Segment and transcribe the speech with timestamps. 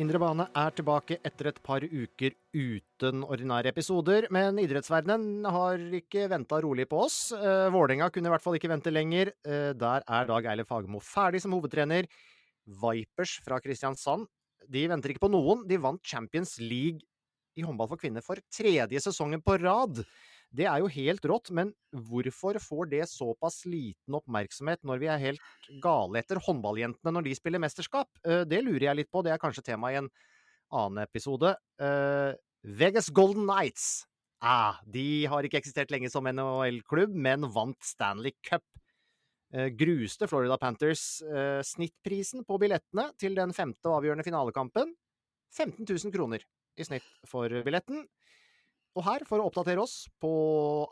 [0.00, 6.24] Indre bane er tilbake etter et par uker uten ordinære episoder, men idrettsverdenen har ikke
[6.30, 7.18] venta rolig på oss.
[7.36, 9.32] Eh, Vålerenga kunne i hvert fall ikke vente lenger.
[9.44, 12.08] Eh, der er Dag Eilef Fagermo ferdig som hovedtrener.
[12.80, 14.24] Vipers fra Kristiansand
[14.70, 15.66] de venter ikke på noen.
[15.68, 17.04] De vant Champions League
[17.58, 20.00] i håndball for kvinner for tredje sesongen på rad.
[20.50, 25.22] Det er jo helt rått, men hvorfor får det såpass liten oppmerksomhet når vi er
[25.22, 25.44] helt
[25.82, 28.10] gale etter håndballjentene når de spiller mesterskap?
[28.26, 30.10] Eh, Det lurer jeg litt på, det er kanskje tema i en
[30.74, 31.54] annen episode.
[31.78, 32.34] Eh,
[32.66, 34.06] Vegas Golden Knights.
[34.42, 38.64] Ah, de har ikke eksistert lenge som NHL-klubb, men vant Stanley Cup.
[39.54, 41.22] Eh, Gruste Florida Panthers
[41.66, 44.96] snittprisen på billettene til den femte og avgjørende finalekampen.
[45.54, 46.42] 15 000 kroner
[46.78, 48.06] i snitt for billetten.
[48.98, 50.30] Og her, for å oppdatere oss på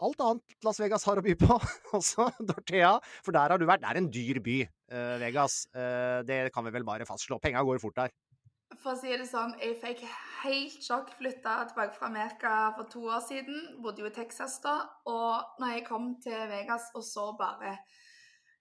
[0.06, 1.58] alt annet Las Vegas har å by på,
[1.98, 2.94] også Dorthea,
[3.26, 3.82] for der har du vært.
[3.82, 5.64] Det er en dyr by, eh, Vegas.
[5.74, 7.40] Eh, det kan vi vel bare fastslå.
[7.42, 8.14] Penga går fort der.
[8.78, 10.04] For å si det sånn, jeg fikk
[10.42, 13.56] helt sjokk flytta tilbake fra Amerika for to år siden.
[13.82, 14.76] Bodde jo i Texas da.
[15.08, 17.78] Og når jeg kom til Vegas og så bare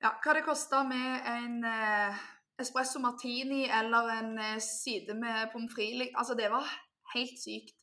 [0.01, 2.25] ja, hva det kosta med en eh,
[2.61, 6.69] espresso martini eller en eh, side med pommes frites Altså, det var
[7.13, 7.75] helt sykt.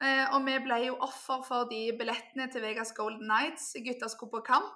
[0.00, 3.74] Eh, og vi ble jo offer for de billettene til Vegas Golden Nights.
[3.84, 4.72] Gutta skulle på kamp.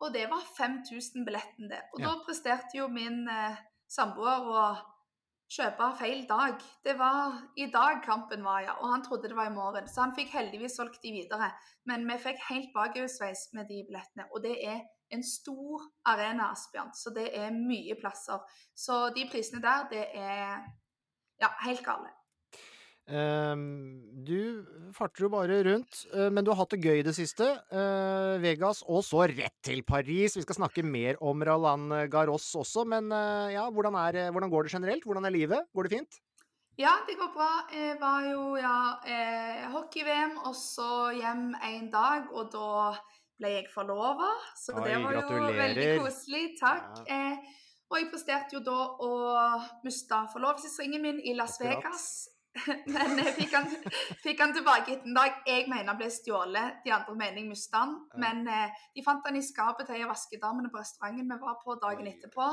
[0.00, 1.82] Og det var 5000 billetten, det.
[1.94, 2.06] Og Ja.
[2.08, 3.56] da presterte jo min eh,
[3.88, 4.64] samboer å
[5.54, 6.56] kjøpe feil dag.
[6.84, 8.72] Det var i dag kampen var, ja.
[8.80, 9.86] Og han trodde det var i morgen.
[9.88, 11.52] Så han fikk heldigvis solgt de videre.
[11.86, 14.26] Men vi fikk helt bakoversveis med de billettene.
[14.32, 14.80] Og det er
[15.12, 16.90] en stor arena, Asbjørn.
[16.94, 18.40] Så det er mye plasser.
[18.74, 20.64] Så de prisene der, det er
[21.40, 22.10] ja, helt gale.
[23.04, 24.64] Ehm, du
[24.96, 27.44] farter jo bare rundt, eh, men du har hatt det gøy i det siste.
[27.68, 30.36] Eh, Vegas, og så rett til Paris.
[30.38, 34.64] Vi skal snakke mer om Roland Garros også, men eh, ja, hvordan, er, hvordan går
[34.64, 35.04] det generelt?
[35.04, 35.68] Hvordan er livet?
[35.74, 36.20] Går det fint?
[36.80, 37.50] Ja, det går bra.
[37.70, 42.94] Jeg var jo ja, eh, hockey-VM, og så hjem en dag, og da
[43.38, 44.32] ble jeg forlova.
[44.58, 46.44] Så Oi, det var jo veldig koselig.
[46.58, 47.04] Takk.
[47.06, 47.36] Eh,
[47.92, 49.10] og jeg presterte jo da å
[49.84, 51.60] miste forlovelsesringen min i Las.
[51.60, 52.33] Vegas.
[52.94, 53.66] Men jeg fikk han,
[54.22, 55.40] fikk han tilbake etter en dag.
[55.48, 57.96] Jeg mener han ble stjålet, de andre mener jeg mistet han.
[58.12, 58.20] Ja.
[58.26, 61.58] Men eh, de fant han i skapet til ei av vaskedamene på restauranten vi var
[61.62, 62.14] på dagen Oi.
[62.14, 62.48] etterpå.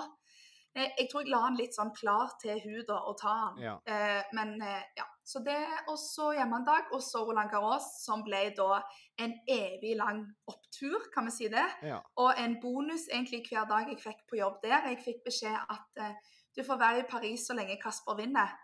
[0.73, 3.61] Eh, jeg tror jeg la han litt sånn klar til huden og ta han.
[3.61, 3.77] Ja.
[3.85, 5.59] Eh, men eh, ja, så det
[5.91, 8.81] Og så hjemme en dag, og så Roland Garros, som ble da
[9.21, 11.67] en evig lang opptur, kan vi si det.
[11.85, 12.01] ja.
[12.17, 14.89] Og en bonus egentlig hver dag jeg fikk på jobb der.
[14.89, 18.55] Jeg fikk beskjed at eh, du får være i Paris så lenge Kasper vinner.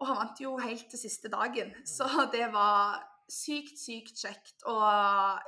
[0.00, 2.98] Og han vant jo helt til siste dagen, så det var
[3.32, 4.58] sykt, sykt kjekt.
[4.68, 4.82] Og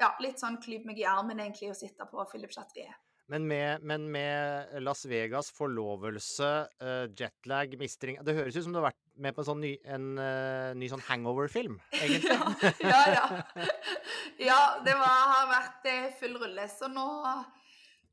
[0.00, 2.96] ja, litt sånn klyp meg i armen egentlig å sitte på Philip Chatrier.
[3.28, 6.48] Men med, men med Las Vegas, forlovelse,
[6.80, 9.74] eh, jetlag, mistring Det høres ut som du har vært med på en sånn ny,
[9.84, 12.38] en, eh, ny sånn hangover-film, egentlig.
[12.80, 13.66] ja, ja, ja.
[14.48, 16.64] Ja, det var, har vært eh, full rulle.
[16.72, 17.04] Så nå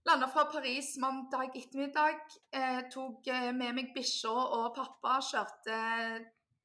[0.06, 2.20] landa fra Paris mandag ettermiddag.
[2.52, 5.18] Eh, tok eh, med meg bikkja og pappa.
[5.26, 5.80] Kjørte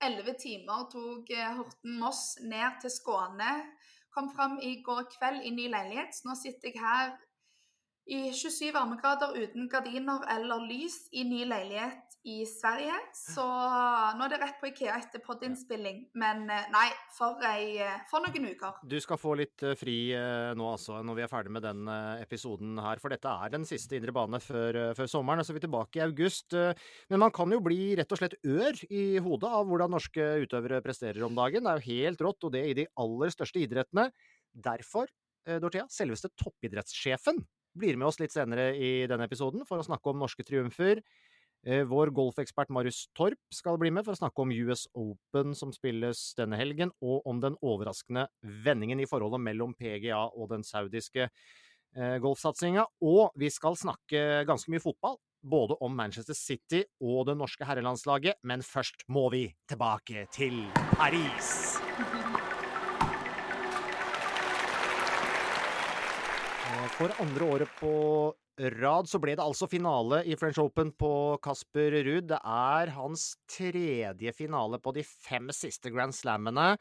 [0.05, 0.87] elleve timer.
[0.93, 3.55] Tok eh, Horten-Moss ned til Skåne.
[4.13, 6.15] Kom fram i går kveld i ny leilighet.
[6.15, 7.17] Så nå sitter jeg her
[8.11, 12.95] i 27 varmegrader uten gardiner eller lys i ny leilighet i Sverige.
[13.17, 16.03] Så nå er det rett på Ikea etter podinnspilling.
[16.21, 16.87] Men eh, nei,
[17.17, 18.83] for, ei, eh, for noen uker.
[18.85, 19.97] Du skal få litt eh, fri
[20.57, 21.89] nå altså, når vi er ferdig med den
[22.21, 25.45] episoden her, for dette er den siste indre bane før, før sommeren.
[25.47, 26.57] Så er vi tilbake i august.
[27.11, 30.83] Men man kan jo bli rett og slett ør i hodet av hvordan norske utøvere
[30.85, 31.65] presterer om dagen.
[31.65, 34.11] Det er jo helt rått, og det i de aller største idrettene.
[34.51, 35.09] Derfor
[35.61, 37.41] Dorthea, selveste toppidrettssjefen,
[37.81, 41.01] blir med oss litt senere i denne episoden for å snakke om norske triumfer.
[41.67, 45.75] Eh, vår golfekspert Marius Torp skal bli med for å snakke om US Open som
[45.77, 48.31] spilles denne helgen, og om den overraskende
[48.65, 52.87] vendingen i forholdet mellom PGA og den saudiske eh, golfsatsinga.
[53.05, 58.41] Og vi skal snakke ganske mye fotball, både om Manchester City og det norske herrelandslaget,
[58.49, 60.63] men først må vi tilbake til
[60.97, 61.77] Paris.
[66.71, 67.93] Eh, for andre året på
[68.81, 71.13] rad så ble det altså finale i French Open på
[71.45, 72.29] Kasper Ruud.
[72.33, 76.75] Det er hans tredje finale på de fem siste Grand Slammene.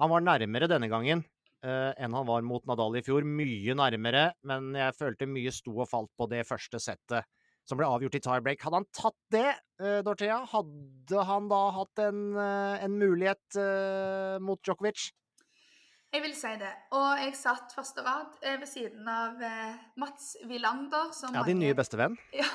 [0.00, 1.24] Han var nærmere denne gangen
[1.64, 3.26] uh, enn han var mot Nadal i fjor.
[3.26, 7.26] Mye nærmere, men jeg følte mye sto og falt på det første settet
[7.66, 8.62] som ble avgjort i tiebreak.
[8.62, 9.48] Hadde han tatt det,
[9.82, 13.62] uh, Dorthea, hadde han da hatt en, uh, en mulighet
[14.44, 15.10] mot Djokovic?
[16.16, 16.70] Jeg vil si det.
[16.96, 21.10] Og jeg satt første rad eh, ved siden av eh, Mats Wilander.
[21.34, 22.14] ja, din nye bestevenn?
[22.40, 22.46] Ja,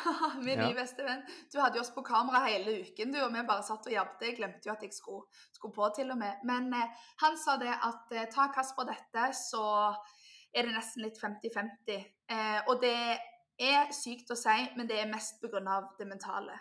[0.42, 0.66] min ja.
[0.66, 1.22] nye bestevenn.
[1.54, 4.24] Du hadde jo oss på kamera hele uken, du, og vi bare satt og jabbet.
[4.32, 6.42] Jeg glemte jo at jeg skulle, skulle på, til og med.
[6.50, 9.68] Men eh, han sa det at eh, ta Kasper dette, så
[10.50, 12.10] er det nesten litt 50-50.
[12.34, 12.98] Eh, og det
[13.62, 15.78] er sykt å si, men det er mest pga.
[16.02, 16.58] det mentale.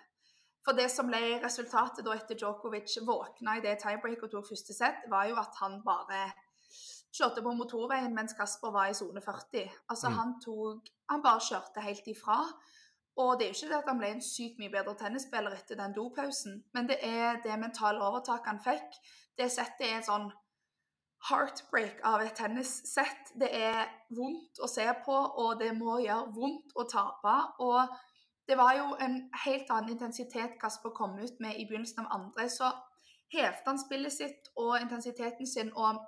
[0.69, 4.76] For det som ble resultatet da etter Djokovic våkna i det tiebreak og tok første
[4.76, 6.26] sett, var jo at han bare
[7.17, 9.71] kjørte på motorveien mens Kasper var i sone 40.
[9.91, 10.19] Altså, mm.
[10.19, 12.39] han tok Han bare kjørte helt ifra.
[13.19, 15.77] Og det er jo ikke det at han ble en sykt mye bedre tennisspiller etter
[15.77, 19.01] den dopausen, men det er det mentale overtaket han fikk.
[19.37, 20.29] Det settet er en sånn
[21.29, 23.35] heartbreak av et tennissett.
[23.37, 23.83] Det er
[24.17, 27.35] vondt å se på, og det må gjøre vondt å tape.
[27.67, 27.99] Og
[28.49, 32.49] det var jo en helt annen intensitet Kasper kom ut med i begynnelsen av andre.
[32.49, 32.71] Så
[33.35, 35.75] hevde han spillet sitt og intensiteten sin.
[35.77, 36.01] og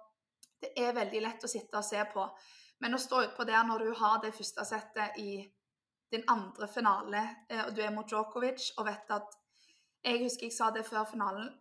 [0.62, 2.26] det er veldig lett å sitte og se på.
[2.82, 5.42] Men å stå utpå der når du har det første settet i
[6.12, 9.38] din andre finale, eh, og du er mot Djokovic og vet at
[10.02, 11.52] Jeg husker jeg sa det før finalen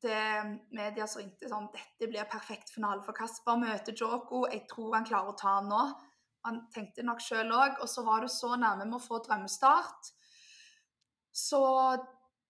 [0.00, 3.58] til media som ringte sånn Dette blir perfekt finale for Kasper.
[3.58, 4.44] Møter Djoko.
[4.52, 5.80] Jeg tror han klarer å ta han nå.
[6.46, 7.80] Han tenkte nok sjøl òg.
[7.82, 10.12] Og så var du så nærme med å få drømmestart.
[11.34, 11.62] Så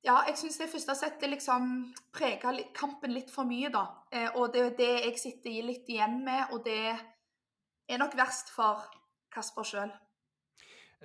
[0.06, 1.70] ja, jeg syns det første settet liksom
[2.14, 3.84] prega kampen litt for mye, da.
[4.14, 8.52] Eh, og det er det jeg sitter litt igjen med, og det er nok verst
[8.54, 8.86] for
[9.34, 9.94] Kasper sjøl.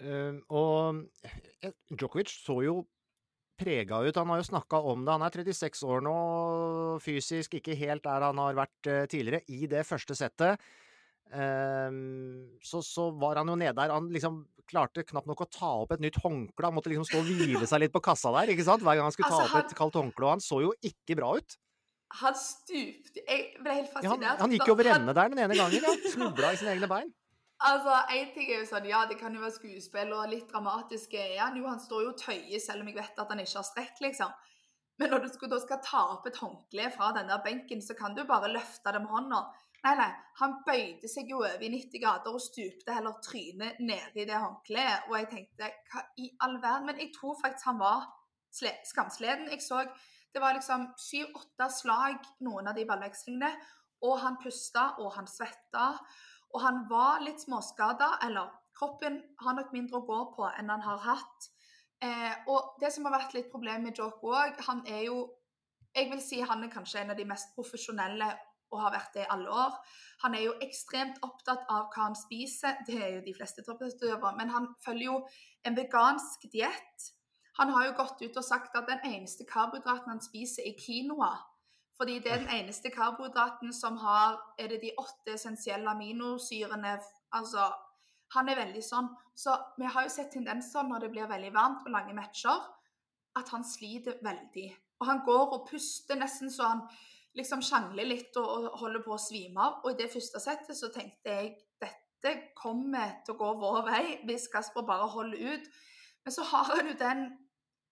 [0.01, 2.75] Uh, og eh, Djokovic så jo
[3.59, 4.18] prega ut.
[4.18, 5.13] Han har jo snakka om det.
[5.13, 6.15] Han er 36 år nå,
[7.03, 9.44] fysisk ikke helt der han har vært uh, tidligere.
[9.51, 10.63] I det første settet
[11.31, 13.94] så, så, var han jo nede der.
[13.94, 16.68] Han liksom klarte knapt nok å ta opp et nytt håndkle.
[16.68, 18.83] Han måtte liksom stå og hvile seg litt på kassa der, ikke sant?
[18.83, 20.28] Hver gang han skulle ta altså, opp et kaldt håndkle.
[20.28, 21.57] Og han så jo ikke bra ut.
[22.19, 24.19] Han stupte Jeg ble helt fascinert.
[24.19, 26.12] Ja, han, han, gikk over ende der den ene gangen, ja.
[26.12, 27.12] Snubla i sine egne bein.
[27.62, 31.13] Altså, en ting er jo sånn, Ja, det kan jo være skuespill og litt dramatisk.
[31.16, 33.60] Ja, han, jo, han står jo og tøyer selv om jeg vet at han ikke
[33.60, 34.34] har strekk, liksom.
[35.00, 38.18] Men når du skal, da skal ta opp et håndkle fra denne benken, så kan
[38.18, 39.45] du bare løfte det med hånda.
[39.81, 44.28] Nei, nei, han bøyde seg jo over i 90 grader og stupte heller trynet nedi
[44.30, 45.07] det håndkleet.
[45.10, 46.89] Og jeg tenkte hva i all verden?
[46.92, 48.06] Men jeg tror faktisk han var
[48.86, 49.50] skamsleden.
[49.50, 49.81] Jeg så
[50.31, 53.50] det var liksom syv-åtte slag, noen av de ballvekslingene.
[54.07, 55.88] Og han pusta, og han svetta.
[56.54, 60.86] Og han var litt småskada, eller kroppen har nok mindre å gå på enn han
[60.86, 61.50] har hatt.
[62.01, 65.22] Eh, og det som har vært litt problem med Joko òg, han er jo
[65.91, 68.29] Jeg vil si han er kanskje en av de mest profesjonelle
[68.72, 69.78] og har vært det i alle år.
[70.24, 74.36] Han er jo ekstremt opptatt av hva han spiser, det er jo de fleste toppidrettsutøvere,
[74.38, 75.18] men han følger jo
[75.68, 77.12] en vegansk diett.
[77.60, 81.34] Han har jo gått ut og sagt at den eneste karbohydraten han spiser, er quinoa.
[82.00, 86.96] Fordi det er den eneste karbohydraten som har Er det de åtte essensielle aminosyrene
[87.32, 87.68] Altså,
[88.34, 89.10] han er veldig sånn.
[89.36, 92.63] Så vi har jo sett tendenser når det blir veldig varmt og lange matcher,
[93.38, 94.70] at han sliter veldig.
[95.01, 96.84] Og han går og puster nesten så han
[97.38, 99.79] liksom sjangler litt og, og, holder på å svime av.
[99.83, 104.03] Og i det første settet så tenkte jeg dette kommer til å gå vår vei
[104.29, 105.71] hvis Kasper bare holder ut.
[106.25, 107.29] Men så har han jo den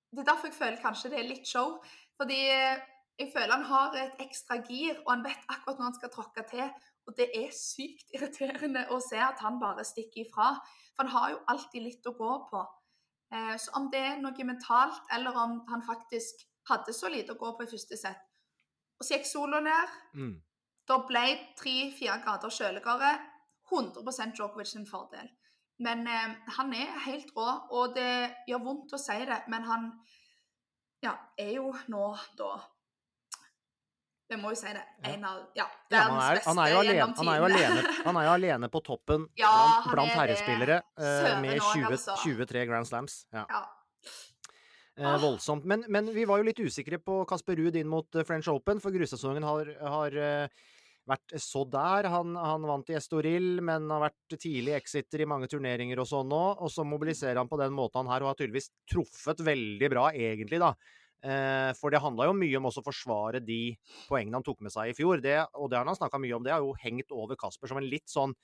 [0.09, 1.75] Det er derfor jeg føler kanskje det er litt show.
[2.17, 2.39] Fordi
[3.19, 6.43] jeg føler han har et ekstra gir, og han vet akkurat når han skal tråkke
[6.49, 6.71] til.
[7.05, 10.55] Og det er sykt irriterende å se at han bare stikker ifra.
[10.95, 12.63] For han har jo alltid litt å gå på.
[13.33, 17.39] Eh, så om det er noe mentalt, eller om han faktisk hadde så lite å
[17.39, 18.28] gå på i første sett,
[18.99, 19.97] og så gikk sola ned.
[20.19, 20.37] Mm.
[20.89, 21.25] Da ble
[21.59, 23.13] tre-fire grader kjøligere.
[23.69, 25.29] 100 Djokovic sin fordel.
[25.79, 28.11] Men eh, han er helt rå, og det
[28.49, 29.87] gjør vondt å si det, men han
[31.05, 32.57] ja, er jo nå da
[34.29, 34.81] Vi må jo si det.
[35.07, 37.69] En av ja, Ja, verdens er, beste han, jo alene, gjennom han, er jo tidene.
[37.69, 41.87] alene, han er jo alene på toppen Ja, blant, blant er herrespillere eh, med 20,
[41.93, 42.17] altså.
[42.25, 43.21] 23 Grand Slams.
[43.31, 43.45] Ja.
[44.99, 45.17] Eh, Ah.
[45.17, 45.63] voldsomt.
[45.65, 48.81] Men, men vi var jo litt usikre på Kasper Ruud inn mot eh, French Open,
[48.83, 50.65] for grusesongen har, har eh,
[51.09, 52.09] vært så der.
[52.11, 56.27] Han, han vant i Estoril, men har vært tidlig exiter i mange turneringer og sånn
[56.29, 56.41] nå.
[56.59, 60.09] Og så mobiliserer han på den måten han her, og har tydeligvis truffet veldig bra,
[60.11, 60.73] egentlig, da.
[61.19, 63.61] Eh, for det handla jo mye om også å forsvare de
[64.07, 65.23] poengene han tok med seg i fjor.
[65.23, 66.43] Det, og det har han snakka mye om.
[66.45, 68.35] Det har jo hengt over Kasper som en litt sånn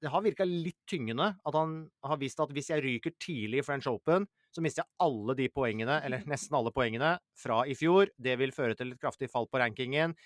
[0.00, 1.74] det har virka litt tyngende at han
[2.06, 5.48] har visst at hvis jeg ryker tidlig i French Open, så mister jeg alle de
[5.52, 8.12] poengene, eller nesten alle poengene, fra i fjor.
[8.16, 10.16] Det vil føre til et kraftig fall på rankingen.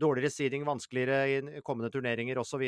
[0.00, 2.62] Dårligere seeding, vanskeligere i kommende turneringer osv.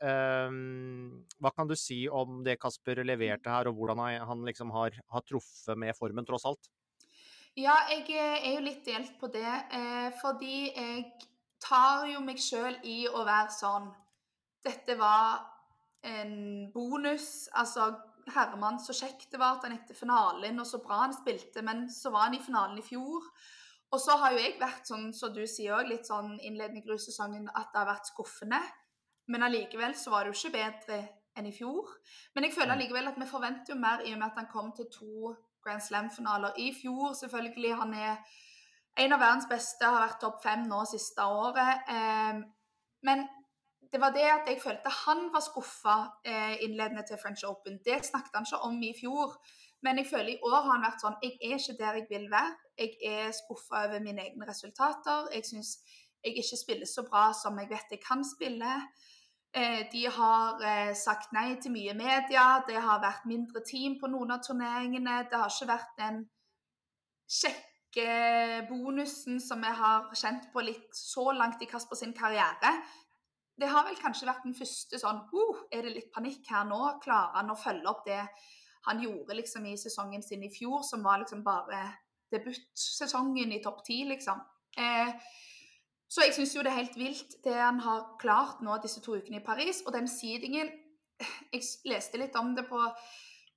[0.00, 4.96] Um, hva kan du si om det Kasper leverte her, og hvordan han- liksom har,
[5.12, 6.70] har truffet med formen, tross alt?
[7.58, 9.42] Ja, jeg er jo litt delt på det,
[9.74, 11.04] eh, fordi jeg
[11.60, 13.88] tar jo meg sjøl i å være sånn
[14.62, 15.57] Dette var
[16.06, 17.48] en bonus.
[17.52, 17.92] Altså,
[18.34, 21.62] Herman, så kjekt det var at han gikk til finalen, og så bra han spilte,
[21.64, 23.24] men så var han i finalen i fjor.
[23.88, 26.84] Og så har jo jeg vært sånn, som du sier òg, litt sånn innledende i
[26.84, 28.60] grussesongen, at det har vært skuffende.
[29.32, 30.98] Men allikevel så var det jo ikke bedre
[31.38, 31.94] enn i fjor.
[32.34, 34.70] Men jeg føler allikevel at vi forventer jo mer i og med at han kom
[34.76, 35.32] til to
[35.64, 37.14] Grand Slam-finaler i fjor.
[37.16, 38.36] Selvfølgelig, han er
[38.98, 41.88] en av verdens beste, har vært topp fem nå siste året.
[41.92, 42.40] Eh,
[43.08, 43.24] men
[43.92, 45.96] det var det at jeg følte han var skuffa
[46.30, 47.78] eh, innledende til French Open.
[47.84, 49.36] Det snakket han ikke om i fjor.
[49.82, 52.26] Men jeg føler i år har han vært sånn Jeg er ikke der jeg vil
[52.30, 52.56] være.
[52.78, 55.30] Jeg er skuffa over mine egne resultater.
[55.34, 55.70] Jeg syns
[56.24, 58.72] jeg ikke spiller så bra som jeg vet jeg kan spille.
[59.54, 62.46] Eh, de har eh, sagt nei til mye media.
[62.68, 65.22] Det har vært mindre team på noen av turneringene.
[65.30, 66.22] Det har ikke vært den
[67.38, 72.74] kjekke bonusen som jeg har kjent på litt så langt i Kasper sin karriere.
[73.58, 76.78] Det har vel kanskje vært den første sånn uh, Er det litt panikk her nå?
[77.02, 78.20] Klarer han å følge opp det
[78.86, 81.82] han gjorde liksom i sesongen sin i fjor, som var liksom bare
[82.32, 84.40] debutsesongen i topp ti, liksom?
[84.78, 85.10] Eh,
[86.08, 89.18] så jeg syns jo det er helt vilt det han har klart nå disse to
[89.18, 89.82] ukene i Paris.
[89.86, 90.70] Og den seedingen
[91.50, 92.78] Jeg leste litt om det på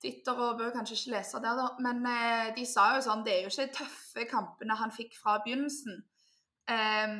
[0.02, 1.68] Twitter og bør kanskje ikke lese der, da.
[1.84, 5.14] Men eh, de sa jo sånn Det er jo ikke de tøffe kampene han fikk
[5.20, 6.02] fra begynnelsen.
[6.66, 7.14] Eh,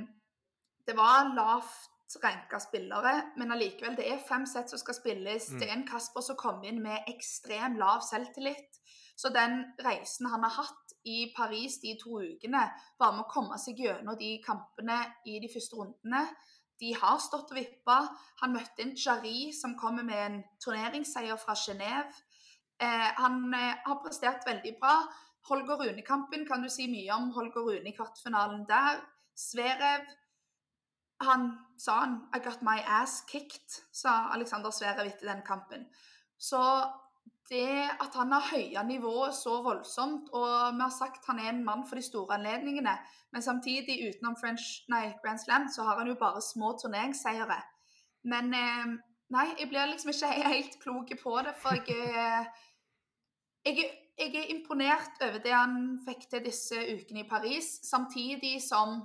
[0.82, 1.91] det var lavt
[2.22, 5.48] ranka spillere, men allikevel, det er fem sett som skal spilles.
[5.50, 5.58] Mm.
[5.60, 8.80] Det er en Kasper som kom inn med ekstrem lav selvtillit.
[9.16, 12.62] Så den reisen han har hatt i Paris de to ukene,
[12.98, 16.26] bare med å komme seg gjennom de kampene i de første rundene
[16.82, 17.98] De har stått og vippa.
[18.40, 22.10] Han møtte en Jari som kommer med en turneringsseier fra Genéve.
[22.82, 24.96] Eh, han eh, har prestert veldig bra.
[25.46, 27.30] Holger Rune-kampen kan du si mye om.
[27.36, 28.98] Holger Rune i kvartfinalen der.
[29.38, 30.08] Sverev
[31.24, 35.86] han sa han 'I got my ass kicked', sa Alexander Sverevitt i den kampen.
[36.38, 36.62] Så
[37.50, 41.64] det at han har høya nivået så voldsomt, og vi har sagt han er en
[41.64, 42.94] mann for de store anledningene,
[43.32, 47.60] men samtidig utenom French, nei, Grand Slam så har han jo bare små turneringsseiere.
[48.24, 48.92] Men eh,
[49.34, 52.46] nei, jeg blir liksom ikke helt klok på det, for jeg er,
[53.66, 55.76] jeg, jeg er imponert over det han
[56.06, 59.02] fikk til disse ukene i Paris, samtidig som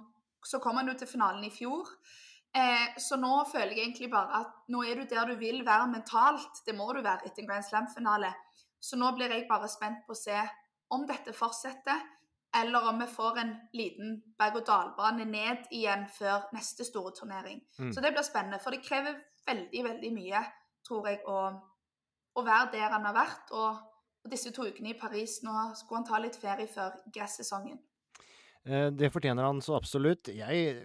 [0.47, 1.89] så kom han jo til finalen i fjor.
[2.55, 5.89] Eh, så nå føler jeg egentlig bare at nå er du der du vil være
[5.91, 6.63] mentalt.
[6.65, 8.31] Det må du være etter en Grand Slam-finale.
[8.79, 10.37] Så nå blir jeg bare spent på å se
[10.93, 12.05] om dette fortsetter,
[12.55, 17.59] eller om vi får en liten berg-og-dal-bane ned igjen før neste store turnering.
[17.79, 17.91] Mm.
[17.93, 20.43] Så det blir spennende, for det krever veldig, veldig mye,
[20.87, 21.41] tror jeg, å,
[22.39, 23.51] å være der han har vært.
[23.51, 23.83] Og,
[24.23, 27.81] og disse to ukene i Paris, nå skulle han ta litt ferie før gressesongen.
[28.65, 30.31] Eh, Det fortjener han så absolutt.
[30.33, 30.75] Jeg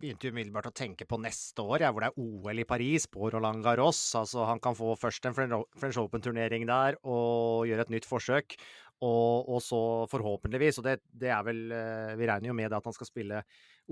[0.00, 3.30] begynte umiddelbart å tenke på neste år, jeg, hvor det er OL i Paris, på
[3.32, 4.00] Roland Garros.
[4.14, 8.58] Altså, han kan få først en French Open-turnering der og gjøre et nytt forsøk.
[9.04, 9.78] Og, og så
[10.08, 13.08] forhåpentligvis, og det, det er vel eh, Vi regner jo med det at han skal
[13.10, 13.42] spille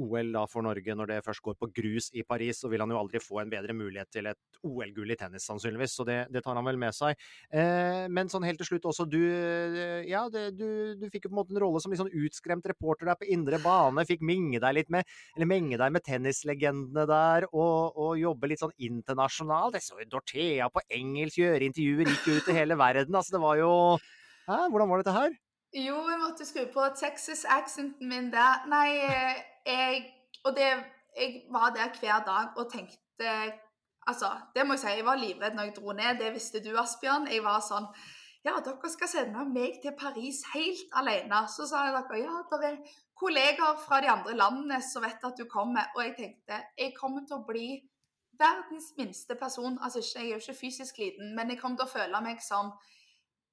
[0.01, 2.93] OL da for Norge når det først går på grus i Paris, så vil han
[2.93, 5.97] jo aldri få en bedre mulighet til et OL-gull i tennis, sannsynligvis.
[5.99, 7.19] Så det, det tar han vel med seg.
[7.51, 11.33] Eh, men sånn helt til slutt også, du eh, Ja, det, du, du fikk jo
[11.33, 14.07] på en måte en rolle som litt sånn utskremt reporter der på indre bane.
[14.09, 18.63] Fikk minge deg litt med eller menge deg med tennislegendene der, og, og jobbe litt
[18.63, 19.79] sånn internasjonalt.
[19.79, 23.15] Jeg så jo Dorthea på engelsk gjøre intervjuer, gikk ut i hele verden.
[23.15, 23.73] Altså, det var jo
[24.45, 25.33] Hæ, hvordan var dette her?
[25.75, 28.67] Jo, jeg måtte skru på Texas-accenten min der.
[28.71, 30.11] Nei, eh, jeg
[30.45, 30.71] Og det
[31.17, 33.53] Jeg var der hver dag og tenkte
[34.07, 36.19] Altså, det må jeg si, jeg var livredd når jeg dro ned.
[36.19, 37.29] Det visste du, Asbjørn.
[37.33, 37.87] Jeg var sånn
[38.45, 41.39] ja, dere skal sende meg til Paris helt alene.
[41.49, 45.39] Så sa jeg dere ja, det er kolleger fra de andre landene som vet at
[45.41, 45.89] du kommer.
[45.97, 47.69] Og jeg tenkte jeg kommer til å bli
[48.39, 49.79] verdens minste person.
[49.81, 52.75] Altså jeg er jo ikke fysisk liten, men jeg kommer til å føle meg som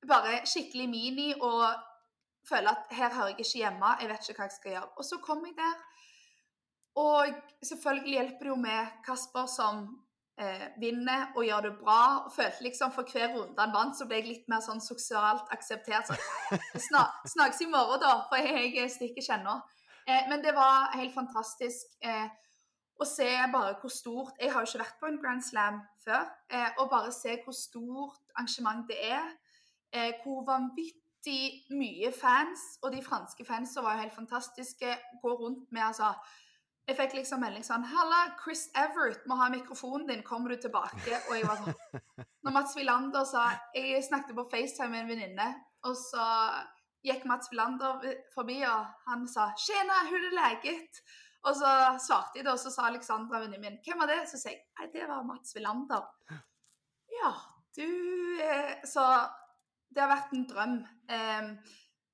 [0.08, 1.64] bare skikkelig mini og
[2.50, 3.96] føle at her hører jeg ikke hjemme.
[4.02, 4.92] Jeg vet ikke hva jeg skal gjøre.
[4.98, 5.78] Og så kom jeg der.
[7.00, 7.28] Og
[7.64, 9.86] selvfølgelig hjelper det jo med Kasper som
[10.42, 12.02] eh, vinner og gjør det bra.
[12.26, 15.52] og følte liksom For hver runde han vant, så ble jeg litt mer sånn sosialt
[15.56, 16.12] akseptert.
[16.76, 17.04] Så
[17.36, 19.58] snakkes i morgen, da, for jeg, stikker ikke ennå.
[20.08, 22.28] Eh, men det var helt fantastisk eh,
[23.02, 26.26] å se bare hvor stort Jeg har jo ikke vært på en Grand Slam før.
[26.50, 29.32] Eh, og bare se hvor stort arrangement det er.
[29.92, 34.94] Eh, hvor vanvittig mye fans, og de franske fansene var jo helt fantastiske.
[35.22, 36.14] Gå rundt med altså
[36.92, 40.24] jeg fikk liksom melding sånn 'Halla, Chris Everett må ha mikrofonen din.
[40.28, 41.76] Kommer du tilbake?' Og jeg var sånn
[42.44, 45.50] Når Mats Wilander sa Jeg snakket på FaceTime med en venninne,
[45.88, 46.26] og så
[47.06, 48.02] gikk Mats Wilander
[48.36, 51.04] forbi, og han sa 'Tjena, hun er leget?'
[51.42, 54.38] Og så svarte jeg det, og så sa Alexandra, venninnen min, 'Hvem var det?' Så
[54.38, 56.10] sa jeg 'Nei, det var Mats Wilander'.
[57.22, 57.34] Ja,
[57.76, 57.88] du
[58.42, 59.06] eh, Så
[59.92, 60.76] det har vært en drøm.
[61.12, 61.50] Um,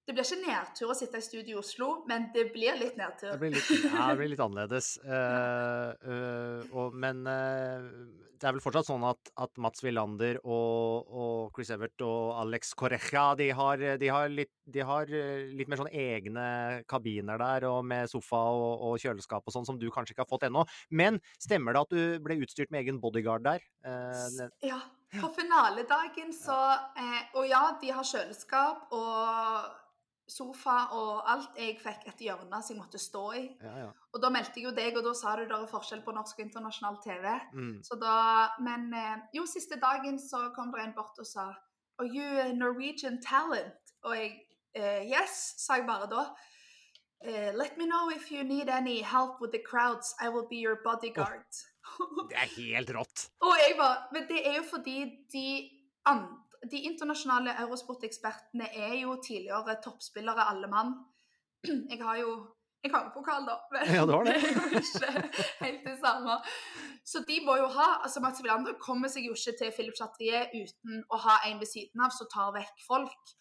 [0.08, 3.34] det blir ikke nedtur å sitte i studio i Oslo, men det blir litt nedtur.
[3.34, 4.94] Det blir litt, ja, det blir litt annerledes.
[5.04, 7.90] Uh, uh, og, men uh,
[8.40, 12.72] det er vel fortsatt sånn at, at Mats Wilander og, og, Chris Evert og Alex
[12.80, 16.46] Correja de har, de har, litt, de har litt, mer sånn egne
[16.88, 20.30] kabiner der, og med sofa og, og kjøleskap og sånn, som du kanskje ikke har
[20.30, 20.64] fått ennå.
[20.88, 23.68] Men stemmer det at du ble utstyrt med egen bodyguard der?
[24.64, 24.80] ja.
[25.18, 26.56] På finaledagen så
[27.40, 29.76] Og ja, de har kjøleskap og
[30.28, 31.56] sofa og alt.
[31.60, 33.44] Jeg fikk et hjørne som jeg måtte stå i.
[33.64, 33.92] Ja, ja.
[34.14, 36.40] Og da meldte jeg jo deg, og da sa du det er forskjell på norsk
[36.40, 37.28] og internasjonal TV.
[37.54, 37.78] Mm.
[37.88, 38.18] Så da,
[38.64, 41.54] Men eh, jo, siste dagen så kom det en bort og sa
[41.98, 43.96] Are you Norwegian talent?
[44.06, 44.36] Og jeg
[44.78, 46.28] uh, Yes, sa jeg bare da.
[47.26, 50.14] Uh, let me know if you need any help with the crowds.
[50.22, 51.50] I will be your bodyguard.
[52.00, 53.30] Oh, det er helt rått.
[53.48, 54.98] og jeg bare Men det er jo fordi
[55.34, 55.48] de
[56.06, 60.94] andre de internasjonale eurosportekspertene er jo tidligere toppspillere, alle mann.
[61.92, 62.38] Jeg har jo
[62.84, 63.56] jeg har jo pokal, da.
[63.74, 64.36] Men ja, det var det.
[64.38, 66.36] det er jo ikke helt det samme.
[67.06, 70.52] Så de må jo ha altså Mats Wilander kommer seg jo ikke til Philip Chatrier
[70.54, 73.34] uten å ha en ved siden av som tar vekk folk.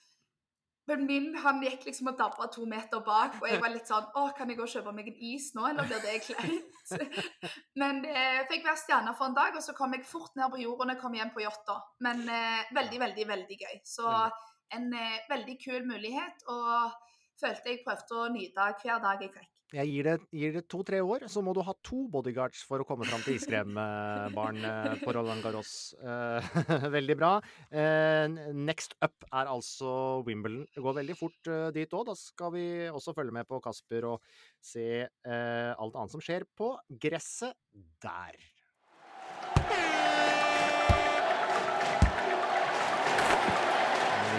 [0.86, 4.06] Men min han gikk liksom og dabba to meter bak, og jeg var litt sånn
[4.14, 6.92] Å, kan jeg gå og kjøpe meg en is nå, eller blir det kleint?
[7.80, 10.62] Men eh, fikk være stjerne for en dag, og så kom jeg fort ned på
[10.62, 11.80] jorden og kom hjem på yatta.
[12.06, 13.74] Men eh, veldig, veldig, veldig gøy.
[13.86, 14.06] Så
[14.76, 16.94] en eh, veldig kul mulighet, og
[17.40, 19.55] følte jeg prøvde å nyte hver dag jeg fikk.
[19.74, 22.86] Jeg gir det, gir det to-tre år, så må du ha to bodyguards for å
[22.86, 25.90] komme fram til iskrembarn eh, på Roland Garros.
[25.98, 26.50] Eh,
[26.96, 27.32] veldig bra.
[27.74, 30.68] Eh, next up er altså Wimbledon.
[30.70, 32.06] Det går veldig fort dit òg.
[32.12, 34.86] Da skal vi også følge med på Kasper og se
[35.26, 36.70] alt annet som skjer på
[37.02, 37.58] gresset
[38.02, 38.38] der.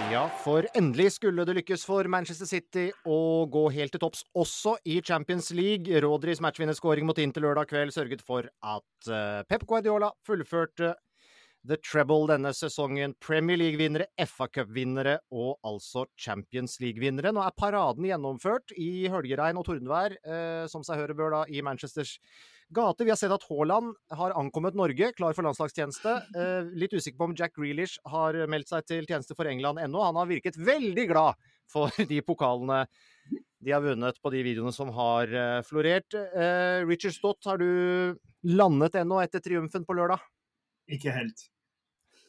[0.08, 4.78] Ja, for endelig skulle det lykkes for Manchester City å gå helt til topps også
[4.88, 6.00] i Champions League.
[6.00, 10.94] Rodris matchvinnerskåring mot Inter lørdag kveld sørget for at uh, Pep Guardiola fullførte
[11.68, 13.12] The Treble denne sesongen.
[13.20, 17.34] Premier League-vinnere, FA Cup-vinnere og altså Champions League-vinnere.
[17.36, 21.60] Nå er paraden gjennomført i høljeregn og tordenvær, uh, som seg høre bør da, i
[21.60, 22.16] Manchesters
[22.74, 23.04] gate.
[23.04, 26.14] Vi har sett at Haaland har ankommet Norge, klar for landslagstjeneste.
[26.36, 30.02] Eh, litt usikker på om Jack Grealish har meldt seg til tjeneste for England ennå.
[30.04, 31.38] Han har virket veldig glad
[31.70, 32.84] for de pokalene
[33.58, 36.14] de har vunnet på de videoene som har eh, florert.
[36.14, 40.22] Eh, Richard Stott, har du landet ennå etter triumfen på lørdag?
[40.94, 41.48] Ikke helt.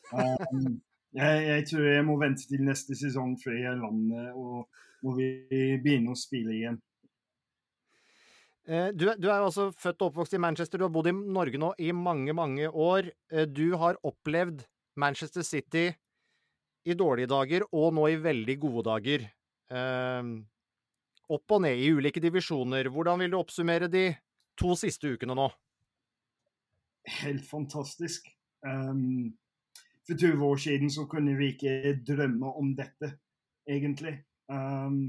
[0.09, 0.79] Um,
[1.13, 4.65] jeg, jeg, tror jeg må vente til neste sesong før jeg lander og
[5.05, 5.29] må vi
[5.81, 6.79] begynne å spille igjen.
[8.69, 10.77] Eh, du, du, er jo også født og oppvokst i Manchester.
[10.77, 13.09] Du har bodd i Norge nå i mange, mange år.
[13.33, 14.61] Eh, du har opplevd
[14.99, 15.87] Manchester City
[16.85, 19.25] i dårlige dager og nå i veldig gode dager.
[19.73, 20.29] Eh,
[21.29, 22.91] opp og ned i ulike divisjoner.
[22.93, 24.05] Hvordan vil du oppsummere de
[24.59, 25.49] to siste ukene nå?
[27.23, 28.27] Helt fantastisk.
[28.65, 29.31] Um,
[30.05, 33.13] for 20 år siden så kunne vi ikke drømme om dette,
[33.69, 34.17] egentlig.
[34.51, 34.99] Um,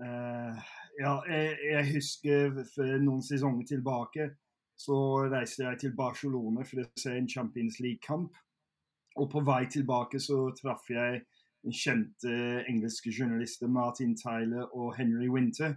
[0.00, 0.60] uh,
[1.00, 4.30] ja, jeg, jeg, husker for noen sesonger tilbake
[4.78, 4.96] så
[5.30, 8.34] reiste jeg til Barcelona for å se en Champions League-kamp.
[9.20, 11.22] Og på vei tilbake så traff jeg
[11.64, 12.32] den kjente
[12.68, 15.76] engelske journalister Martin Tyler og Henry Winter.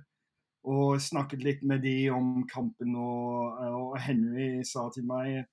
[0.67, 5.45] Og snakket litt med de om kampen, og, og Henry sa til meg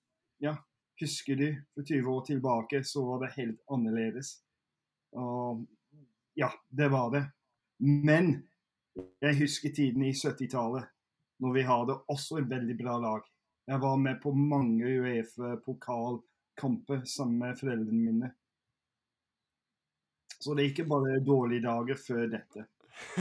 [0.43, 0.57] ja,
[1.01, 4.39] husker du, for 20 år tilbake så var det helt annerledes.
[5.15, 5.63] Og
[6.35, 7.23] ja, det var det.
[7.79, 8.35] Men
[8.95, 10.85] jeg husker tiden i 70-tallet,
[11.43, 13.23] når vi hadde også et veldig bra lag.
[13.67, 18.29] Jeg var med på mange Uefa-pokalkamper sammen med foreldrene mine.
[20.39, 22.67] Så det er ikke bare dårlige dager før dette.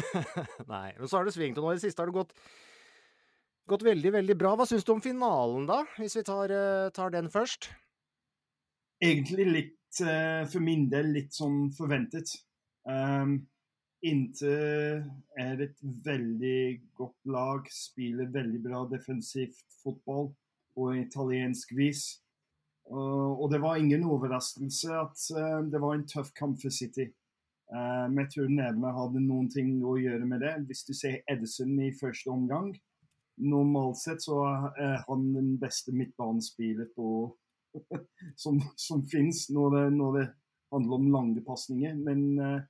[0.74, 0.90] Nei.
[0.98, 2.34] Men så har det svingt, og nå i det siste har det gått,
[3.72, 4.52] gått veldig, veldig bra.
[4.60, 5.80] Hva syns du om finalen, da?
[5.96, 7.62] Hvis vi tar, eh, tar den først?
[9.04, 12.28] Egentlig litt, eh, for min del, litt som forventet.
[12.84, 13.48] Um,
[14.04, 15.06] Inter
[15.40, 20.34] er et veldig godt lag, spiller veldig bra defensivt fotball
[20.76, 22.04] på italiensk vis.
[22.92, 27.08] Og det var ingen overraskelse at uh, det var en tøff kamp for City.
[27.72, 30.58] Uh, men jeg tror Nederland hadde noen ting å gjøre med det.
[30.68, 32.74] Hvis du ser Edison i første omgang,
[33.40, 34.44] normalt sett så
[34.76, 36.92] er han den beste midtbanespiller
[38.44, 40.28] som, som finnes når når det,
[40.74, 41.96] handler om lange pasninger.
[41.96, 42.66] Men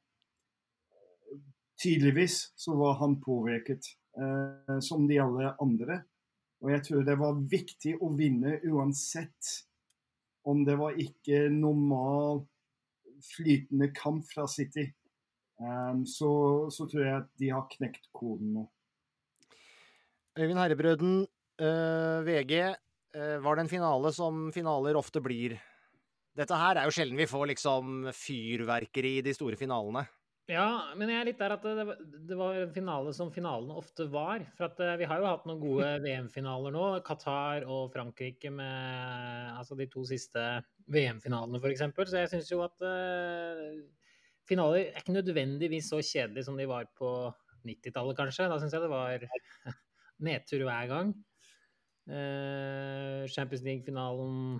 [1.83, 6.01] tydeligvis så var han påvirket, eh, som de alle andre.
[6.63, 9.55] Og jeg tror det var viktig å vinne uansett
[10.47, 12.43] om det var ikke normal
[13.23, 14.87] flytende kamp fra City.
[15.59, 16.31] Um, så,
[16.73, 18.63] så, tror jeg at de har knekt koden nå.
[20.39, 21.19] Øyvind Herrebrøden,
[21.61, 22.73] uh, VG.
[23.13, 25.55] Uh, var det en finale som finaler ofte blir?
[26.33, 30.07] Dette her er jo sjelden vi får liksom fyrverkeri i de store finalene.
[30.51, 31.83] Ja, men jeg er litt der at det,
[32.27, 34.43] det var en finale som finalene ofte var.
[34.57, 36.87] For at eh, vi har jo hatt noen gode VM-finaler nå.
[37.07, 40.43] Qatar og Frankrike med altså de to siste
[40.91, 41.85] VM-finalene, f.eks.
[41.95, 43.79] Så jeg syns jo at uh,
[44.49, 47.13] finaler er ikke nødvendigvis så kjedelige som de var på
[47.63, 48.49] 90-tallet, kanskje.
[48.51, 49.23] Da syns jeg det var
[50.27, 51.15] nedtur hver gang.
[52.03, 54.59] Uh, Champions League-finalen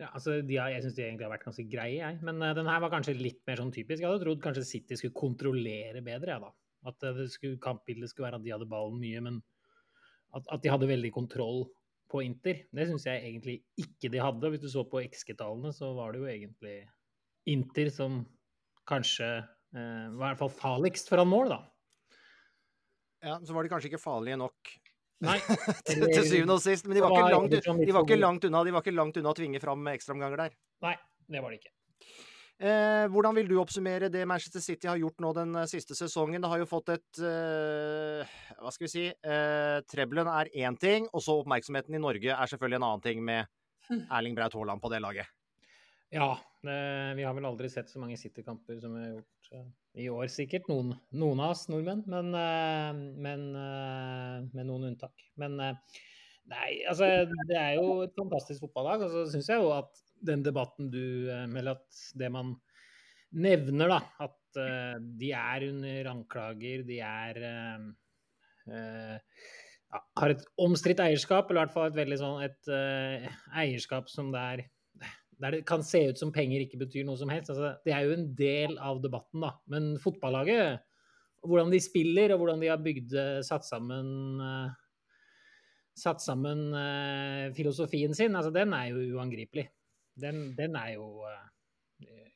[0.00, 2.18] ja, altså har, Jeg syns de egentlig har vært ganske greie, jeg.
[2.24, 4.00] Men uh, den her var kanskje litt mer sånn typisk.
[4.00, 6.52] Jeg hadde trodd kanskje City skulle kontrollere bedre, jeg, da.
[6.88, 9.40] At uh, skulle, kampbildet skulle være at de hadde ballen mye, men
[10.32, 11.66] at, at de hadde veldig kontroll
[12.12, 12.64] på Inter.
[12.72, 14.52] Det syns jeg egentlig ikke de hadde.
[14.52, 16.78] Hvis du så på XG-tallene, så var det jo egentlig
[17.52, 18.22] Inter som
[18.88, 21.60] kanskje uh, var i hvert fall farligst foran mål, da.
[23.22, 24.72] Ja, så var de kanskje ikke farlige nok
[25.22, 25.38] Nei.
[25.86, 26.88] til, syvende og sist.
[26.88, 29.32] Men de var, var langt, de var, ikke langt, unna, de var ikke langt unna
[29.32, 30.56] å tvinge fram ekstraomganger der.
[30.84, 30.96] Nei,
[31.30, 31.74] det var det ikke.
[32.62, 36.42] Eh, hvordan vil du oppsummere det Manchester City har gjort nå den eh, siste sesongen?
[36.42, 39.06] Det har jo fått et eh, Hva skal vi si?
[39.10, 43.24] Eh, Trebelen er én ting, og så oppmerksomheten i Norge er selvfølgelig en annen ting
[43.26, 43.50] med
[44.14, 45.30] Erling Braut Haaland på det laget.
[46.12, 46.72] Ja, det,
[47.16, 50.26] vi har vel aldri sett så mange City-kamper som vi har gjort uh, i år,
[50.28, 50.66] sikkert.
[50.68, 55.24] Noen, noen, av oss nordmenn, men, uh, men uh, med noen unntak.
[55.40, 57.08] Men nei, altså
[57.48, 59.06] det er jo et fantastisk fotballag.
[59.06, 62.52] Og så syns jeg jo at den debatten du Eller at det man
[63.32, 64.60] nevner, da, at
[65.18, 67.40] de er under anklager, de er
[68.68, 72.70] ja, har et omstridt eierskap, eller i hvert fall et veldig sånn et
[73.64, 74.64] eierskap som det er
[75.40, 77.50] der det kan se ut som penger ikke betyr noe som helst.
[77.52, 79.54] Altså, det er jo en del av debatten, da.
[79.72, 80.82] Men fotballaget,
[81.42, 84.70] hvordan de spiller og hvordan de har bygd, eh, satt sammen uh,
[85.98, 89.66] satt sammen uh, filosofien sin, altså den er jo uangripelig.
[90.22, 91.24] Den, den er jo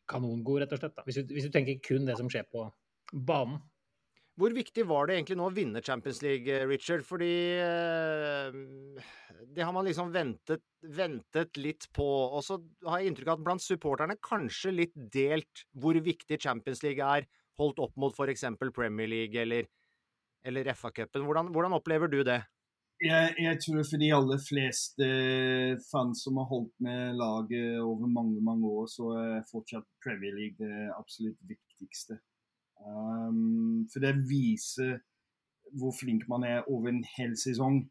[0.08, 1.00] kanongod, rett og slett.
[1.06, 2.64] Hvis du, hvis du tenker kun det som skjer på
[3.12, 3.60] banen.
[4.36, 7.06] Hvor viktig var det egentlig nå å vinne Champions League, eh, Richard?
[7.08, 8.58] Fordi eh,
[9.56, 12.04] det har man liksom ventet, ventet, litt på.
[12.04, 16.84] Og så har jeg inntrykk av at blant supporterne kanskje litt delt hvor viktig Champions
[16.84, 17.24] League er,
[17.56, 18.44] holdt opp mot f.eks.
[18.76, 19.70] Premier League eller,
[20.44, 21.24] eller FA-cupen.
[21.24, 22.42] Hvordan, hvordan, opplever du det?
[23.00, 25.10] Jeg, jeg, tror for de aller fleste
[25.88, 30.60] fans som har holdt med laget over mange mange år, så er fortsatt Premier League
[30.60, 32.20] det absolutt viktigste.
[32.84, 34.98] Um, for det viser
[35.76, 37.84] hvor flink man er over en hel sesong.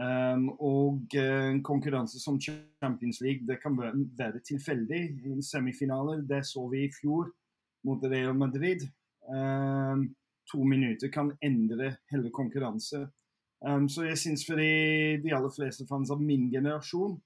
[0.00, 5.02] Um, og uh, en konkurranse som Champions League det kan være, tilfeldig.
[5.26, 7.28] En semifinale det så vi i fjor
[7.84, 8.88] mot Real Madrid.
[9.28, 10.14] Um,
[10.50, 13.06] to minutter kan endre hele konkurranse.
[13.60, 17.20] Um, så jeg syns for de, de, aller fleste fans av min generasjon,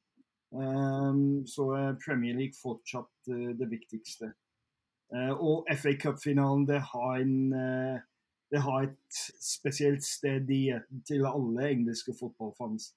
[1.47, 4.31] så er Premier League fortsatt uh, det viktigste.
[5.15, 7.99] Eh, og FA Cup-finalen det har, en, eh,
[8.51, 10.63] det har et spesielt sted i
[11.07, 12.95] til alle engelske fotballfans.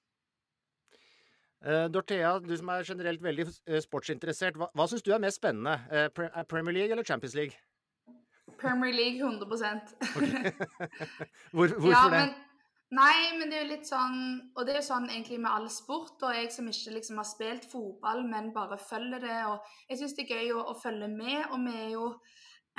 [1.60, 3.44] Uh, Dorthea, du som er generelt veldig
[3.84, 5.74] sportsinteressert, hva, hva syns du er mest spennende?
[6.48, 7.52] Premier League eller Champions League?
[8.60, 9.44] Premier League 100
[11.52, 12.20] Hvor, Hvorfor ja, det?
[12.20, 12.34] Men,
[12.90, 14.16] Nei, men det er jo litt sånn
[14.56, 17.28] Og det er jo sånn egentlig med all sport, og jeg som ikke liksom har
[17.28, 19.36] spilt fotball, men bare følger det.
[19.46, 22.08] Og jeg syns det er gøy å, å, følge med, og vi er jo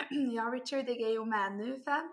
[0.36, 2.12] Ja, Richard, jeg er jo Manu-fan.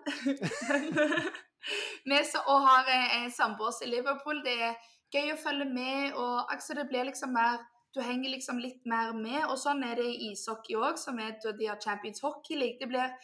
[2.09, 4.39] vi som har en samboer i Liverpool.
[4.47, 4.79] Det er
[5.11, 7.59] gøy å følge med, og altså, det blir liksom mer
[7.95, 9.43] du henger liksom litt mer med.
[9.49, 12.77] Og sånn er det i ishockey òg, som er de har Champions Hockey League.
[12.79, 13.15] Det blir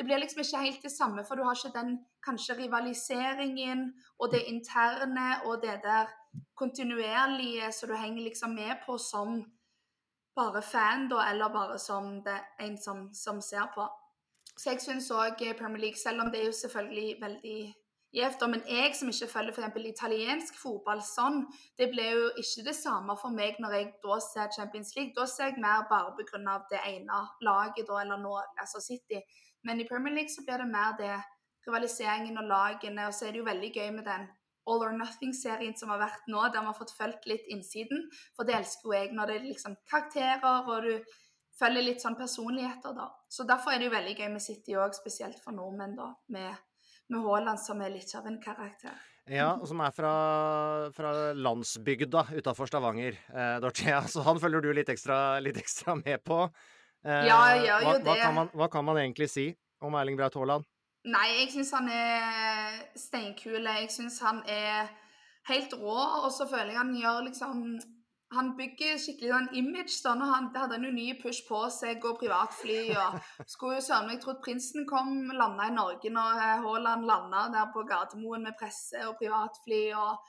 [0.00, 3.82] det blir liksom ikke helt det samme, for du har ikke den kanskje rivaliseringen
[4.18, 6.08] og det interne og det der
[6.56, 9.42] kontinuerlige som du henger liksom med på som
[10.36, 13.84] bare fan, da, eller bare som det, en som, som ser på.
[14.56, 17.60] Så jeg syns òg Premier League, selv om det er jo selvfølgelig veldig
[18.12, 19.84] gjevt, men jeg som ikke følger f.eks.
[19.90, 21.44] italiensk fotball sånn,
[21.78, 25.14] det ble jo ikke det samme for meg når jeg da ser Champions League.
[25.16, 26.56] Da ser jeg mer bare pga.
[26.72, 29.22] det ene laget, da, eller nå, altså City.
[29.66, 31.14] Men i Premier League så blir det mer det
[31.66, 33.08] rivaliseringen og lagene.
[33.08, 34.28] Og så er det jo veldig gøy med den
[34.70, 38.06] All or Nothing-serien som har vært nå, der vi har fått fulgt litt innsiden.
[38.36, 41.14] For det elsker jo jeg når det er liksom karakterer, og du
[41.60, 43.08] følger litt sånn personligheter, da.
[43.28, 46.10] Så derfor er det jo veldig gøy med City òg, spesielt for nordmenn, da.
[46.32, 46.66] Med,
[47.12, 48.96] med Haaland som er litt av en karakter.
[49.30, 50.12] Ja, og som er fra,
[50.96, 54.00] fra landsbygda utafor Stavanger, eh, Dorthea.
[54.10, 56.46] Så han følger du litt ekstra, litt ekstra med på.
[57.04, 58.04] Eh, ja, jeg gjør jo det.
[58.04, 59.46] Hva kan, man, hva kan, man, egentlig si
[59.80, 60.66] om Erling Braut Haaland?
[61.08, 63.62] Nei, jeg syns han er steinkul.
[63.64, 64.90] Jeg syns han er
[65.48, 65.96] helt rå.
[66.26, 67.64] Og så føler jeg han gjør liksom
[68.30, 69.94] Han bygger skikkelig sånn image.
[70.04, 72.92] Når Han hadde en ny push på seg, og privatfly.
[72.94, 73.16] og
[73.48, 77.72] Skulle jo søren meg trodd prinsen kom, landa i Norge når eh, Haaland landa der
[77.74, 79.82] på Gardermoen med presse og privatfly.
[79.96, 80.20] og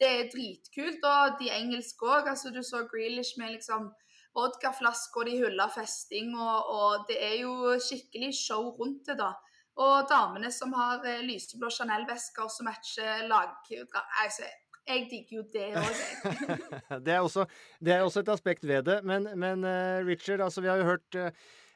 [0.00, 1.04] Det er dritkult.
[1.04, 2.30] Og de engelske òg.
[2.32, 3.90] Altså, du så Grealish med liksom
[4.36, 9.32] vodkaflasker, de hyller festing, og, og, det er jo skikkelig show rundt det, da.
[9.80, 14.48] Og damene som har eh, lyseblå Chanel-vesker som matcher lagdrakt altså,
[14.88, 16.58] Jeg digger jo det òg, jeg.
[17.06, 17.46] det, er også,
[17.80, 18.98] det er også et aspekt ved det.
[19.06, 21.30] Men, men uh, Richard, altså vi har jo hørt uh,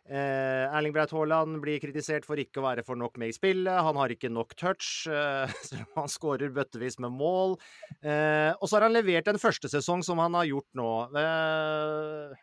[0.05, 3.73] Erling Braut Haaland blir kritisert for ikke å være for nok med i spillet.
[3.87, 5.07] Han har ikke nok touch.
[5.15, 5.49] Uh,
[5.95, 7.55] han skårer bøttevis med mål.
[8.03, 10.89] Eh, og så har han levert en første sesong som han har gjort nå.
[11.15, 12.35] Uh,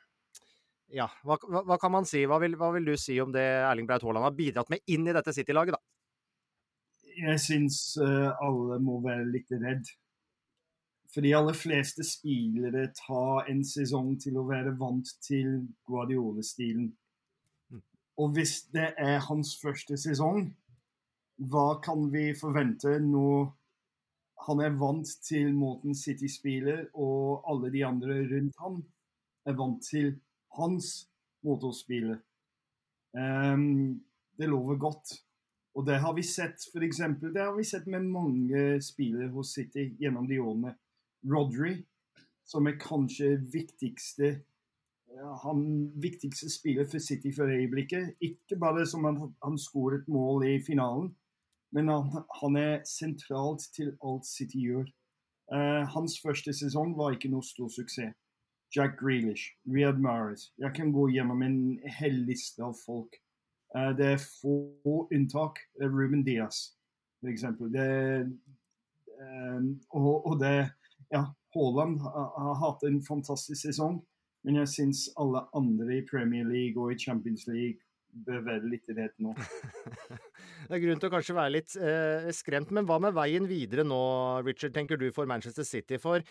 [0.91, 2.23] ja, hva, hva, hva, kan man si?
[2.27, 5.07] Hva vil, hva vil, du si om det Erling Braut Haaland har bidratt med inn
[5.07, 5.81] i dette City-laget, da?
[7.11, 9.87] Jeg syns uh, alle må være litt redd.
[11.11, 16.87] For de aller fleste spillere tar en sesong til å være vant til Guardiola-stilen.
[18.19, 20.49] Og hvis det er hans første sesong,
[21.51, 23.47] hva kan vi forvente når
[24.47, 28.81] han er vant til måten City spiller, og alle de andre rundt ham
[29.45, 30.15] er vant til
[30.57, 30.91] hans
[31.45, 32.19] måte å spille?
[33.17, 34.01] Um,
[34.37, 35.15] det lover godt.
[35.77, 39.53] Og det har vi sett for eksempel, det har vi sett med mange spillere hos
[39.55, 40.73] City gjennom de årene.
[41.31, 41.77] Rodry,
[42.43, 44.33] som er kanskje viktigste
[45.43, 48.15] han viktigste spiller for City for øyeblikket.
[48.21, 51.15] Ikke bare som han, han skåret mål i finalen,
[51.71, 54.87] men han, han, er sentralt til alt City gjør.
[55.51, 58.15] Uh, hans første sesong var ikke noe stor suksess.
[58.75, 60.53] Jack Grealish, Riyad Mahrez.
[60.57, 61.57] Jeg kan gå gjennom en
[61.99, 63.17] hel liste av folk.
[63.75, 65.59] Uh, det er få unntak.
[65.81, 66.71] Ruben Diaz,
[67.19, 67.43] f.eks.
[69.21, 70.71] Um, og, og det
[71.11, 73.97] Ja, Haaland har hatt en fantastisk sesong,
[74.45, 78.89] men jeg syns alle andre i Premier League og i Champions League bør være litt
[78.91, 79.33] redd nå.
[80.67, 83.85] det er grunn til å kanskje være litt eh, skremt, men hva med veien videre
[83.87, 84.01] nå,
[84.45, 85.99] Richard, tenker du for Manchester City?
[86.01, 86.25] For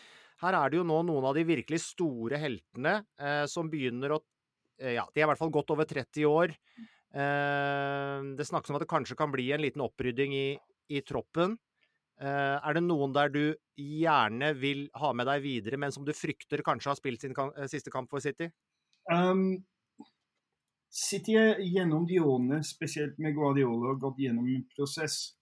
[0.45, 4.21] her er det jo nå noen av de virkelig store heltene eh, som begynner å
[4.81, 6.55] eh, Ja, de er i hvert fall godt over 30 år.
[7.11, 10.49] Eh, det snakkes om at det kanskje kan bli en liten opprydding i,
[10.93, 11.57] i troppen.
[12.21, 13.43] Eh, er det noen der du
[13.81, 17.57] gjerne vil ha med deg videre, men som du frykter kanskje har spilt sin kamp,
[17.57, 18.51] eh, siste kamp for City?
[19.11, 19.65] Um,
[20.91, 25.37] City er gjennom de årene, spesielt med Guardiola, gått gjennom en prosess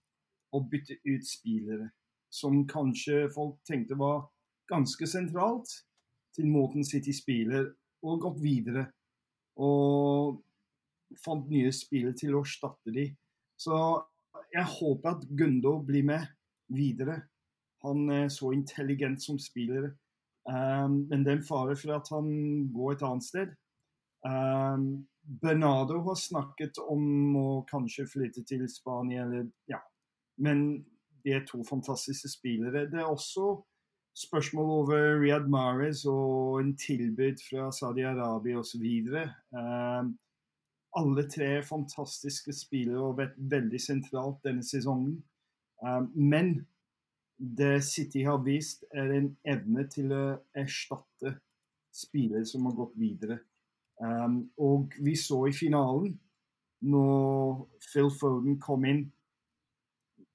[0.54, 1.90] å bytte ut spillere
[2.30, 4.28] som kanskje folk tenkte var
[4.68, 5.70] ganske sentralt
[6.36, 7.72] til måten City spiller,
[8.04, 8.84] og gått videre.
[9.58, 10.38] Og
[11.24, 13.16] fant nye spillere til å erstatte dem.
[13.58, 13.74] Så
[14.52, 16.28] jeg håper at Gundo blir med
[16.68, 17.22] videre.
[17.84, 19.92] Han er så intelligent som spiller.
[20.48, 22.28] Um, men det er en fare for at han
[22.72, 23.54] går et annet sted.
[24.26, 25.06] Um,
[25.42, 29.82] Bernardo har snakket om å kanskje flytte til Spania, eller ja.
[30.40, 30.86] Men
[31.24, 32.86] de er to fantastiske spillere.
[32.88, 33.58] Det er også
[34.18, 38.86] spørsmål over Riyad Mahrez og en tilbud fra Saudi-Arabia osv.
[39.52, 40.14] Um,
[40.98, 45.18] alle tre fantastiske spillere og vært veldig sentralt denne sesongen.
[45.82, 46.66] Um, men
[47.38, 50.22] det City har vist, er en evne til å
[50.58, 51.36] erstatte
[51.94, 53.38] spillere som har gått videre.
[54.02, 56.18] Um, og vi så i finalen,
[56.80, 59.06] når Phil Foden kom inn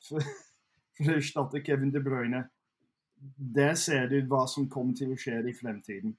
[0.03, 0.23] for,
[0.97, 2.43] for å erstatte Kevin De Bruyne
[3.56, 6.17] Der ser du hva som kommer til å skje i fremtiden.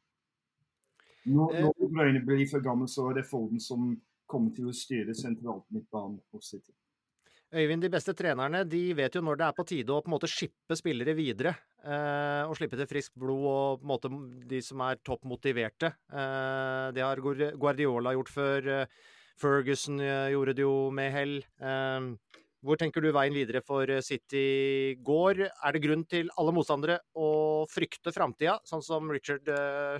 [1.25, 1.61] Når, Eh.
[1.63, 3.93] når De Bruyne blir for gammel, så er det Foden som
[4.27, 6.73] kommer til å styre sentralt midtbanen hos City.
[7.55, 10.15] Øyvind, de beste trenerne de vet jo når det er på tide å på en
[10.17, 11.53] måte skippe spillere videre.
[11.87, 14.11] Eh, og slippe til friskt blod og på en måte
[14.51, 15.93] de som er topp motiverte.
[16.11, 18.71] Eh, det har Guardiola gjort før.
[18.81, 21.37] eh, Ferguson eh, gjorde det jo med hell.
[21.63, 25.47] Eh, hvor tenker du veien videre for eh, City går?
[25.47, 27.31] Er det grunn til alle motstandere å
[27.71, 29.47] frykte framtida, sånn som Richard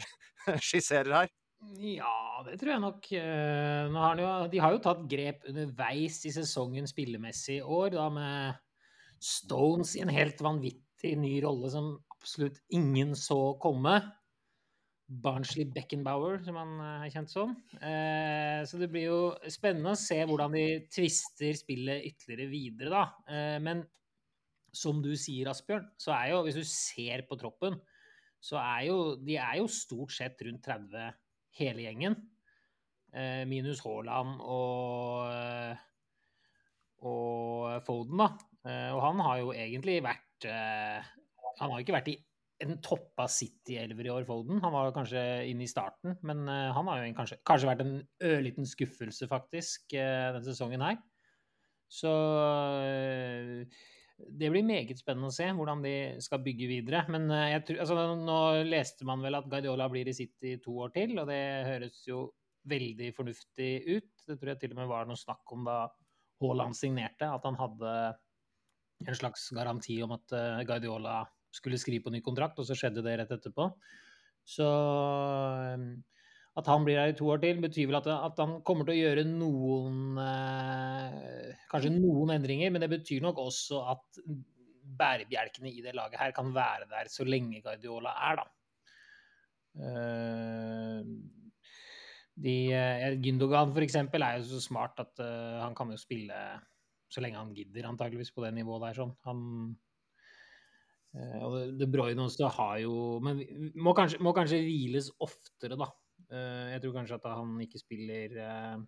[0.59, 1.35] skisserer her?
[1.73, 3.07] Ja, det tror jeg nok.
[3.17, 8.09] Eh, har jo, de har jo tatt grep underveis i sesongen spillemessig i år, da
[8.13, 8.61] med
[9.25, 13.97] Stones i en helt vanvittig ny rolle som absolutt ingen så komme.
[15.25, 17.57] Barnsley Beckenbauer, som han eh, er kjent som.
[17.81, 19.19] Eh, Så det blir jo
[19.53, 23.59] spennende å se hvordan de tvister spillet ytterligere videre, da.
[23.65, 23.85] Men
[24.75, 27.77] som du sier, Asbjørn, så er jo, hvis du ser på troppen,
[28.45, 31.13] så er jo de er jo stort sett rundt 30
[31.59, 32.17] hele gjengen.
[33.15, 35.83] Eh, minus Haaland og, eh,
[37.07, 38.29] og Foden, da.
[38.65, 42.15] Eh, og han har jo egentlig vært Han har ikke vært i
[42.65, 44.59] en toppa City-elver i år, Foden.
[44.61, 48.09] Han var kanskje inne i starten, men han har jo en- kanskje, kanskje vært en
[48.21, 50.99] ørliten skuffelse, faktisk, denne sesongen her.
[51.89, 52.11] Så
[54.15, 57.03] det blir meget spennende å se hvordan de skal bygge videre.
[57.11, 60.95] Men eh, tror, altså, nå leste man vel at Guardiola blir i City to år
[60.95, 62.29] til, og det høres jo
[62.71, 64.13] veldig fornuftig ut.
[64.25, 65.79] Det tror jeg til og med var noe snakk om da
[66.43, 67.93] Haaland signerte, at han hadde
[69.05, 71.23] en slags garanti om at eh, Guardiola
[71.55, 73.69] skulle skrive på ny kontrakt, og så skjedde det rett etterpå.
[74.47, 74.71] Så
[75.75, 75.87] eh,
[76.55, 78.95] at han blir her i to år til, betyr vel at, at han kommer til
[78.95, 84.21] å gjøre noen eh, Kanskje noen endringer, men det betyr nok også at
[84.95, 88.47] bærebjelkene i det laget her kan være der så lenge Guardiola er, da.
[89.85, 91.01] Eh,
[92.35, 96.39] de, eh, Gündogan eksempel er jo så smart at eh, han kan jo spille
[97.11, 98.97] så lenge han gidder, antageligvis på det nivået der.
[98.99, 99.13] sånn.
[99.27, 99.43] Han,
[101.15, 103.43] eh, og De Bruyne også har jo Men
[103.75, 105.91] må kanskje, må kanskje hviles oftere, da.
[106.35, 108.83] Eh, jeg tror kanskje at han ikke spiller eh,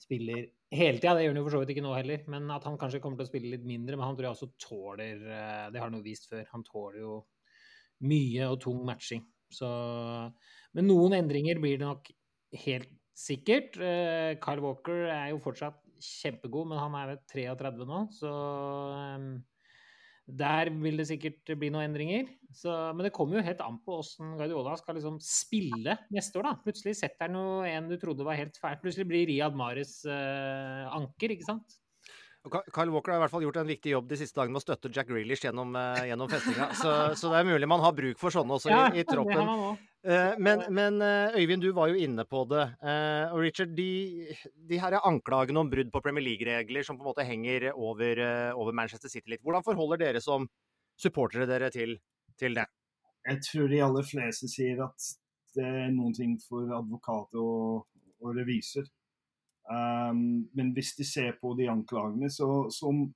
[0.00, 1.14] spiller hele tida.
[1.16, 2.24] Det gjør han jo for så vidt ikke nå heller.
[2.32, 3.98] Men at han kanskje kommer til å spille litt mindre.
[3.98, 6.44] Men han tror jeg også tåler eh, Det har han jo vist før.
[6.54, 7.20] Han tåler jo
[8.04, 9.24] mye og tung matching.
[9.52, 9.70] Så
[10.74, 12.10] Men noen endringer blir det nok
[12.64, 13.76] helt sikkert.
[14.42, 18.32] Kyle Walker er jo fortsatt kjempegod, men han er ved 33 nå, så
[20.24, 22.28] der vil det sikkert bli noen endringer.
[22.54, 26.48] Så, men det kommer jo helt an på hvordan Guardiola skal liksom spille neste år.
[26.48, 26.52] da.
[26.64, 28.80] Plutselig setter han jo en du trodde var helt fælt.
[28.84, 31.80] Plutselig blir Riyad Mares eh, anker, ikke sant?
[32.44, 34.64] Kyle Walker har i hvert fall gjort en viktig jobb de siste dagene med å
[34.66, 36.70] støtte Jack Grealish gjennom, eh, gjennom festinga.
[36.76, 39.80] Så, så det er mulig man har bruk for sånne også i, i det troppen.
[40.04, 42.64] Eh, Men, men eh, Øyvind, du var jo inne på det.
[42.84, 44.28] Eh, Og Richard, de,
[44.68, 48.20] de her anklagene om brudd på Premier League-regler som på en måte henger over,
[48.52, 49.42] over Manchester City litt.
[49.42, 50.44] Hvordan forholder dere som
[51.00, 51.96] supportere dere til,
[52.38, 52.66] til det?
[53.24, 55.08] Jeg tror de aller fleste sier at
[55.56, 57.86] det er noen ting for advokater og,
[58.20, 58.84] og revisor.
[59.64, 63.06] Um, men hvis de ser på de anklagene, så som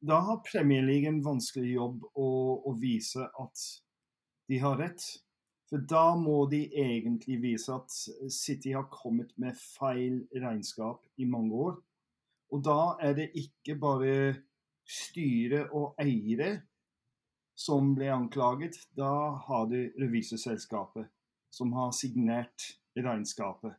[0.00, 2.28] Da har Premier League en vanskelig jobb å,
[2.64, 3.64] å vise at
[4.50, 5.04] de har rett.
[5.70, 7.94] For da må de egentlig vise at
[8.34, 11.76] City har kommet med feil regnskap i mange år.
[12.50, 14.16] Og da er det ikke bare
[14.90, 16.56] styre og eiere
[17.54, 18.80] som ble anklaget.
[18.98, 21.06] Da har du revisorselskapet
[21.54, 23.78] som har signert regnskapet.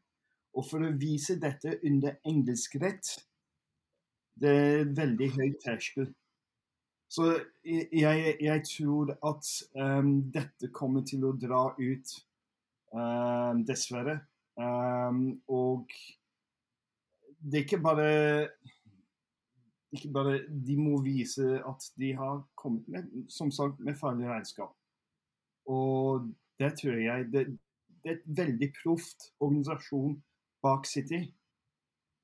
[0.55, 3.11] Og for å vise dette under engelsk rett,
[4.39, 6.07] det er veldig høy terskel.
[7.11, 7.25] Så
[7.65, 12.13] jeg, jeg tror at um, dette kommer til å dra ut,
[12.95, 14.21] um, dessverre.
[14.55, 15.91] Um, og
[17.41, 18.07] det er ikke bare
[19.91, 24.71] ikke bare De må vise at de har kommet med, som sagt, med farlig regnskap.
[25.67, 27.45] Og det tror jeg det,
[28.03, 30.15] det er et veldig proft organisasjon
[30.63, 31.25] bak City.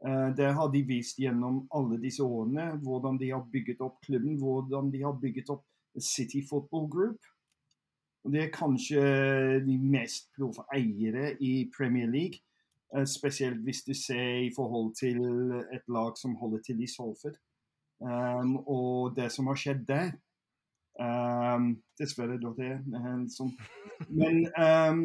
[0.05, 4.37] Eh, det har de vist gjennom alle disse årene, hvordan de har bygget opp klubben,
[4.37, 5.65] hvordan de har bygget opp
[5.99, 7.31] City Football Group.
[8.27, 9.01] Det er kanskje
[9.63, 12.43] de mest proffe eiere i Premier League.
[12.95, 15.21] eh, Spesielt hvis du ser i forhold til
[15.73, 17.37] et lag som holder til i Salford.
[17.99, 20.11] Um, og det som har skjedd der,
[20.99, 23.51] Um, dessverre, da det er sånn.
[24.09, 25.01] Men um,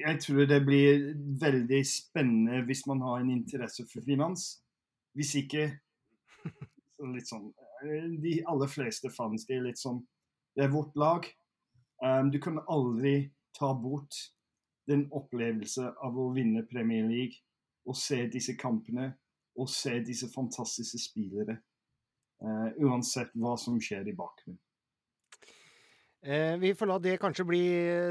[0.00, 4.58] jeg tror det blir veldig spennende hvis man har en interesse for finans.
[5.16, 5.66] Hvis ikke
[7.14, 7.50] litt sånn
[8.22, 10.00] De aller fleste fans, det er litt sånn
[10.56, 11.26] Det er vårt lag.
[12.02, 14.14] Um, du kan aldri ta bort
[14.88, 17.42] den opplevelse av å vinne Premier League
[17.88, 19.12] og se disse kampene
[19.58, 21.58] og se disse fantastiske spillere.
[22.38, 24.60] Uh, uansett hva som skjer i bakgrunnen.
[26.26, 27.60] Eh, vi får la det kanskje bli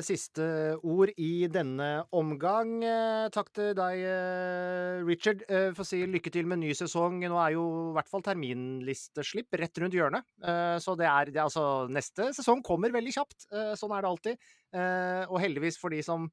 [0.06, 0.46] siste
[0.80, 2.78] ord i denne omgang.
[2.80, 5.44] Eh, takk til deg, eh, Richard.
[5.76, 7.20] Få si lykke til med ny sesong.
[7.20, 10.24] Nå er jo i hvert fall terminlisteslipp rett rundt hjørnet.
[10.42, 13.48] Eh, så det er, det altså Neste sesong kommer veldig kjapt.
[13.52, 14.38] Eh, sånn er det alltid.
[14.74, 16.32] Eh, og heldigvis for de som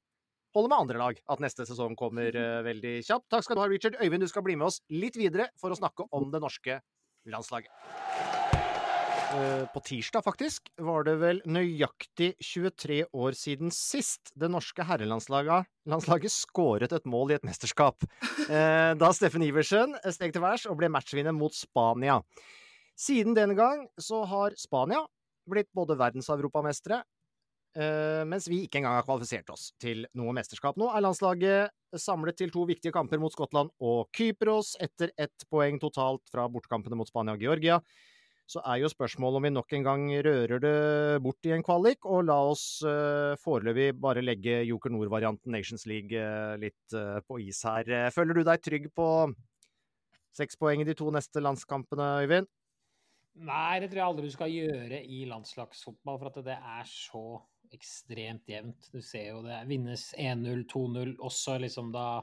[0.55, 3.29] holder med andre lag, at neste sesong kommer eh, veldig kjapt.
[3.35, 3.99] Takk skal du ha, Richard.
[3.99, 6.79] Øyvind, du skal bli med oss litt videre for å snakke om det norske
[7.27, 8.44] landslaget.
[9.35, 15.67] Eh, På tirsdag, faktisk, var det vel nøyaktig 23 år siden sist det norske herrelandslaget
[16.31, 18.07] skåret et mål i et mesterskap.
[18.45, 22.21] Eh, Da Steffen Iversen steg til værs og ble matchvinner mot Spania.
[22.95, 25.03] Siden den gang så har Spania
[25.51, 27.03] blitt både verdens- og europamestere,
[27.75, 30.77] eh, mens vi ikke engang har kvalifisert oss til noe mesterskap.
[30.77, 35.81] Nå er landslaget samlet til to viktige kamper mot Skottland og Kypros, etter ett poeng
[35.81, 37.81] totalt fra bortekampene mot Spania og Georgia
[38.45, 40.75] så er jo spørsmålet om vi nok en gang rører det
[41.25, 46.13] bort i en kvalik, og la oss uh, foreløpig bare legge Joker Nord-varianten Nations League
[46.13, 47.89] uh, litt uh, på is her.
[48.13, 49.09] Føler du deg trygg på
[50.35, 52.51] seks poeng i de to neste landskampene, Øyvind?
[53.49, 57.25] Nei, det tror jeg aldri du skal gjøre i landslagsfotball, for at det er så
[57.75, 58.93] ekstremt jevnt.
[58.93, 62.21] Du ser jo det vinnes 1-0, 2-0, også liksom da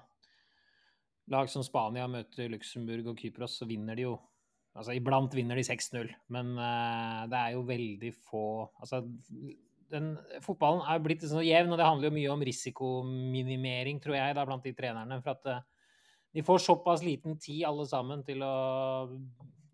[1.32, 4.16] lag som Spania møter Luxembourg og Kypros, så vinner de jo
[4.72, 8.46] Altså, iblant vinner de 6-0, men uh, det er jo veldig få
[8.80, 9.02] Altså,
[9.92, 10.14] den,
[10.46, 14.46] fotballen er blitt sånn jevn, og det handler jo mye om risikominimering, tror jeg, da,
[14.48, 15.18] blant de trenerne.
[15.26, 15.90] For at uh,
[16.32, 18.54] de får såpass liten tid, alle sammen, til å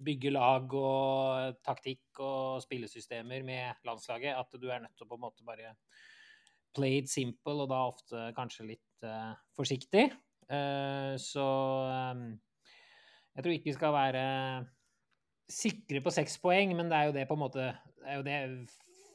[0.08, 5.20] bygge lag og taktikk og spillesystemer med landslaget, at du er nødt til å på
[5.20, 5.76] en måte bare
[6.78, 10.10] play it simple, og da ofte kanskje litt uh, forsiktig.
[11.20, 11.46] så
[12.16, 12.28] um,
[13.36, 14.22] jeg tror ikke vi skal være
[15.52, 17.72] sikre på seks poeng, men det er jo det på en måte
[18.08, 18.36] det er jo det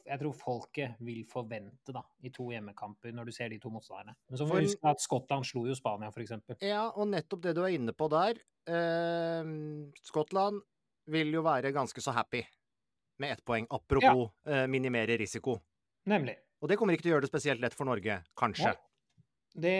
[0.03, 4.17] jeg tror folket vil forvente da, i to hjemmekamper, når du ser de to motstanderne.
[4.27, 6.33] Men så må du huske at Skottland slo jo Spania, f.eks.
[6.59, 8.41] Ja, og nettopp det du er inne på der.
[8.67, 9.53] Eh,
[10.03, 10.59] Skottland
[11.13, 12.43] vil jo være ganske så happy
[13.23, 14.63] med ett poeng, apropos ja.
[14.63, 15.55] eh, minimere risiko.
[16.11, 16.35] Nemlig.
[16.59, 18.73] Og det kommer ikke til å gjøre det spesielt lett for Norge, kanskje.
[18.73, 18.89] Ja.
[19.53, 19.79] Det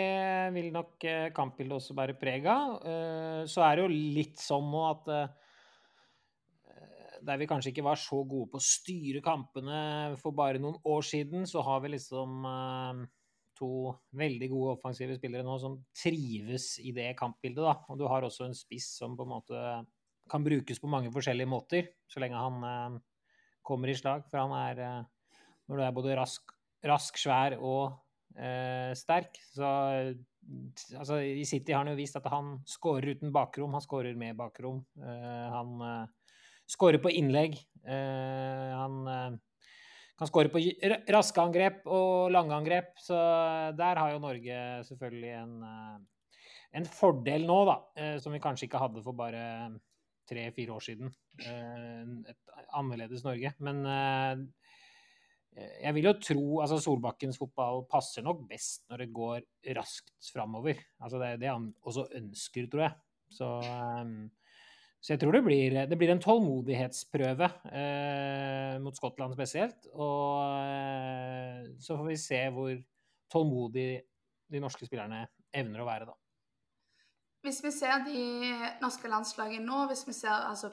[0.53, 2.77] vil nok eh, kampbildet også bære preg av.
[2.79, 5.42] Eh, så er det jo litt sånn nå at eh,
[7.25, 11.05] der vi kanskje ikke var så gode på å styre kampene for bare noen år
[11.07, 13.03] siden, så har vi liksom uh,
[13.57, 13.69] to
[14.19, 17.63] veldig gode offensive spillere nå som trives i det kampbildet.
[17.63, 17.75] da.
[17.89, 19.63] Og du har også en spiss som på en måte
[20.31, 22.99] kan brukes på mange forskjellige måter, så lenge han uh,
[23.65, 24.27] kommer i slag.
[24.31, 27.99] For han er, uh, når du er både rask, rask svær og
[28.97, 29.67] sterk, så
[30.97, 34.39] altså, I City har han jo vist at han skårer uten bakrom, han skårer med
[34.39, 34.79] bakrom.
[34.97, 35.83] han
[36.69, 37.57] skårer på innlegg.
[37.83, 39.35] Eh, han eh,
[40.19, 40.61] kan skåre på
[41.11, 43.17] raske angrep og lange angrep, så
[43.77, 46.35] der har jo Norge selvfølgelig en, eh,
[46.79, 47.77] en fordel nå, da,
[48.23, 49.43] som vi kanskje ikke hadde for bare
[50.29, 51.11] tre-fire år siden.
[51.43, 53.51] Et annerledes Norge.
[53.61, 53.83] Men
[55.53, 59.45] jeg vil jo tro altså Solbakkens fotball passer nok best når det går
[59.77, 60.81] raskt framover.
[60.97, 62.97] Altså det er det han også ønsker, tror jeg.
[63.37, 63.51] Så
[65.03, 69.89] så jeg tror det blir, det blir en tålmodighetsprøve eh, mot Skottland spesielt.
[69.91, 72.71] Og eh, så får vi se hvor
[73.33, 73.87] tålmodig
[74.53, 76.15] de norske spillerne evner å være, da.
[77.43, 78.23] Hvis vi ser de
[78.79, 80.71] norske landslagene nå, hvis vi ser altså,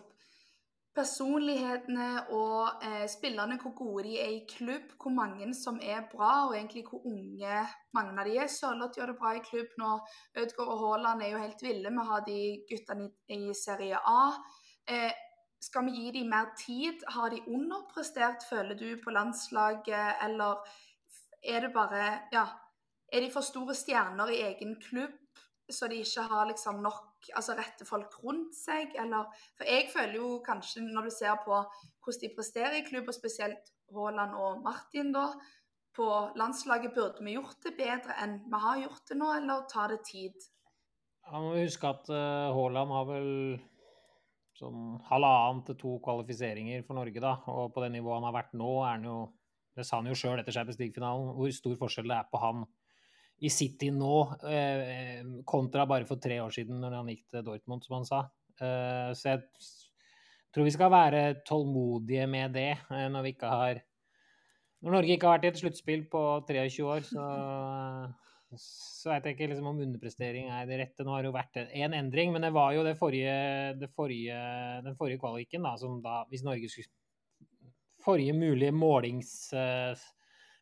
[0.94, 6.48] personlighetene og eh, spillerne, hvor gode de er i klubb, hvor mange som er bra,
[6.48, 7.62] og egentlig hvor unge
[7.94, 8.50] mange av de er.
[8.50, 9.92] Sørloth gjør det bra i klubb nå.
[10.36, 11.94] Ødegaard og Haaland er jo helt ville.
[11.94, 14.24] Vi har de guttene i, i Serie A.
[14.90, 15.12] Eh,
[15.62, 17.04] skal vi gi dem mer tid?
[17.14, 20.64] Har de underprestert, føler du, på landslaget, eller
[21.42, 22.46] er det bare Ja,
[23.12, 25.14] er de for store stjerner i egen klubb?
[25.74, 30.16] Så de ikke har liksom nok altså rette folk rundt seg, eller For jeg føler
[30.16, 34.62] jo kanskje, når du ser på hvordan de presterer i klubb, og spesielt Haaland og
[34.64, 35.26] Martin, da,
[35.96, 36.06] på
[36.38, 40.00] landslaget, burde vi gjort det bedre enn vi har gjort det nå, eller tar det
[40.06, 40.46] tid?
[41.26, 43.28] Ja, må huske at uh, Haaland har vel
[44.60, 47.36] sånn halvannen til to kvalifiseringer for Norge, da.
[47.52, 49.20] Og på det nivået han har vært nå, er han jo
[49.78, 52.64] Det sa han jo sjøl etter Champions League-finalen, hvor stor forskjell det er på han
[53.40, 57.84] i City nå eh, kontra bare for tre år siden, når han gikk til Dortmund,
[57.86, 58.24] som han sa.
[58.60, 59.44] Eh, så jeg
[60.52, 63.80] tror vi skal være tålmodige med det eh, når vi ikke har
[64.80, 67.24] Når Norge ikke har vært i et sluttspill på 23 år, så
[68.58, 71.04] så jeg ikke liksom, om underprestering er det rette.
[71.06, 73.34] Nå har det jo vært en endring, men det var jo det forrige,
[73.78, 74.38] det forrige,
[74.82, 76.90] den forrige kvaliken, da, som da Hvis Norge skulle
[78.00, 79.52] Forrige mulige målings...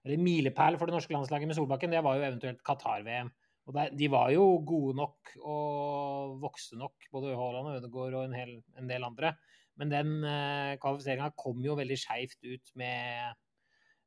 [0.07, 3.31] Eller milepæl for det norske landslaget med Solbakken, det var jo eventuelt Qatar-VM.
[3.69, 8.25] Og der, De var jo gode nok og vokste nok, både Haaland og Ødegaard og
[8.25, 9.35] en, hel, en del andre.
[9.79, 13.37] Men den eh, kvalifiseringa kom jo veldig skeivt ut med,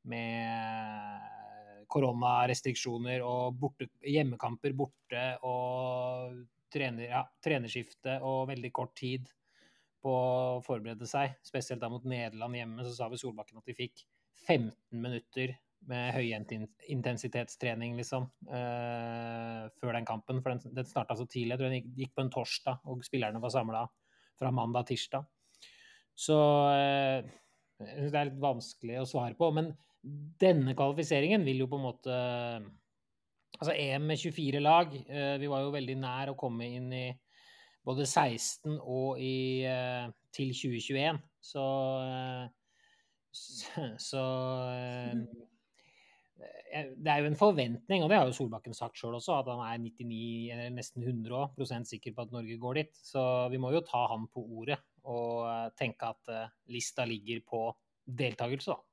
[0.10, 1.30] med
[1.92, 9.30] koronarestriksjoner og borte, hjemmekamper borte og trener, ja, trenerskifte og veldig kort tid
[10.02, 11.38] på å forberede seg.
[11.46, 14.06] Spesielt da mot Nederland hjemme, så sa vi Solbakken at de fikk
[14.48, 15.54] 15 minutter
[15.90, 20.42] med høyintensitetstrening, liksom, eh, før den kampen.
[20.44, 21.56] For den, den starta så tidlig.
[21.56, 23.86] Jeg tror den gikk på en torsdag, og spillerne var samla
[24.40, 25.26] fra mandag-tirsdag.
[26.18, 26.38] Så
[26.76, 27.32] eh,
[27.82, 29.50] det er litt vanskelig å svare på.
[29.56, 29.72] Men
[30.42, 32.22] denne kvalifiseringen vil jo på en måte
[33.62, 34.94] Altså EM med 24 lag.
[34.96, 37.04] Eh, vi var jo veldig nær å komme inn i
[37.86, 41.20] både 16 og i, eh, til 2021.
[41.52, 41.66] Så
[42.08, 42.48] eh,
[44.02, 44.22] Så
[46.42, 49.62] det er jo en forventning, og det har jo Solbakken sagt sjøl også, at han
[49.66, 50.20] er 99,
[50.54, 52.94] eller nesten 100% sikker på at Norge går dit.
[53.06, 53.24] Så
[53.54, 54.80] vi må jo ta han på ordet
[55.10, 56.32] og tenke at
[56.72, 57.66] lista ligger på
[58.06, 58.91] deltakelse, da.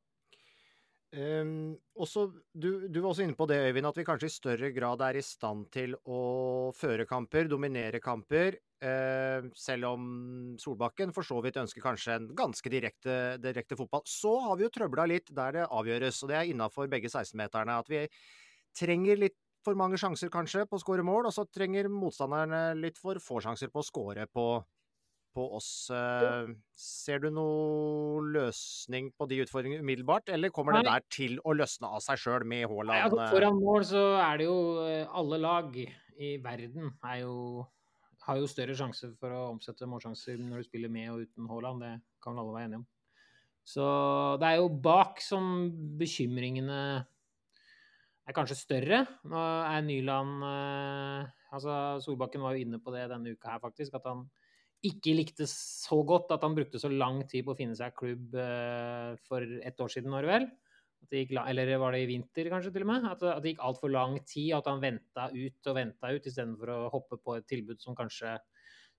[1.09, 4.69] Um, også, du, du, var også inne på det, Øyvind, at vi kanskje i større
[4.77, 6.19] grad er i stand til å
[6.77, 8.59] føre kamper, dominere kamper.
[8.79, 10.05] Uh, selv om
[10.61, 14.05] Solbakken for så vidt ønsker kanskje en ganske direkte, direkte fotball.
[14.05, 17.81] Så har vi jo trøbla litt der det avgjøres, og det er innafor begge 16-meterne.
[17.81, 18.05] At vi
[18.77, 23.01] trenger litt for mange sjanser kanskje på å skåre mål, og så trenger motstanderne litt
[23.01, 24.51] for få sjanser på å skåre på,
[25.39, 25.70] på oss.
[25.95, 30.82] Eh, ser du noen løsning på de utfordringene umiddelbart, eller kommer Nei.
[30.82, 33.07] det der til å løsne av seg sjøl med Haaland?
[33.07, 37.66] Altså, foran mål så er det jo eh, alle lag i verden jo,
[38.26, 41.84] har jo større sjanse for å omsette målsjanser når du spiller med og uten Haaland.
[41.86, 42.89] Det kan alle være enige om.
[43.68, 43.86] Så
[44.41, 45.68] det er jo bak som
[46.01, 46.80] bekymringene
[48.28, 49.03] er kanskje større.
[49.28, 51.72] Nå er Nyland eh, Altså,
[52.05, 53.95] Solbakken var jo inne på det denne uka her, faktisk.
[53.97, 54.26] At han
[54.87, 58.35] ikke likte så godt at han brukte så lang tid på å finne seg klubb
[58.39, 60.43] uh, for ett år siden, var det?
[61.09, 63.07] Gikk, eller var det i vinter, kanskje, til og med?
[63.09, 66.72] At, at det gikk altfor lang tid, at han venta ut og venta ut, istedenfor
[66.74, 68.35] å hoppe på et tilbud som kanskje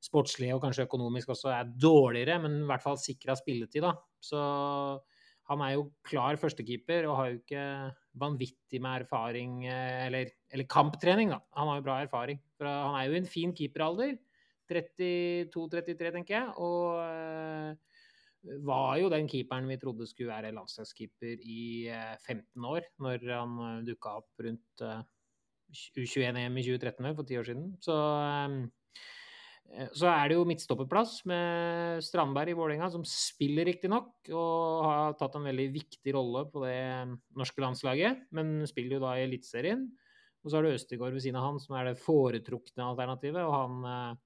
[0.03, 3.93] sportslig og kanskje økonomisk også er dårligere, men i hvert fall sikra spilletid, da.
[4.23, 4.39] Så
[5.49, 7.65] han er jo klar førstekeeper og har jo ikke
[8.21, 11.41] vanvittig med erfaring, eh, eller, eller kamptrening, da.
[11.57, 12.41] Han har jo bra erfaring.
[12.57, 14.17] For han er jo i en fin keeperalder.
[14.70, 16.53] 32-33, tenker jeg.
[16.61, 17.89] Og uh,
[18.63, 21.61] var jo den keeperen vi trodde skulle være landslagskeeper i
[21.91, 25.01] uh, eh, 15 år, når han eh, dukka opp rundt uh,
[25.70, 27.65] U21-EM i 2013 for ti år siden.
[27.84, 27.95] Så,
[29.93, 35.38] så er det jo midtstopperplass med Strandberg i Vålerenga, som spiller riktignok og har tatt
[35.38, 36.80] en veldig viktig rolle på det
[37.38, 39.86] norske landslaget, men spiller jo da i Eliteserien.
[40.41, 43.43] Og så har du Østegård ved siden av han, som er det foretrukne alternativet.
[43.43, 44.17] og han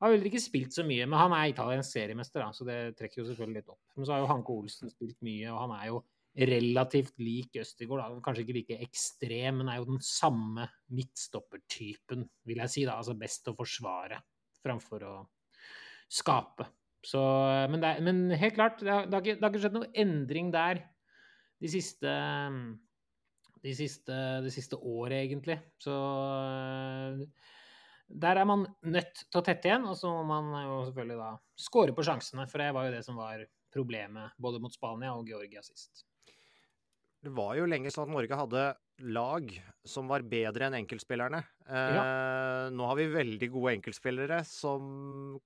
[0.00, 3.20] har heller ikke spilt så mye, men han er italiensk seriemester, da, så det trekker
[3.20, 3.82] jo selvfølgelig litt opp.
[3.96, 6.00] Men så har jo Hanke Olsen spilt mye, og han er jo
[6.40, 8.20] relativt lik Østigård.
[8.24, 12.84] Kanskje ikke like ekstrem, men er jo den samme midtstoppertypen, vil jeg si.
[12.86, 14.20] da, Altså best å forsvare
[14.64, 15.14] framfor å
[16.10, 16.68] skape.
[17.06, 17.20] Så,
[17.72, 20.00] men, det, men, helt klart, det har, det, har ikke, det har, ikke, skjedd noen
[20.02, 20.82] endring der
[21.60, 22.12] de siste,
[23.64, 25.58] de siste, de siste året, egentlig.
[25.80, 25.96] Så
[28.10, 31.30] der er man nødt til å tette igjen, og så må man jo selvfølgelig da
[31.62, 32.46] score på sjansene.
[32.50, 36.04] For det var jo det som var problemet både mot Spania og Georgia sist.
[37.20, 38.64] Det var jo lenge sånn at Norge hadde
[39.12, 39.50] lag
[39.86, 41.42] som var bedre enn enkeltspillerne.
[41.68, 42.04] Eh, ja.
[42.72, 45.38] Nå har vi veldig gode enkeltspillere som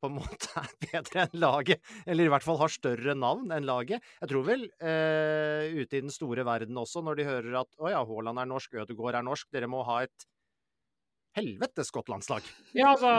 [0.00, 1.82] på en måte er bedre enn laget.
[2.06, 4.06] Eller i hvert fall har større navn enn laget.
[4.22, 7.90] Jeg tror vel eh, ute i den store verden også, når de hører at å
[7.92, 10.30] ja, Haaland er norsk, Ødegaard er norsk, dere må ha et
[11.36, 12.46] helvetes godt landslag.
[12.74, 13.10] Ja, altså,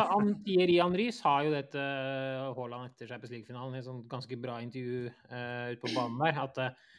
[0.45, 4.57] Thierry Henry sa jo dette uh, Haaland etter Champions League-finalen i et sånt ganske bra
[4.63, 6.41] intervju uh, ute på banen der.
[6.43, 6.89] at uh,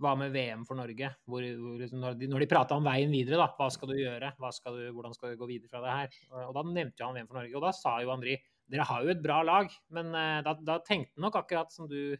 [0.00, 1.10] hva med VM for Norge?
[1.28, 3.98] Hvor, hvor, liksom, når de, når de prata om veien videre, da, hva skal du
[3.98, 4.32] gjøre?
[4.56, 6.18] Skal du, hvordan skal du gå videre fra det her?
[6.46, 7.56] Og, Da nevnte jo han VM for Norge.
[7.58, 8.38] Og da sa jo Henri
[8.72, 12.14] dere har jo et bra lag, men uh, da, da, tenkte nok akkurat som du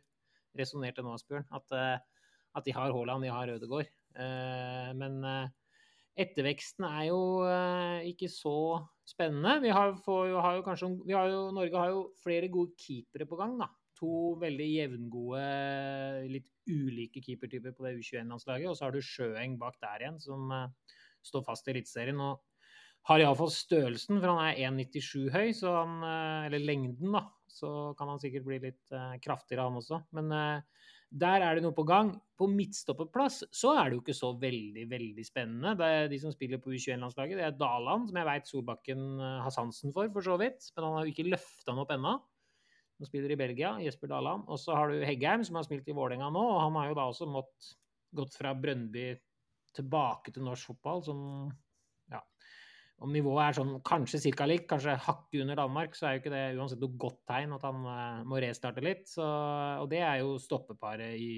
[0.59, 3.89] resonnerte nå, Asbjørn, at, uh, at, de har Haaland, de har Ødegaard.
[4.15, 5.23] Uh, men
[6.21, 7.21] etterveksten er jo
[8.07, 8.57] ikke så
[9.09, 9.57] spennende.
[9.65, 13.27] Vi har, jo, har jo kanskje, vi har jo, Norge har jo flere gode keepere
[13.29, 13.69] på gang, da.
[13.99, 15.43] To veldig jevngode,
[16.31, 18.71] litt ulike keepertyper på det U21-landslaget.
[18.71, 20.51] Og så har du Sjøeng bak der igjen, som
[21.25, 22.21] står fast i Eliteserien.
[22.23, 22.43] Og
[23.11, 27.27] har iallfall størrelsen, for han er 1,97 høy, han, eh, eller lengden, da.
[27.55, 30.01] Så kan han sikkert bli litt kraftigere, han også.
[30.17, 32.11] Men uh, der er det noe på gang.
[32.35, 35.77] På midtstopperplass så er det jo ikke så veldig, veldig spennende.
[35.79, 39.05] Det er de som spiller på U21-landslaget, det er Daland, som jeg veit Solbakken
[39.45, 40.67] har sansen for, for så vidt.
[40.75, 42.17] Men han har jo ikke løfta han opp ennå.
[42.99, 44.49] Han spiller i Belgia, Jesper Daland.
[44.51, 46.43] Og så har du Heggheim, som har spilt i Vålerenga nå.
[46.57, 47.71] Og han har jo da også mått,
[48.15, 49.13] gått fra Brøndby
[49.75, 51.23] tilbake til norsk fotball, som
[53.05, 56.33] om nivået er sånn kanskje cirka likt, kanskje hakket under Danmark, så er jo ikke
[56.33, 59.07] det uansett noe godt tegn at han uh, må restarte litt.
[59.11, 59.25] Så,
[59.83, 61.33] og det er jo stoppeparet i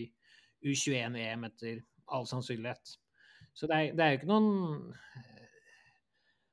[0.66, 1.80] U21-EM etter
[2.14, 2.96] all sannsynlighet.
[3.56, 4.50] Så det er, det er, jo ikke noen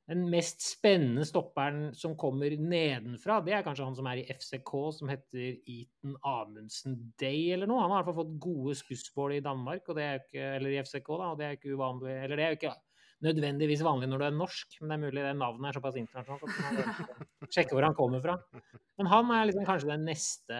[0.07, 4.71] Den mest spennende stopperen som kommer nedenfra, det er kanskje han som er i FCK,
[4.97, 7.83] som heter Eaton Amundsen Day eller noe.
[7.85, 10.73] Han har i hvert fall fått gode skussmål i Danmark, og det er ikke, eller
[10.73, 12.17] i FCK, da, og det er jo ikke uvanlig.
[12.17, 12.75] Eller det er jo ikke
[13.23, 16.43] nødvendigvis vanlig når du er norsk, men det er mulig det navnet er såpass internasjonalt
[16.47, 18.37] at sjekke hvor han kommer fra.
[18.99, 20.59] Men han er liksom kanskje den neste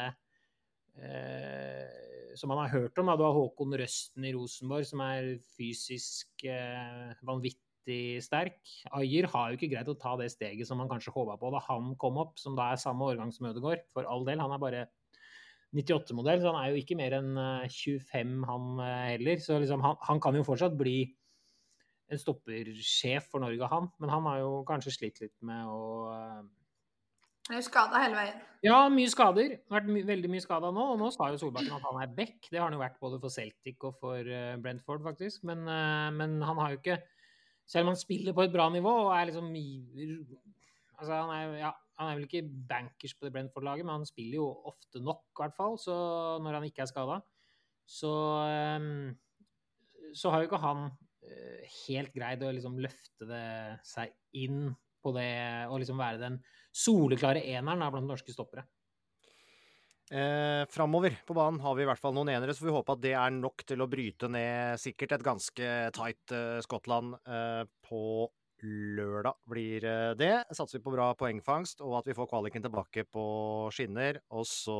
[1.00, 2.02] eh,
[2.40, 3.10] som man har hørt om.
[3.10, 3.18] Da.
[3.20, 8.60] Du har Håkon Røsten i Rosenborg, som er fysisk eh, vanvittig sterk.
[8.96, 11.62] Ayer har jo ikke greid å ta det steget som man kanskje håpa på da
[11.68, 14.42] han kom opp, som da er samme årgang som Ødegaard, for all del.
[14.44, 14.86] Han er bare
[15.74, 17.34] 98-modell, så han er jo ikke mer enn
[17.66, 19.44] 25, eh, han eh, heller.
[19.44, 20.98] Så liksom, han, han kan jo fortsatt bli
[22.14, 23.90] en stoppersjef for Norge, han.
[24.02, 25.80] Men han har jo kanskje slitt litt med å
[27.44, 28.42] Han er jo skada hele veien.
[28.64, 29.58] Ja, mye skader.
[29.74, 30.86] Vært my veldig mye skada nå.
[30.94, 32.38] Og nå sa jo Solbakken at han er back.
[32.48, 35.44] Det har han jo vært både for Celtic og for uh, Brentford, faktisk.
[35.50, 37.02] Men, uh, men, han har jo ikke
[37.68, 41.70] Selv om han spiller på et bra nivå og er liksom Altså, han er, ja,
[42.00, 45.42] han er vel ikke bankers på det Brentford-laget, men han spiller jo ofte nok, i
[45.42, 45.96] hvert fall, så
[46.44, 47.18] når han ikke er skada.
[47.90, 48.12] Så,
[50.16, 51.03] så har jo ikke han Eh,
[51.88, 53.48] helt greid å liksom løfte det
[53.88, 54.72] seg inn
[55.04, 55.34] på det
[55.68, 56.40] og liksom være den
[56.74, 58.66] soleklare eneren blant norske stoppere.
[60.14, 63.04] Eh, Framover på banen har vi i hvert fall noen enere, så vi håper at
[63.04, 68.04] det er nok til å bryte ned sikkert et ganske tight eh, Skottland eh, på
[68.64, 70.34] lørdag blir eh, det.
[70.52, 73.26] Satser vi på bra poengfangst og at vi får kvaliken tilbake på
[73.74, 74.22] skinner.
[74.36, 74.78] Og så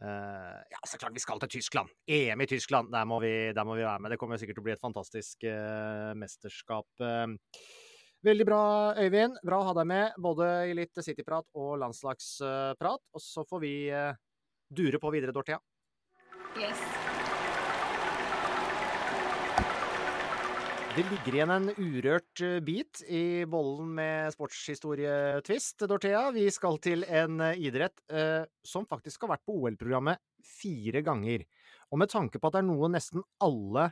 [0.00, 1.92] ja, så klart vi skal til Tyskland.
[2.10, 4.14] EM i Tyskland, der må, vi, der må vi være med.
[4.14, 6.88] Det kommer sikkert til å bli et fantastisk uh, mesterskap.
[6.98, 7.36] Uh,
[8.26, 8.62] veldig bra,
[8.98, 9.38] Øyvind.
[9.46, 13.04] Bra å ha deg med, både i litt City-prat og landslagsprat.
[13.14, 13.76] Og så får vi
[14.72, 15.60] dure på videre, Dorthea.
[16.58, 16.91] Yes.
[20.92, 26.26] Det ligger igjen en urørt eh, bit i bollen med sportshistorietvist, Dorthea.
[26.36, 31.46] Vi skal til en eh, idrett eh, som faktisk har vært på OL-programmet fire ganger.
[31.88, 33.86] Og med tanke på at det er noe nesten alle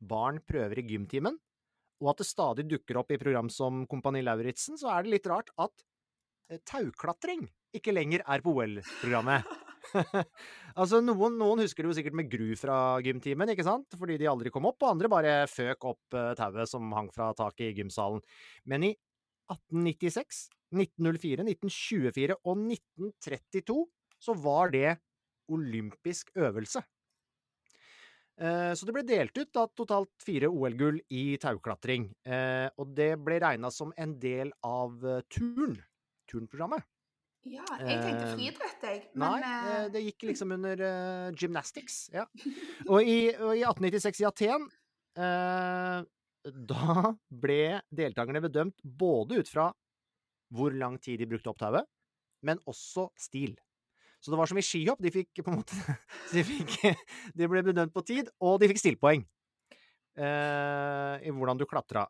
[0.00, 1.36] barn prøver i gymtimen,
[2.00, 5.28] og at det stadig dukker opp i program som Kompani Lauritzen, så er det litt
[5.28, 5.84] rart at
[6.72, 7.44] tauklatring
[7.76, 9.65] ikke lenger er på OL-programmet.
[10.78, 13.96] Altså, noen, noen, husker det jo sikkert med gru fra gymtimen, ikke sant?
[13.98, 17.32] Fordi de aldri kom opp, og andre bare føk opp uh, tauet som hang fra
[17.36, 18.22] taket i gymsalen.
[18.68, 18.92] Men i
[19.52, 20.42] 1896,
[20.74, 23.80] 1904, 1924 og 1932
[24.26, 24.96] så var det
[25.52, 26.82] olympisk øvelse.
[28.36, 32.10] Eh, så det ble delt ut da, totalt fire OL-gull i tauklatring.
[32.26, 34.98] Eh, og det ble regna som en del av
[35.32, 35.78] turn,
[36.28, 36.84] turnprogrammet.
[37.46, 39.00] Ja, jeg tenkte eh, friidrett, jeg.
[39.14, 41.98] Men, nei, eh, det gikk liksom under uh, gymnastics.
[42.14, 42.24] Ja.
[42.92, 44.64] Og i, og i, 1896 i Aten
[45.20, 46.00] uh,
[46.46, 47.60] Da ble
[47.94, 49.68] deltakerne bedømt både ut fra
[50.54, 51.86] hvor lang tid de brukte opp tauet,
[52.46, 53.56] men også stil.
[54.22, 55.00] Så det var som i skihopp.
[55.02, 55.96] De fikk på en måte
[56.34, 56.76] De, fikk,
[57.34, 59.22] de ble bedømt på tid, og de fikk stilpoeng
[60.18, 62.06] uh, i hvordan du klatra.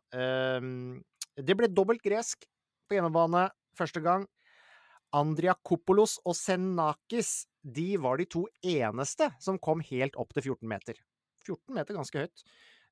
[1.37, 2.45] det ble dobbelt gresk
[2.89, 4.25] på hjemmebane første gang.
[5.15, 10.99] Andriakopoulos og Senakis de var de to eneste som kom helt opp til 14 meter.
[11.47, 12.43] 14 meter, ganske høyt.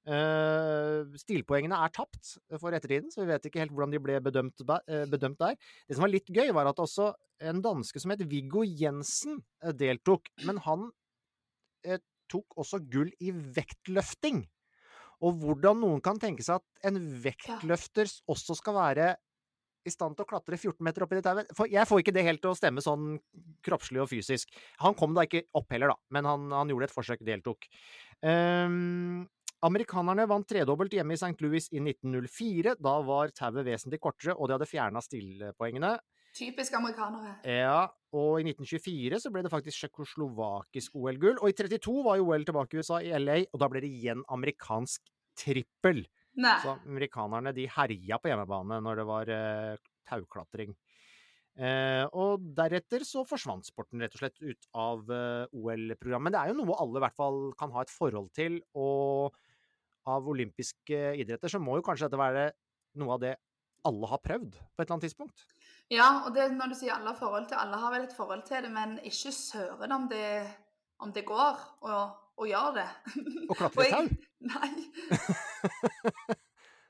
[0.06, 4.62] Uh, stilpoengene er tapt for ettertiden, så vi vet ikke helt hvordan de ble bedømt,
[4.68, 5.56] uh, bedømt, der.
[5.88, 7.10] Det som var litt gøy, var at også
[7.50, 10.30] en danske som het Viggo Jensen uh, deltok.
[10.46, 10.92] Men han
[12.26, 14.40] tok også gull i vektløfting.
[15.26, 19.12] Og hvordan noen kan tenke seg at en vektløfter også skal være
[19.86, 21.54] i stand til å klatre 14 meter opp i det tauet?
[21.58, 23.16] For jeg får ikke det helt til å stemme sånn
[23.66, 24.52] kroppslig og fysisk.
[24.84, 27.70] Han kom da ikke opp heller, da, men han, han gjorde et forsøk, deltok.
[28.26, 29.24] Um,
[29.66, 31.38] amerikanerne vant tredobbelt hjemme i St.
[31.46, 32.76] Louis i 1904.
[32.82, 35.96] Da var tauet vesentlig kortere, og de hadde fjerna stillepoengene.
[36.36, 37.38] Typisk amerikanere.
[37.48, 41.40] Ja, og i 1924 så ble det faktisk tsjekkoslovakisk OL-gull.
[41.40, 43.92] Og i 32 var jo OL tilbake i USA, i LA, og da ble det
[43.96, 46.04] igjen amerikansk trippel.
[46.42, 46.58] Nei.
[46.64, 50.76] Så amerikanerne de herja på hjemmebane når det var uh, tauklatring.
[51.56, 56.28] Uh, og deretter så forsvant sporten rett og slett ut av uh, OL-programmet.
[56.28, 59.38] Men det er jo noe alle i hvert fall kan ha et forhold til, og
[60.12, 62.50] av olympiske idretter så må jo kanskje dette være
[63.00, 63.36] noe av det
[63.86, 65.46] alle har prøvd på et eller annet tidspunkt.
[65.94, 68.46] Ja, og det, når du sier alle har forhold til, alle har vel et forhold
[68.48, 70.30] til det, men ikke søren om det,
[71.06, 72.00] om det går å,
[72.42, 72.88] å gjøre det.
[73.46, 74.10] Å klatre i tau?
[74.52, 74.72] Nei.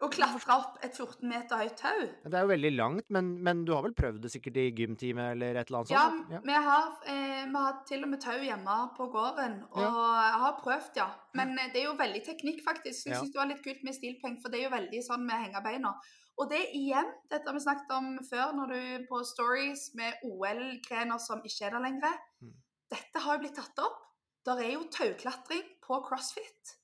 [0.03, 2.01] Å klatre opp et 14 meter høyt tau.
[2.25, 5.29] Det er jo veldig langt, men, men, du har vel prøvd det sikkert i gymtime
[5.31, 6.33] eller et eller annet sånt?
[6.35, 10.41] Ja, vi har, eh, vi har til og med tau hjemme på gården, og jeg
[10.43, 11.07] har prøvd, ja.
[11.39, 13.07] Men eh, det er jo veldig teknikk, faktisk.
[13.07, 13.23] Jeg Ja.
[13.23, 15.95] syns det var litt kult med stilpoeng, for det er jo veldig sånn med hengerbeina.
[16.43, 21.21] Og det igjen, dette har vi snakket om før, når du på stories med OL-grener
[21.23, 22.17] som ikke er der lenger.
[22.43, 22.55] Mm.
[22.91, 24.01] Dette har jo blitt tatt opp.
[24.45, 26.75] Der er jo tauklatring på CrossFit.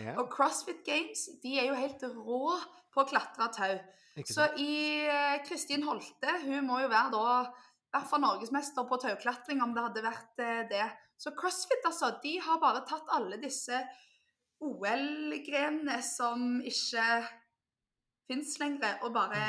[0.00, 0.14] Ja.
[0.20, 2.44] Og CrossFit Games de er jo helt rå
[2.92, 3.74] på å klatre tau.
[4.28, 8.98] Så i eh, Kristin Holte, hun må jo være da i hvert fall norgesmester på
[9.00, 10.86] tauklatring, om det hadde vært eh, det.
[11.20, 13.78] Så CrossFit, altså, de har bare tatt alle disse
[14.62, 17.06] OL-grenene som ikke
[18.30, 19.44] fins lenger, og bare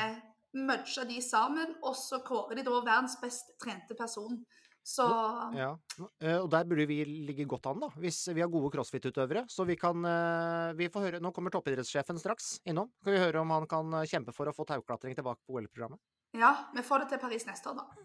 [0.54, 4.38] mudga de sammen, og så kårer de da verdens best trente person.
[4.84, 5.04] Så
[5.56, 5.70] Ja,
[6.20, 9.46] eh, og der burde vi ligge godt an, da, hvis vi har gode crossfit-utøvere.
[9.48, 12.92] Så vi kan eh, vi får høre, Nå kommer toppidrettssjefen straks innom.
[13.04, 16.00] Kan vi høre om han kan eh, kjempe for å få tauklatring tilbake på OL-programmet?
[16.34, 18.04] ja, vi får det til Paris neste år, da.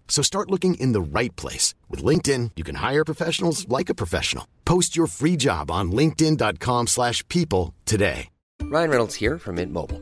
[0.11, 1.73] So start looking in the right place.
[1.89, 4.45] With LinkedIn, you can hire professionals like a professional.
[4.65, 8.27] Post your free job on linkedin.com slash people today.
[8.63, 10.01] Ryan Reynolds here from Mint Mobile.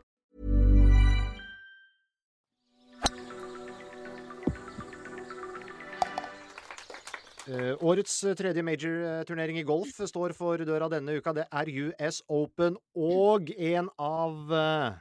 [7.81, 11.33] årets eh, tredje major-turnering i golf står for døra denne uka.
[11.35, 14.99] Det er US Open og en av eh,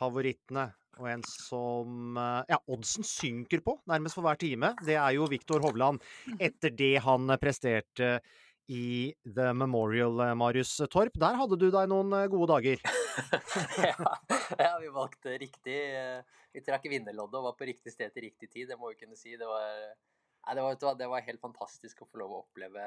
[0.00, 0.70] favorittene.
[0.98, 4.72] Og en som eh, ja, oddsen synker på nærmest for hver time.
[4.86, 6.02] Det er jo Viktor Hovland.
[6.42, 8.18] Etter det han presterte
[8.68, 11.14] i The Memorial, eh, Marius Torp.
[11.16, 12.82] Der hadde du deg noen eh, gode dager.
[13.88, 14.12] ja,
[14.60, 15.78] ja, vi valgte riktig.
[15.96, 19.00] eh, Vi trakk vinnerloddet og var på riktig sted til riktig tid, det må vi
[19.00, 19.36] kunne si.
[19.40, 19.94] Det var,
[20.54, 22.84] det var, det var helt fantastisk å få lov å oppleve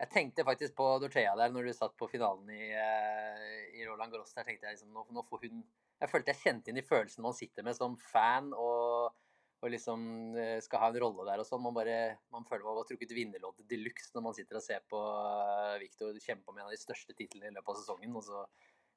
[0.00, 4.12] Jeg tenkte faktisk på Dorthea der når du satt på finalen i, eh, i Roland
[4.12, 4.34] Gross.
[4.34, 5.62] Der tenkte jeg liksom, nå, nå får hun
[6.02, 9.14] Jeg følte jeg kjente inn i følelsen man sitter med som fan og,
[9.62, 11.62] og liksom eh, skal ha en rolle der og sånn.
[11.64, 11.98] Man, bare,
[12.34, 15.78] man føler man har trukket vinnerloddet de luxe når man sitter og ser på eh,
[15.82, 18.44] Victor kjempe om en av de største titlene i løpet av sesongen, og så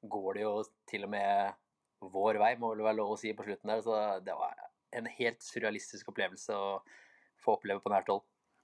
[0.06, 0.56] går det jo
[0.90, 1.64] til og med
[2.14, 3.84] vår vei, må vel være lov å si på slutten der.
[3.86, 3.96] Så
[4.26, 4.58] det var
[4.98, 6.80] en helt surrealistisk opplevelse å
[7.44, 8.24] få oppleve på nært hold.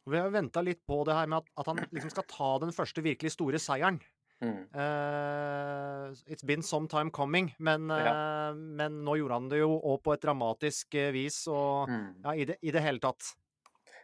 [0.09, 2.73] Vi har venta litt på det her med at, at han liksom skal ta den
[2.75, 4.01] første virkelig store seieren.
[4.43, 4.65] Mm.
[4.75, 8.51] Uh, it's been some time coming, men, uh, Ja.
[8.53, 12.09] men nå gjorde han det jo og på et dramatisk uh, vis, og Mm.
[12.25, 13.35] ja, i det, i det hele tatt.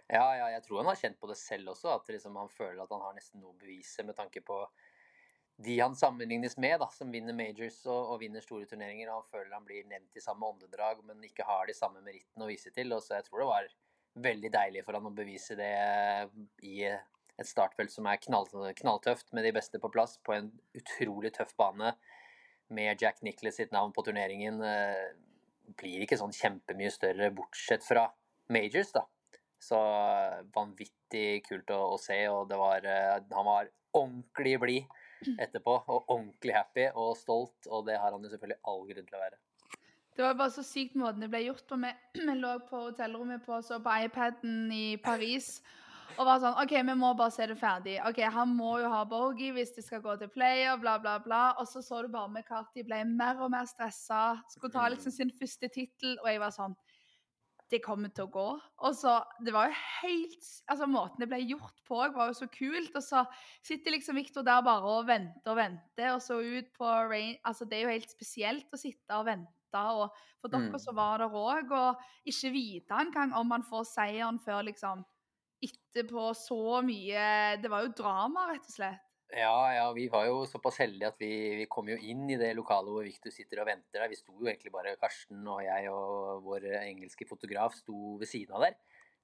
[0.09, 2.81] Ja, ja, jeg tror han har kjent på det selv også, at liksom han føler
[2.81, 4.63] at han har nesten noe å bevise med tanke på
[5.61, 9.11] de han sammenlignes med, da, som vinner majors og, og vinner store turneringer.
[9.11, 12.47] Han føler han blir nevnt i samme åndedrag, men ikke har de samme merittene å
[12.47, 12.93] vise til.
[12.95, 13.67] Og så jeg tror det var
[14.15, 15.71] veldig deilig for han å bevise det
[16.65, 16.81] i
[17.39, 21.53] et startfelt som er knall, knalltøft, med de beste på plass, på en utrolig tøff
[21.59, 21.93] bane
[22.75, 24.61] med Jack Nicholas sitt navn på turneringen.
[24.61, 25.09] eh,
[25.79, 28.07] Blir ikke sånn kjempemye større, bortsett fra
[28.49, 29.05] majors, da.
[29.61, 34.97] Så eh, vanvittig kult å, å se, og var eh, Han var ordentlig blid
[35.39, 39.17] etterpå, og ordentlig happy og stolt, og det har han jo selvfølgelig all grunn til
[39.17, 39.39] å være.
[40.19, 41.77] Det var bare så sykt måten det ble gjort på.
[42.17, 45.61] Vi, lå på hotellrommet på, så på iPaden i Paris
[46.19, 47.93] og var sånn OK, vi må bare se det ferdig.
[48.03, 51.13] OK, han må jo ha bogey hvis det skal gå til play, og bla, bla,
[51.23, 51.43] bla.
[51.61, 54.41] Og så så du bare McCarthy ble mer og mer stressa.
[54.51, 56.75] Skulle ta liksom sin første tittel, og jeg var sånn
[57.69, 58.47] det kommer til å gå.
[58.89, 62.49] Og så, Det var jo helt altså Måten det ble gjort på, var jo så
[62.51, 62.91] kult.
[62.97, 63.23] Og så
[63.63, 67.69] sitter liksom Victor der bare og venter og venter, og så ut på rain Altså,
[67.69, 69.58] det er jo helt spesielt å sitte og vente.
[69.77, 70.09] Og
[70.41, 70.79] for dere Mm.
[70.81, 71.95] så var det òg, og
[72.25, 75.05] ikke vite engang om man får seieren før liksom
[75.63, 79.05] etterpå så mye Det var jo drama, rett og slett.
[79.29, 81.27] Ja, ja, vi var jo såpass heldige at vi,
[81.59, 84.09] vi kom jo inn i det lokalet hvor Victor sitter og venter der.
[84.09, 88.55] Vi sto jo egentlig bare, Karsten og jeg og vår engelske fotograf sto ved siden
[88.57, 88.79] av der.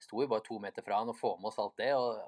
[0.06, 1.90] Sto jo bare to meter fra han og får med oss alt det.
[1.98, 2.22] og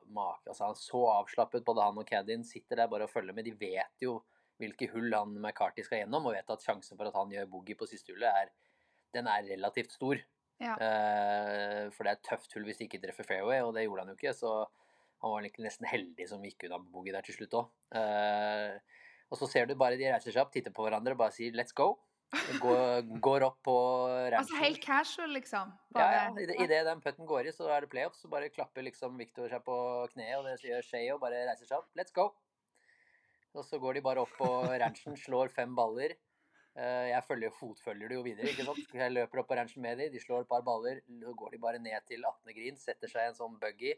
[0.50, 3.46] altså Han så avslappet, både han og Caddien sitter der bare og følger med.
[3.46, 4.18] De vet jo
[4.62, 7.78] hvilke hull han McCarty skal gjennom, og vet at sjansen for at han gjør boogie
[7.78, 8.76] på siste hullet, er,
[9.18, 10.22] den er relativt stor.
[10.58, 10.74] Ja.
[10.74, 14.06] Uh, for det er et tøft hull hvis de ikke treffer fairway, og det gjorde
[14.06, 14.34] han jo ikke.
[14.38, 14.54] Så
[15.24, 17.70] han var nesten heldig som gikk unna boogie der til slutt òg.
[19.28, 21.54] og så ser du bare de reiser seg opp, titter på hverandre og bare sier
[21.54, 21.96] 'let's go'.
[22.60, 24.40] Går, går opp på ranchen.
[24.42, 25.72] Altså helt casual, liksom.
[25.96, 26.24] Ja, ja.
[26.60, 28.18] Idet den putten går i, så er det playoff.
[28.20, 29.78] Så bare klapper liksom Victor seg på
[30.12, 31.88] kneet, og det gjør Shay og bare reiser seg opp.
[31.96, 32.34] Let's go!
[33.56, 34.50] Og så går de bare opp på
[34.84, 36.18] ranchen, slår fem baller.
[36.78, 38.94] Eh, Jeg følger, fotfølger det jo videre, ikke sant.
[38.94, 41.02] Jeg løper opp på ranchen med de, de slår et par baller.
[41.24, 42.54] Så går de bare ned til 18.
[42.58, 43.96] green, setter seg i en sånn buggy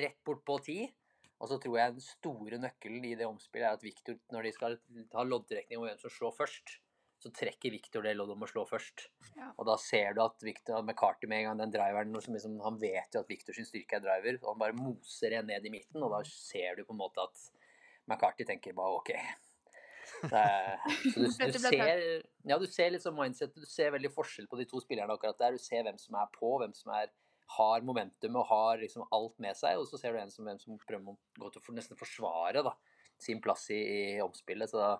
[0.00, 0.92] rett bort på 10.
[1.42, 4.52] Og så tror jeg den store nøkkelen i det omspillet er at Victor, når de
[4.54, 4.76] skal
[5.12, 6.78] ha loddtrekning om hvem som slår først,
[7.24, 9.06] så trekker Victor det loddet om å slå først.
[9.34, 9.50] Ja.
[9.58, 12.78] Og da ser du at Victor kartet med en gang den driveren som liksom, Han
[12.80, 15.72] vet jo at Victor sin styrke er driver, og han bare moser en ned i
[15.72, 17.46] midten, og da ser du på en måte at
[18.10, 19.12] McCarthy tenker bare OK.
[20.24, 20.78] Er,
[21.12, 21.98] så du, du, ser,
[22.48, 25.56] ja, du ser liksom mindsetet, du ser veldig forskjell på de to spillerne akkurat der.
[25.56, 27.10] Du ser hvem som er på, hvem som er,
[27.58, 30.78] har momentum og har liksom alt med seg, og så ser du en som, som
[30.80, 32.72] prøver å gå til for, nesten forsvare da,
[33.20, 33.80] sin plass i,
[34.16, 34.72] i omspillet.
[34.72, 34.92] Så da,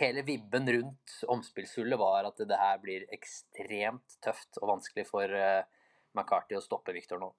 [0.00, 5.62] hele vibben rundt omspillshullet var at det her blir ekstremt tøft og vanskelig for uh,
[6.16, 7.30] McCarthy å stoppe Victor nå.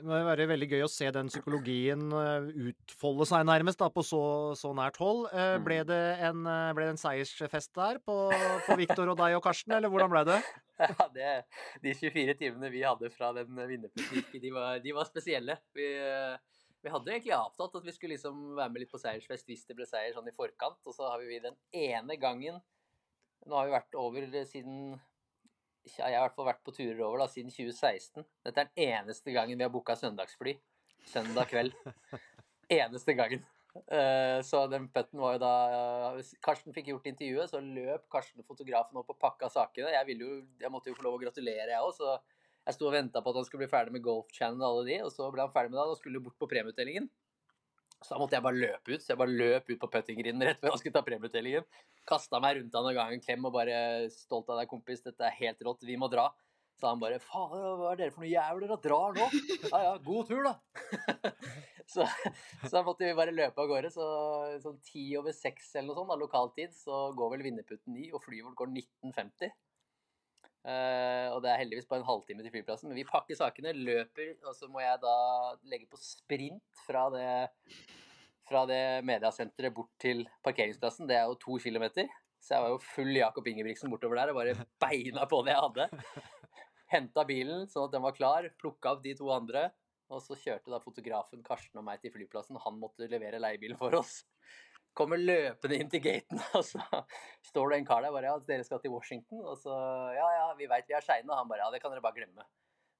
[0.00, 4.00] Det må være veldig gøy å se den psykologien eh, utfolde seg nærmest da, på
[4.06, 4.20] så,
[4.56, 5.26] så nært hold.
[5.28, 5.64] Eh, Mm.
[5.66, 8.14] Ble det en, eh, ble det en seiersfest der på,
[8.64, 10.38] på Viktor og deg og Karsten, eller hvordan ble det?
[10.80, 11.32] Ja, det,
[11.84, 15.58] de 24 timene vi hadde fra den vinnerpolitikken, de var, de var spesielle.
[15.76, 15.88] Vi,
[16.80, 19.76] vi hadde egentlig avtalt at vi skulle liksom være med litt på seiersfest hvis det
[19.76, 20.80] ble seier sånn i forkant.
[20.88, 22.62] Og så har vi den ene gangen
[23.44, 24.96] Nå har vi vært over siden
[25.88, 28.24] Jeg har i hvert fall vært på turer over da, siden 2016.
[28.46, 30.54] Dette er den eneste gangen vi har booka søndagsfly.
[31.08, 31.72] Søndag kveld.
[32.80, 33.42] Eneste gangen.
[33.86, 35.54] Eh, Så den putten var jo da
[36.44, 39.92] Karsten fikk gjort intervjuet, så løp Karsten fotografen opp og pakka sakene.
[39.94, 42.18] Jeg, ville jo, jeg måtte jo få lov å gratulere, jeg òg, så
[42.66, 44.86] jeg sto og venta på at han skulle bli ferdig med Golf Channel og alle
[44.90, 47.08] de, og så ble han ferdig med det og skulle bort på premieutdelingen.
[48.00, 49.02] Så da måtte jeg bare løpe ut.
[49.04, 51.66] Så jeg bare løp ut på puttinggrinden rett før jeg skulle ta premieutdelingen.
[52.08, 53.80] Kasta meg rundt han og ga en klem og bare
[54.12, 55.04] 'Stolt av deg, kompis.
[55.04, 55.84] Dette er helt rått.
[55.84, 56.30] Vi må dra'.
[56.80, 58.70] Så han bare 'Fader, hva er dere for noe jævler?
[58.70, 59.28] Dere drar nå?'
[59.68, 60.54] Ja ja, god tur, da.
[61.92, 62.06] så,
[62.64, 63.90] så da måtte vi bare løpe av gårde.
[63.92, 64.06] Så
[64.64, 68.24] sånn ti over seks eller noe sånt, da, lokaltid, så går vel vinnerputten i, og
[68.24, 69.52] flyet vårt går 1950.
[70.60, 72.90] Eh, og det er heldigvis bare en halvtime til flyplassen.
[72.90, 75.16] Men vi pakker sakene, løper, og så må jeg da
[75.72, 77.28] legge på sprint fra det,
[78.48, 81.08] fra det mediasenteret bort til parkeringsplassen.
[81.08, 82.10] Det er jo to kilometer.
[82.40, 85.64] Så jeg var jo full Jakob Ingebrigtsen bortover der og bare beina på det jeg
[85.66, 85.88] hadde.
[86.90, 89.68] Henta bilen sånn at den var klar, plukka opp de to andre.
[90.10, 92.58] Og så kjørte da fotografen Karsten og meg til flyplassen.
[92.64, 94.24] Han måtte levere leiebilen for oss.
[94.98, 96.82] Kommer løpende inn til gaten, og så
[97.46, 99.44] står det en kar der bare Ja, dere skal til Washington?
[99.46, 99.74] Og så
[100.16, 101.30] Ja, ja, vi veit vi er seine.
[101.30, 102.46] Og han bare Ja, det kan dere bare glemme.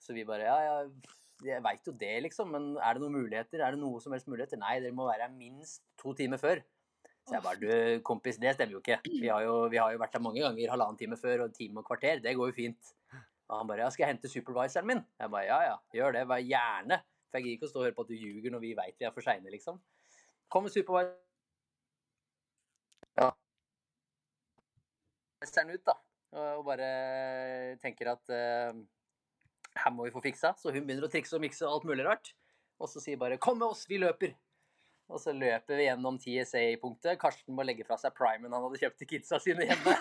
[0.00, 0.76] Så vi bare Ja, ja,
[1.44, 2.52] jeg veit jo det, liksom.
[2.54, 3.62] Men er det noen muligheter?
[3.64, 4.60] Er det noe som helst muligheter?
[4.60, 6.62] Nei, dere må være her minst to timer før.
[7.26, 9.00] Så jeg bare Du, kompis, det stemmer jo ikke.
[9.10, 10.72] Vi har jo, vi har jo vært her mange ganger.
[10.72, 12.22] Halvannen time før og en time og kvarter.
[12.22, 12.92] Det går jo fint.
[13.50, 15.02] Og han bare Ja, skal jeg hente supervisoren min?
[15.18, 16.28] Jeg bare Ja, ja, gjør det.
[16.30, 17.00] Bare gjerne.
[17.30, 18.96] For jeg gidder ikke å stå og høre på at du ljuger når vi veit
[18.98, 19.80] vi er for seine, liksom.
[20.50, 21.18] Kommer supervisoren
[25.40, 25.96] ut, da.
[26.40, 26.90] Og bare
[27.82, 28.76] tenker at uh,
[29.78, 30.54] her må vi få fiksa.
[30.58, 32.32] Så hun begynner å trikse og mikse og alt mulig rart.
[32.80, 34.34] Og så sier bare 'kom med oss, vi løper'.
[35.10, 37.18] Og så løper vi gjennom TSA-punktet.
[37.18, 39.94] Karsten må legge fra seg primen han hadde kjøpt til kidsa sine hjemme.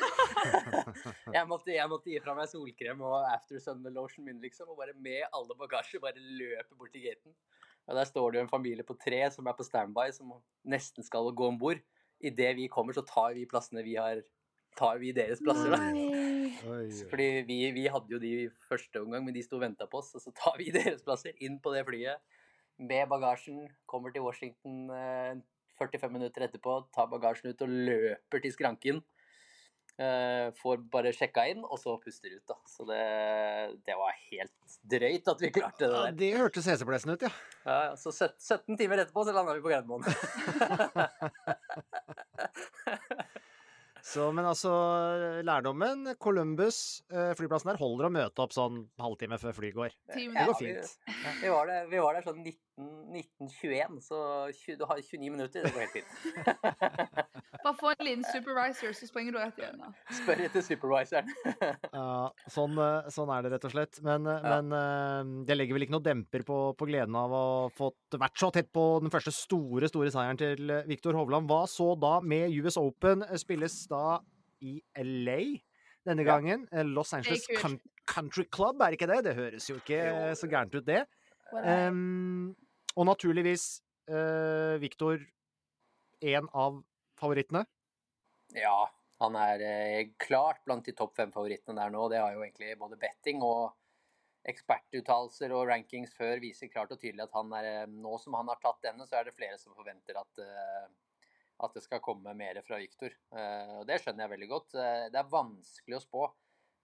[1.35, 4.69] jeg, måtte, jeg, måtte, gi fra meg solkrem og after sun lotion min, liksom.
[4.69, 7.33] Og bare med alle bagasjer bare løpe bort til gaten.
[7.89, 11.05] Og der står det jo en familie på tre som er på standby, som nesten
[11.05, 11.81] skal gå om bord.
[12.21, 14.21] Idet vi kommer, så tar vi plassene vi har
[14.77, 15.79] tar vi deres plasser, da.
[17.09, 18.33] Fordi vi, vi, hadde jo de
[18.69, 20.13] første omgang, men de sto og venta på oss.
[20.17, 22.17] Og så tar vi deres plasser inn på det flyet
[22.79, 23.67] med bagasjen.
[23.89, 25.39] Kommer til Washington eh,
[25.79, 29.01] 45 minutter etterpå, tar bagasjen ut og løper til skranken.
[29.99, 32.55] Eh, får bare sjekka inn, og så puster ut, da.
[32.71, 33.03] Så det,
[33.87, 36.05] det var helt drøyt at vi klarte det der.
[36.05, 37.31] Ja, det hørtes heseblesende ut, ja.
[37.65, 37.79] ja.
[37.99, 40.07] Så 17 timer etterpå så landa vi på Gardermoen.
[44.09, 44.71] Så, men altså,
[45.45, 49.97] lærdommen Columbus, eh, flyplassen der, holder å møte opp sånn halvtime før flyet går.
[50.09, 50.95] Det går fint.
[51.05, 54.21] Vi, vi, var der, vi, var der, sånn 1921, så
[54.63, 55.67] 20, du har 29 minutter.
[55.67, 56.09] Det går helt fint.
[57.59, 59.93] Bare få en liten supervisor, så springer du rett igjennom.
[60.21, 61.29] Spør etter supervisoren.
[61.99, 62.09] ja,
[62.49, 64.01] sånn, eh, sånn, er det rett og slett.
[64.05, 64.57] Men, eh, ja.
[64.57, 67.45] men det legger vel ikke noe demper på, på gleden av å
[67.77, 71.51] få vært så tett på den første store, store seieren til Viktor Hovland.
[71.51, 73.27] Hva så da med US Open?
[73.37, 73.98] Spilles da
[74.65, 75.39] i LA
[76.07, 76.67] denne gangen.
[76.71, 76.83] Ja.
[76.87, 77.47] Los Angeles
[78.09, 79.21] Country Club, er ikke det?
[79.27, 81.03] Det høres jo ikke så gærent ut, det.
[81.49, 82.55] Um,
[82.95, 83.79] og naturligvis
[84.11, 85.21] uh, Victor
[86.21, 86.81] en av
[87.19, 87.63] favorittene.
[88.57, 88.89] Ja,
[89.19, 92.07] han er eh, klart blant de topp fem favorittene der nå.
[92.11, 93.75] Det har jo egentlig både betting og
[94.49, 98.49] ekspertuttalelser og rankings før viser klart og tydelig at han er eh, Nå som han
[98.51, 100.87] har tatt denne, så er det flere som forventer at uh,
[101.65, 103.13] at det skal komme mer fra Viktor.
[103.35, 104.77] Eh, og det skjønner jeg veldig godt.
[104.79, 106.27] Eh, det er vanskelig å spå.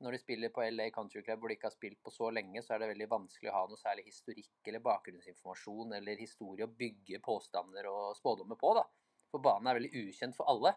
[0.04, 2.60] Når de spiller på LA Country Club hvor de ikke har spilt på så lenge,
[2.64, 6.74] så er det veldig vanskelig å ha noe særlig historikk eller bakgrunnsinformasjon eller historie å
[6.82, 8.74] bygge påstander og spådommer på.
[8.76, 8.84] da.
[9.32, 10.76] For banen er veldig ukjent for alle.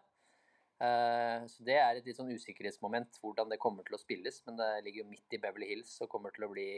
[0.79, 4.39] Eh, så det er et litt sånn usikkerhetsmoment hvordan det kommer til å spilles.
[4.47, 6.69] Men det ligger jo midt i Beverly Hills og kommer til å bli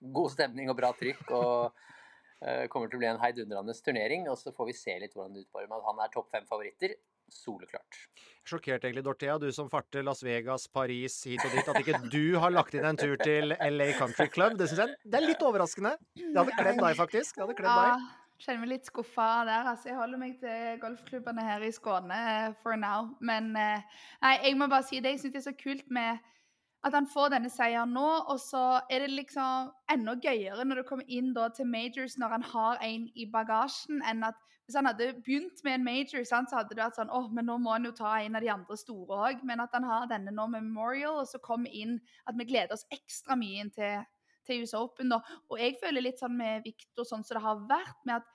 [0.00, 1.30] god stemning og bra trykk.
[1.38, 1.86] og
[2.72, 5.42] kommer til å bli en heidundrende turnering, og så får vi se litt hvordan det
[5.44, 5.76] utformer.
[5.76, 5.88] seg.
[5.90, 6.94] han er topp fem favoritter.
[7.30, 7.98] Soleklart.
[8.48, 12.38] Sjokkert egentlig, Dorthea, du som farter Las Vegas, Paris, hit og dit, at ikke du
[12.42, 14.56] har lagt inn en tur til LA Country Club.
[14.58, 15.94] Det syns jeg det er litt overraskende.
[16.16, 17.36] Det hadde kledd deg, faktisk.
[17.36, 17.84] Det hadde kledd ja.
[17.92, 18.08] deg.
[18.40, 19.68] Kjenner meg litt skuffa der.
[19.68, 23.10] altså Jeg holder meg til golfklubbene her i Skåne eh, for now.
[23.20, 23.84] Men eh,
[24.24, 26.22] nei, jeg må bare si det jeg syns er så kult med
[26.86, 28.06] at han får denne seieren nå.
[28.32, 32.36] Og så er det liksom enda gøyere når du kommer inn da, til majors når
[32.38, 34.38] han har en i bagasjen, enn at
[34.70, 37.56] hvis han hadde begynt med en major, så hadde det vært sånn åh, men nå
[37.58, 39.40] må han jo ta en av de andre store òg.
[39.46, 41.96] Men at han har denne nå med Memorial, og så kommer inn
[42.30, 44.04] at vi gleder oss ekstra mye inn til,
[44.46, 45.10] til US Open.
[45.10, 45.18] Da.
[45.50, 48.30] Og jeg føler litt sånn med Victor, sånn som det har vært, med at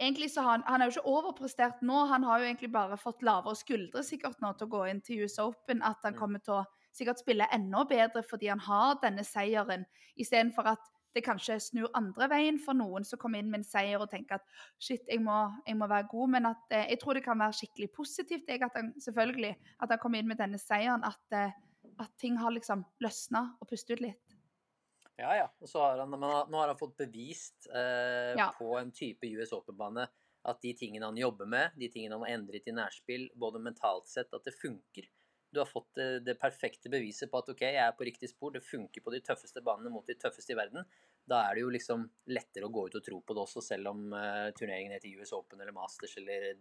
[0.00, 2.02] egentlig så har han, han er jo ikke overprestert nå.
[2.10, 5.22] Han har jo egentlig bare fått lavere skuldre sikkert nå til å gå inn til
[5.22, 5.84] US Open.
[5.86, 6.18] At han mm.
[6.18, 6.64] kommer til å
[7.00, 9.86] sikkert spille enda bedre fordi han har denne seieren,
[10.20, 14.02] istedenfor at det kanskje snur andre veien for noen som kommer inn med en seier
[14.02, 14.44] og tenker at
[14.78, 15.36] shit, jeg må,
[15.66, 16.34] jeg må være god.
[16.36, 19.50] Men at eh, jeg tror det kan være skikkelig positivt jeg, at han, selvfølgelig,
[19.82, 21.02] at han kommer inn med denne seieren.
[21.06, 21.56] At, eh,
[22.00, 24.36] at ting har liksom løsna og pustet ut litt.
[25.20, 25.48] Ja, ja.
[25.60, 28.52] Og så har han, nå har han fått bevist eh, ja.
[28.56, 30.06] på en type US Open-bane
[30.48, 34.08] at de tingene han jobber med, de tingene han har endret i nærspill, både mentalt
[34.08, 35.10] sett, at det funker.
[35.50, 38.52] Du har fått det, det, perfekte beviset på at ok, jeg er på riktig spor,
[38.54, 40.86] det funker på de tøffeste banene mot de tøffeste i verden.
[41.26, 43.90] Da er det jo liksom lettere å gå ut og tro på det også, selv
[43.90, 46.52] om uh, turneringen heter US Open eller Masters eller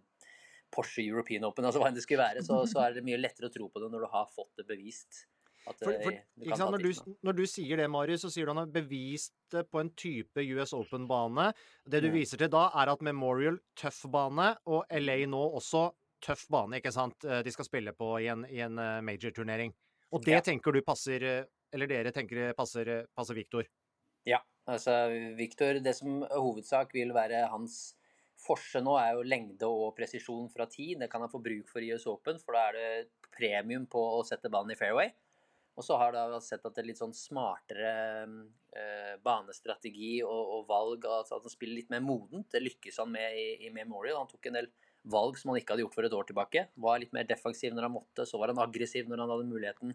[0.74, 3.50] Porsche European Open, altså hva enn det skulle være, så, så, er det mye lettere
[3.50, 5.24] å tro på det når du har fått det bevist.
[5.68, 8.54] At, for, for, du sant, når, du, når, du, sier det, Marius, så sier du
[8.54, 11.50] han har bevist det på en type US Open-bane.
[11.86, 15.90] Det du viser til da, er at Memorial tøff bane, og LA nå også
[16.24, 19.74] tøff bane ikke sant, eh, de skal spille på i en, i en eh, major-turnering.
[20.16, 20.44] Og det ja.
[20.46, 23.68] tenker du passer eh, eller dere tenker passer, passer Viktor?
[24.26, 25.04] Ja, altså
[25.38, 27.94] Viktor Det som hovedsak vil være hans
[28.40, 30.94] forse nå, er jo lengde og presisjon fra ti.
[31.00, 34.02] Det kan han få bruk for i US Open, for da er det premium på
[34.16, 35.12] å sette ballen i fairway.
[35.80, 37.92] Og så har jeg sett at det er litt sånn smartere
[38.76, 42.50] eh, banestrategi og, og, valg, altså at han spiller litt mer modent.
[42.52, 44.20] Det lykkes han med i, i, Memorial.
[44.20, 44.68] Han tok en del
[45.12, 46.66] valg som han ikke hadde gjort for et år tilbake.
[46.86, 49.94] Var litt mer defensiv når han måtte, så var han aggressiv når han hadde muligheten.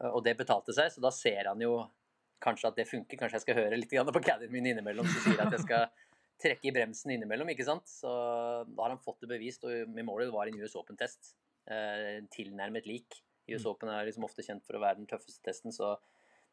[0.00, 1.80] Eh, og det betalte seg, så da ser han jo
[2.42, 3.20] kanskje at det funker.
[3.20, 5.88] Kanskje jeg skal høre litt på caddien min innimellom som sier at jeg skal
[6.38, 7.88] trekke i bremsen innimellom, ikke sant.
[7.90, 8.10] Så
[8.68, 11.34] da har han fått det bevist, og Memorial var en US Open-test.
[11.68, 13.18] Eh, tilnærmet lik.
[13.48, 13.70] US mm.
[13.72, 15.96] Open er liksom ofte kjent for å være den tøffeste testen, så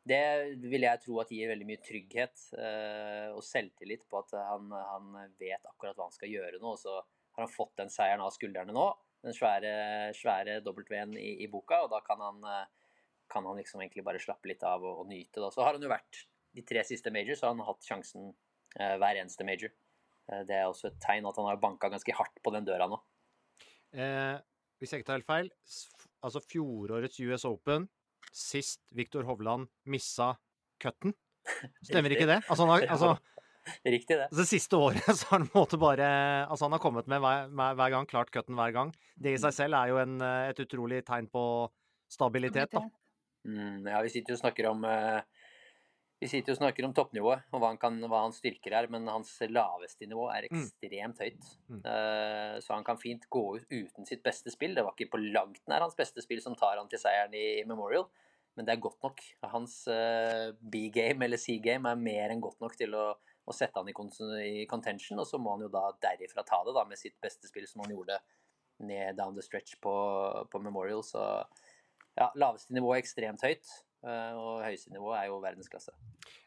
[0.06, 0.22] det
[0.62, 5.16] vil jeg tro at gir veldig mye trygghet eh, og selvtillit på at han, han,
[5.40, 6.76] vet akkurat hva han skal gjøre nå.
[6.76, 7.00] Og så
[7.36, 8.86] har han fått den seieren av skuldrene nå,
[9.26, 9.74] den svære,
[10.16, 12.94] svære W-en i, i, boka, og da kan han, eh,
[13.32, 15.42] kan han liksom egentlig bare slappe litt av og, og nyte.
[15.42, 15.50] Da.
[15.54, 16.26] Så har han jo vært
[16.56, 19.74] de tre siste majors, så har han hatt sjansen eh, hver eneste major.
[20.30, 22.88] Eh, det er også et tegn at han har banka ganske hardt på den døra
[22.92, 23.02] nå.
[23.96, 24.38] Eh,
[24.80, 25.52] hvis jeg ikke tar helt feil,
[26.26, 27.90] altså fjorårets US Open,
[28.36, 30.34] sist Viktor Hovland missa
[30.82, 31.16] cutten.
[31.88, 32.42] Stemmer ikke det?
[32.50, 33.16] Altså, han har, altså,
[33.96, 34.28] Riktig, det.
[34.36, 36.10] Det siste året så har han måte bare
[36.46, 38.94] Altså, han har kommet med hver, hver gang, klart cutten hver gang.
[39.16, 39.58] Det i seg mm.
[39.62, 40.20] selv er jo en,
[40.52, 41.46] et utrolig tegn på
[42.12, 42.86] stabilitet, da.
[43.46, 45.22] Mm, ja, vi sitter jo og snakker om uh,
[46.22, 49.08] vi sitter og snakker om toppnivået og hva, han kan, hva hans styrker er, men
[49.12, 50.62] hans laveste nivå er mm.
[50.62, 51.50] ekstremt høyt.
[51.70, 51.82] Mm.
[51.84, 54.74] Uh, så han kan fint gå ut uten sitt beste spill.
[54.78, 57.66] Det var ikke på langt nær hans beste spill som tar han til seieren i
[57.68, 58.08] Memorial,
[58.56, 59.22] men det er godt nok.
[59.52, 63.10] Hans uh, B-game eller C-game er mer enn godt nok til å,
[63.46, 66.76] å sette han i, i, contention, og så må han jo da derifra ta det
[66.76, 68.20] da med sitt beste spill, som han gjorde
[68.86, 69.96] ned down the stretch på,
[70.52, 71.04] på Memorial.
[71.06, 71.22] Så
[72.16, 73.70] ja, laveste nivå er ekstremt høyt.
[74.06, 75.94] Eh, og høyeste nivå er jo verdensklasse.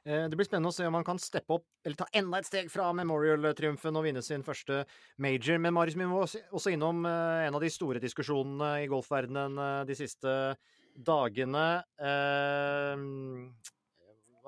[0.07, 2.47] Eh, det blir spennende å se om han kan steppe opp, eller ta enda et
[2.47, 4.85] steg fra Memorial-triumfen og vinne sin første
[5.19, 5.59] major.
[5.59, 9.99] Men Marius, vi må også innom eh, en av de store diskusjonene i golfverdenen de
[9.99, 10.37] siste
[10.95, 11.67] dagene.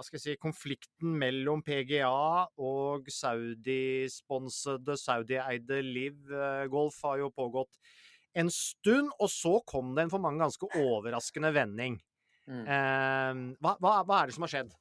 [0.01, 6.31] Hva skal jeg si Konflikten mellom PGA og Saudi-sponsede, Saudi-eide Liv
[6.73, 7.77] Golf har jo pågått
[8.41, 11.99] en stund, og så kom det en for mange ganske overraskende vending.
[12.47, 12.63] Mm.
[12.65, 14.73] Eh, hva, hva, hva, er det som har skjedd?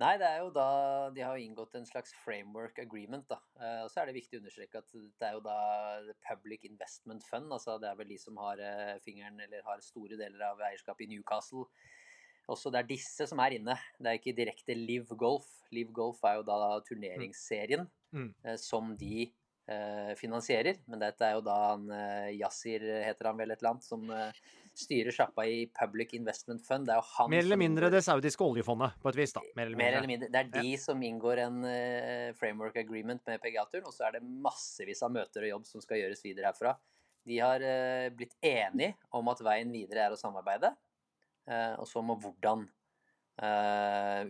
[0.00, 0.66] Nei, det er jo da
[1.12, 3.38] De har inngått en slags framework agreement, da.
[3.60, 5.58] Eh, og så er det viktig å understreke at det er jo da
[6.26, 7.52] Public Investment Fund.
[7.52, 11.06] altså Det er vel de som har eh, fingeren eller har store deler av eierskapet
[11.06, 11.68] i Newcastle.
[12.50, 13.76] Også det er disse som er inne.
[13.98, 15.48] Det er ikke direkte Live Golf.
[15.74, 18.16] Live Golf er jo da turneringsserien mm.
[18.16, 18.30] mm.
[18.44, 19.28] eh, som de
[19.70, 20.80] eh, finansierer.
[20.90, 24.10] Men dette er jo da han eh, Yasir, heter han vel et eller annet, som
[24.14, 24.42] eh,
[24.80, 26.88] styrer sjappa i Public Investment Fund.
[26.88, 29.44] Det er jo han Mer eller mindre som, det saudiske oljefondet, på et vis, da.
[29.54, 29.86] Mer eller mindre.
[29.86, 30.30] Mer eller mindre.
[30.34, 30.82] Det er de ja.
[30.82, 35.46] som inngår en uh, framework agreement med PGA-turen, og så er det massevis av møter
[35.46, 36.74] og jobb som skal gjøres videre herfra.
[37.28, 37.60] De har
[38.16, 40.70] blitt enige om at veien videre er å samarbeide,
[41.50, 42.66] og så må hvordan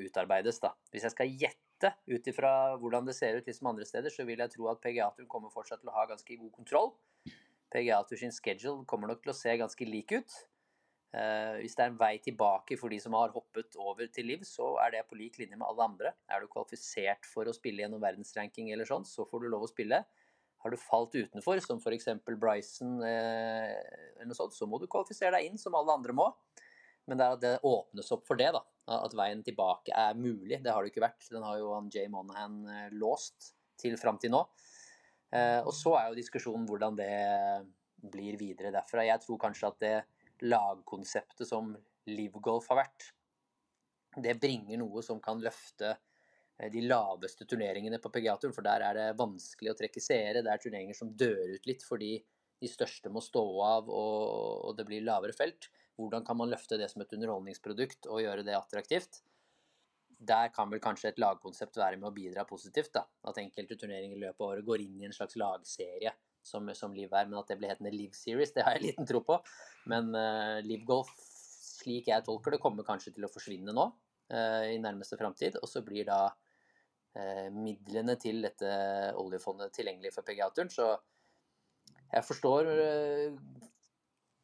[0.00, 0.70] utarbeides, da.
[0.92, 4.40] Hvis jeg skal gjette ut ifra hvordan det ser ut liksom andre steder, så vil
[4.40, 6.92] jeg tro at PGA-turen kommer fortsatt til å ha ganske god kontroll.
[7.70, 10.38] PGA Tour sin schedule kommer nok til å se ganske lik ut.
[11.10, 14.44] Uh, hvis det er en vei tilbake for de som har hoppet over til Liv,
[14.46, 16.12] så er det på lik linje med alle andre.
[16.30, 19.70] Er du kvalifisert for å spille gjennom verdensranking eller sånn, så får du lov å
[19.70, 20.04] spille.
[20.60, 22.10] Har du falt utenfor, som f.eks.
[22.28, 26.28] Bryson eller noe sånt, så må du kvalifisere deg inn, som alle andre må.
[27.10, 28.62] Men det, det åpnes opp for det, da.
[28.90, 30.60] At veien tilbake er mulig.
[30.62, 31.26] Det har det ikke vært.
[31.30, 34.44] Den har jo Jay Monahan uh, låst til fram til nå.
[35.30, 37.10] Eh, og så er jo diskusjonen hvordan det
[38.10, 39.06] blir videre derfra.
[39.06, 39.96] Jeg tror kanskje at det
[40.50, 41.72] lagkonseptet som
[42.10, 43.10] Livgolf har vært,
[44.18, 48.98] det bringer noe som kan løfte eh, de laveste turneringene på PGA-turen, for der er
[48.98, 50.42] det vanskelig å trekke seere.
[50.42, 52.16] Det er turneringer som dør ut litt fordi
[52.60, 55.70] de største må stå av og, det blir lavere felt.
[56.00, 59.22] Hvordan kan man løfte det som et underholdningsprodukt og gjøre det attraktivt?
[60.20, 62.92] der kan vel kanskje et lagkonsept være med å bidra positivt.
[62.92, 66.12] da, At enkelte turneringer i løpet av året går inn i en slags lagserie
[66.44, 67.28] som, som Liv er.
[67.28, 69.38] Men at det blir hetende Liv Series, det har jeg liten tro på.
[69.88, 71.12] Men uh, Liv Golf,
[71.80, 75.56] slik jeg tolker det, kommer kanskje til å forsvinne nå uh, i nærmeste framtid.
[75.62, 78.74] Og så blir da uh, midlene til dette
[79.20, 80.72] oljefondet tilgjengelig for PGA-turen.
[80.72, 80.92] Så
[82.12, 82.68] jeg forstår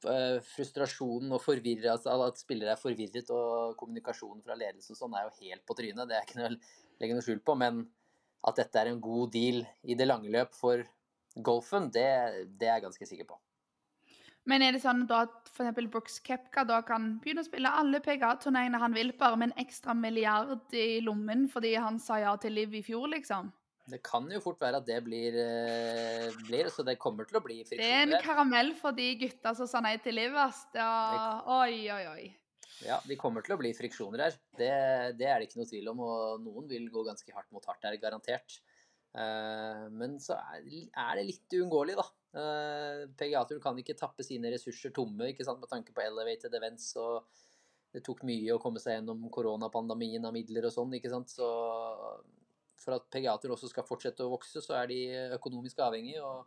[0.05, 5.17] Eh, frustrasjonen og forvirret, altså at spillere er forvirret, og kommunikasjonen fra ledelsen og sånn
[5.17, 6.05] er jo helt på trynet.
[6.07, 6.59] Det er ikke noe å
[7.01, 7.57] legge noe skjul på.
[7.59, 7.81] Men
[8.47, 10.85] at dette er en god deal i det lange løp for
[11.49, 12.07] golfen, det,
[12.61, 13.41] det er jeg ganske sikker på.
[14.47, 15.81] Men er det sånn da at f.eks.
[15.91, 19.97] Brooks Kepka da kan begynne å spille alle PGA-turneringene han vil, bare med en ekstra
[19.97, 23.51] milliard i lommen fordi han sa ja til Liv i fjor, liksom?
[23.87, 27.45] Det kan jo fort være at det blir, eh, blir så det kommer til å
[27.45, 30.65] bli Det er en karamell for de gutta som sa nei til Liv, ass.
[30.75, 31.47] Det var...
[31.61, 32.25] Oi, oi, oi.
[32.85, 34.35] Ja, de kommer til å bli friksjoner her.
[34.59, 34.73] Det,
[35.21, 37.87] det er det ikke noe tvil om, og noen vil gå ganske hardt mot hardt
[37.87, 38.59] her, garantert.
[39.17, 42.07] Eh, men så er, er det litt uunngåelig, da.
[42.37, 46.91] Uh, PGA-turen kan ikke tappe sine ressurser tomme ikke sant, med tanke på elevated events.
[47.01, 47.25] og
[47.95, 50.93] Det tok mye å komme seg gjennom koronapandemien av midler og sånn.
[50.99, 51.49] ikke sant, så
[52.77, 55.01] For at PGA-turen også skal fortsette å vokse, så er de
[55.39, 56.23] økonomisk avhengige.
[56.23, 56.47] og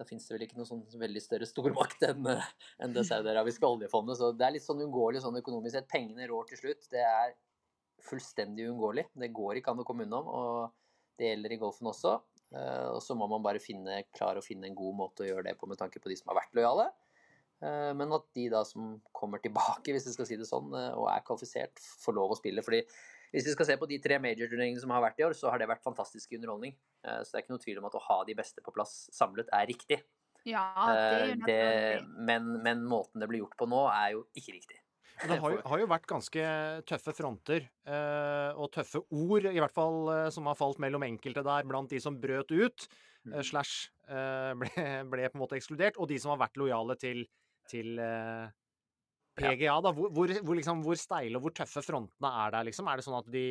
[0.00, 2.24] da finnes det vel ikke noe sånn veldig større stormakt enn,
[2.80, 4.16] enn det saudiarabiske oljefondet.
[4.16, 5.88] Så det er litt sånn uunngåelig sånn økonomisk sett.
[5.92, 6.86] Pengene rår til slutt.
[6.92, 7.34] Det er
[8.08, 9.04] fullstendig uunngåelig.
[9.12, 10.30] Det går ikke an å komme unnom.
[10.32, 12.14] Og det gjelder i golfen også.
[12.56, 15.50] Eh, Og så må man bare finne, klare å finne en god måte å gjøre
[15.50, 16.88] det på med tanke på de som har vært lojale.
[17.60, 20.94] Eh, Men at de da som kommer tilbake, hvis jeg skal si det sånn, eh,
[20.96, 22.64] og er kvalifisert, får lov å spille.
[22.64, 22.80] Fordi
[23.32, 25.58] hvis vi skal se på de tre major-turneringene som har vært i år, så har
[25.62, 26.74] det vært fantastisk underholdning.
[27.04, 29.08] Eh, Så det er ikke noe tvil om at å ha de beste på plass
[29.14, 30.00] samlet er riktig.
[30.48, 32.06] Ja, det er Eh, naturlig.
[32.30, 34.78] men, men måten det blir gjort på nå, er jo ikke riktig.
[35.20, 36.42] Det har jo, har jo vært ganske
[36.88, 41.66] tøffe fronter eh, og tøffe ord, i hvert fall som har falt mellom enkelte der,
[41.68, 42.86] blant de som brøt ut,
[43.28, 44.70] eh, slash eh, ble,
[45.12, 47.26] ble på en måte ekskludert, og de som har vært lojale til,
[47.68, 48.00] til
[49.36, 49.76] PGA.
[49.84, 49.92] Da.
[49.96, 52.88] Hvor, hvor, hvor, liksom, hvor steile og hvor tøffe frontene er der, liksom?
[52.90, 53.44] Er det sånn at de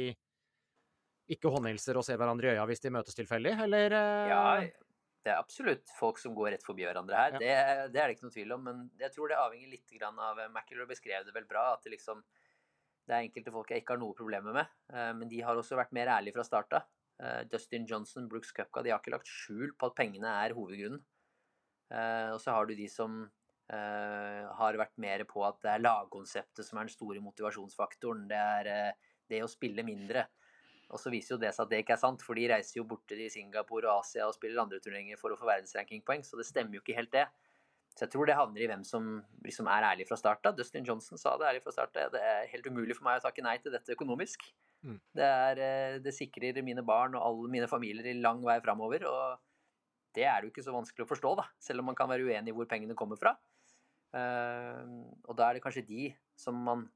[1.30, 3.94] ikke håndhilser og ser hverandre i øya hvis de møtes tilfeldig, eller?
[3.94, 4.44] eh, Ja,
[5.26, 7.36] det er absolutt folk som går rett forbi hverandre her.
[7.38, 7.50] Det,
[7.94, 8.64] det er det ikke noe tvil om.
[8.66, 11.74] Men jeg tror det avhenger litt av McIlroy beskrev det vel bra.
[11.76, 12.24] At det liksom
[13.10, 14.68] Det er enkelte folk jeg ikke har noe problemer med.
[14.94, 16.88] eh, Men de har også vært mer ærlige fra start av.
[17.20, 21.02] Eh, Dustin Johnson, Brooks Cupka, de har ikke lagt skjul på at pengene er hovedgrunnen.
[21.92, 23.30] Eh, Og så har du de som eh,
[23.70, 28.28] har vært mer på at det er lagkonseptet som er den store motivasjonsfaktoren.
[28.30, 30.26] Det er eh, det å spille mindre.
[30.90, 32.88] Og så viser jo det seg at det ikke er sant, for de reiser jo
[32.90, 36.48] borte til Singapore og Asia og spiller andre turneringer for å få verdensrankingpoeng, så det
[36.50, 37.28] stemmer jo ikke helt det.
[37.94, 39.06] Så jeg tror det havner i hvem som
[39.44, 40.56] liksom er ærlig fra start av.
[40.58, 42.14] Dustin Johnson sa det ærlig fra start av.
[42.14, 44.46] Det er helt umulig for meg å takke nei til dette økonomisk.
[44.88, 44.98] Mm.
[45.20, 49.04] Det, er, eh, det sikrer mine barn og alle mine familier i lang vei framover.
[49.10, 51.50] Og det er det jo ikke så vanskelig å forstå, da.
[51.62, 53.36] Selv om man kan være uenig i hvor pengene kommer fra.
[54.16, 54.80] Eh,
[55.28, 56.10] og da er det kanskje de
[56.40, 56.88] som man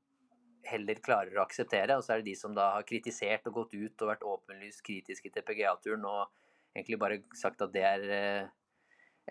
[0.67, 1.97] heller klarer å akseptere.
[1.97, 4.83] Og så er det de som da har kritisert og gått ut og vært åpenlyst
[4.85, 6.31] kritiske til PGA-turen og
[6.73, 8.51] egentlig bare sagt at det er eh,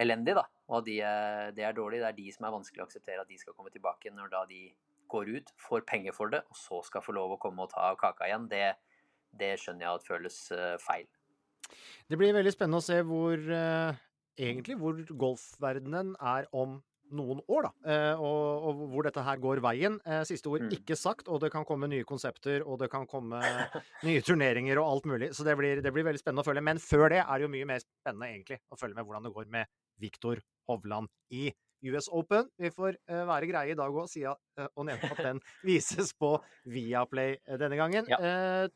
[0.02, 0.46] elendig, da.
[0.70, 2.02] Og at de er, det er dårlig.
[2.02, 4.44] Det er de som er vanskelig å akseptere at de skal komme tilbake når da
[4.50, 4.66] de
[5.12, 7.90] går ut, får penger for det, og så skal få lov å komme og ta
[8.00, 8.46] kaka igjen.
[8.48, 8.70] Det,
[9.36, 11.10] det skjønner jeg at føles eh, feil.
[12.09, 14.00] Det blir veldig spennende å se hvor eh,
[14.40, 16.80] egentlig hvor golfverdenen er om
[17.16, 17.72] noen år, da.
[17.93, 19.98] Eh, og, og hvor dette her går veien.
[20.06, 20.70] Eh, siste ord Mm.
[20.76, 23.40] ikke sagt, og det kan komme nye konsepter, og det kan komme
[24.09, 25.32] nye turneringer og alt mulig.
[25.34, 26.62] Så det blir, det blir veldig spennende å følge.
[26.64, 29.34] Men før det er det jo mye mer spennende egentlig å følge med hvordan det
[29.36, 29.70] går med
[30.02, 30.40] Viktor
[30.70, 31.51] Hovland i
[31.90, 32.47] US Open.
[32.62, 34.36] Vi får eh, være greie i dag òg, siden
[34.76, 36.36] og nevne at den vises på
[36.70, 38.06] Viaplay denne gangen.
[38.10, 38.20] Ja.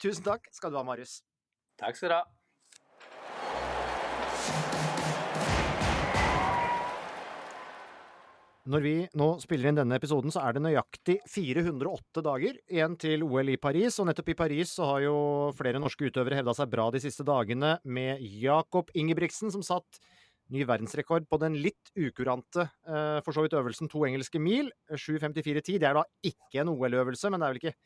[0.02, 1.20] Tusen takk skal du ha, Marius.
[1.78, 2.24] Takk skal du ha.
[8.66, 13.22] Når vi nå spiller inn denne episoden, så er det nøyaktig 408 dager igjen til
[13.22, 14.00] OL i Paris.
[14.02, 15.16] Og nettopp i Paris så har jo
[15.54, 20.00] flere norske utøvere hevda seg bra de siste dagene, med Jakob Ingebrigtsen som satt
[20.50, 24.72] ny verdensrekord på den litt ukurante eh, for så vidt øvelsen to engelske mil.
[24.90, 25.78] 7.54,10.
[25.78, 27.76] Det er da ikke en OL-øvelse, men det er vel ikke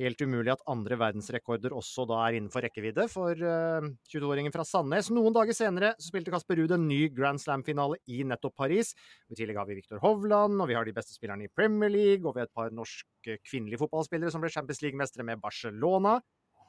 [0.00, 5.10] helt umulig at andre verdensrekorder også da er innenfor rekkevidde for eh, 22-åringen fra Sandnes.
[5.12, 8.94] Noen dager senere så spilte Kasper Ruud en ny Grand Slam-finale i nettopp Paris.
[9.28, 12.24] I tillegg har vi Viktor Hovland, og vi har de beste spillerne i Premier League,
[12.24, 16.18] og vi har et par norske kvinnelige fotballspillere som ble Champions League-mestere med Barcelona.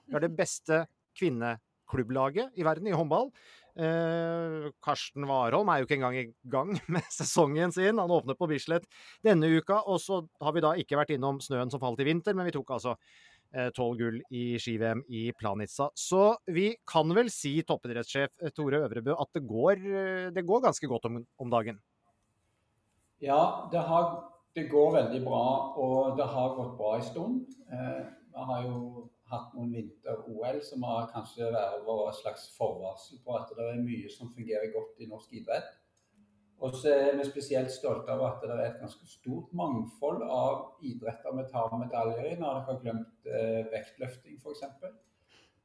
[0.03, 0.83] Vi har det beste
[1.19, 3.31] kvinneklubblaget i verden i håndball.
[3.73, 8.01] Eh, Karsten Warholm er jo ikke engang i gang med sesongen sin.
[8.01, 8.87] Han åpner på Bislett
[9.25, 9.81] denne uka.
[9.87, 12.55] Og så har vi da ikke vært innom snøen som falt i vinter, men vi
[12.55, 12.97] tok altså
[13.77, 15.89] tolv gull i ski-VM i Planica.
[15.93, 20.63] Så vi kan vel si, toppidrettssjef eh, Tore Øvrebø, at det går, eh, det går
[20.65, 21.77] ganske godt om, om dagen?
[23.21, 24.09] Ja, det, har,
[24.55, 25.45] det går veldig bra,
[25.79, 27.59] og det har gått bra en stund.
[27.69, 28.01] Eh,
[28.33, 33.53] vi har jo hatt noen vinter-OL som har kanskje vært vår slags forvarsel på at
[33.57, 35.71] det er mye som fungerer godt i norsk idrett.
[36.63, 40.85] Og så er vi spesielt stolte av at det er et ganske stort mangfold av
[40.85, 44.63] idretter vi tar medaljer i, når dere har glemt eh, vektløfting f.eks.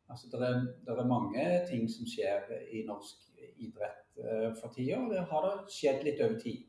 [0.08, 3.28] Altså, det, er, er mange ting som skjer i norsk
[3.62, 6.64] idrett eh, for tida, og det har det skjedd litt over tid.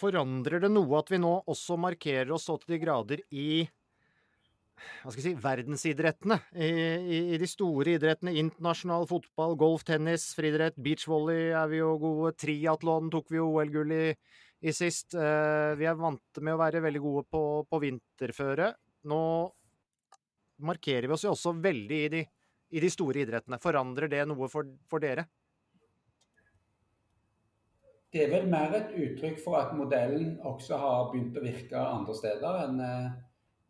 [0.00, 3.68] forandrer det noe at vi nå også markerer oss så til de grader i
[5.02, 6.38] hva skal jeg si, verdensidrettene.
[6.54, 8.34] I, i, I, de store idrettene.
[8.40, 12.34] Internasjonal fotball, golf, tennis, friidrett, beachvolley er vi jo gode.
[12.40, 14.04] Triatlon tok vi OL-gull i,
[14.60, 15.14] i, sist.
[15.14, 18.72] Eh, vi er vant med å være veldig gode på, på vinterføre.
[19.10, 19.22] Nå
[20.60, 22.24] markerer vi oss jo også veldig i de,
[22.76, 23.60] i de store idrettene.
[23.62, 25.26] Forandrer det noe for, for dere?
[28.10, 32.16] Det er vel mer et uttrykk for at modellen også har begynt å virke andre
[32.18, 32.56] steder.
[32.64, 33.10] enn eh,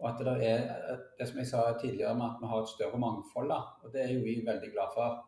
[0.01, 2.98] og at det er det som jeg sa tidligere med at vi har et større
[2.98, 3.48] mangfold.
[3.52, 5.24] Da, og Det er jo vi veldig glad for.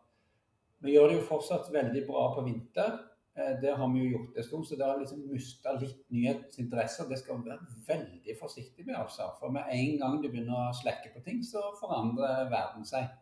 [0.83, 2.99] Vi gjør det jo fortsatt veldig bra på vinter.
[3.37, 7.09] Eh, det har vi jo gjort en stund, så det har liksom mista litt nyhetsinteresse.
[7.09, 8.97] Det skal vi være veldig forsiktig med.
[8.97, 9.29] altså.
[9.41, 13.13] For med en gang du begynner å slekke på ting, så forandrer verden seg.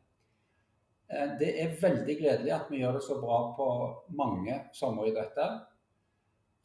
[1.10, 3.68] Eh, det er veldig gledelig at vi gjør det så bra på
[4.22, 5.58] mange sommeridretter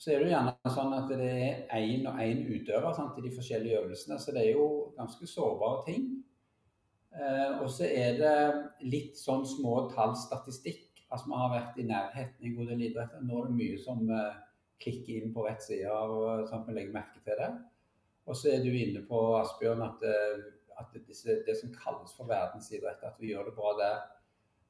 [0.06, 1.28] så er det jo gjerne sånn at det
[1.74, 4.20] er én og én utøver sant, i de forskjellige øvelsene.
[4.22, 6.04] Så det er jo ganske sårbare ting.
[7.16, 8.36] Eh, og så er det
[8.86, 11.02] litt sånn små tallstatistikk.
[11.10, 13.24] Altså Vi har vært i nærheten i en god del idretter.
[13.26, 14.36] Nå er det mye som eh,
[14.86, 17.50] klikker inn på rett side, og sånn at vi legger merke til det.
[18.30, 20.46] Og så er du inne på Asbjørn at, eh,
[20.84, 24.06] at disse, det som kalles for verdensidrett, at vi gjør det bra der.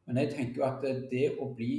[0.08, 1.74] Men jeg tenker jo at det å bli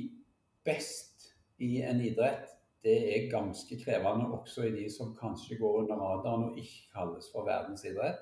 [0.68, 1.30] best
[1.64, 2.52] i en idrett
[2.86, 7.26] det er ganske krevende også i de som kanskje går under radaren og ikke kalles
[7.32, 8.20] for verdensidrett.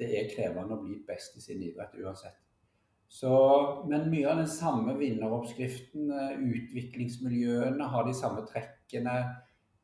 [0.00, 2.38] Det er krevende å bli best i sin idrett uansett.
[3.08, 3.32] Så,
[3.86, 9.16] men mye av den samme vinneroppskriften, eh, utviklingsmiljøene har de samme trekkene.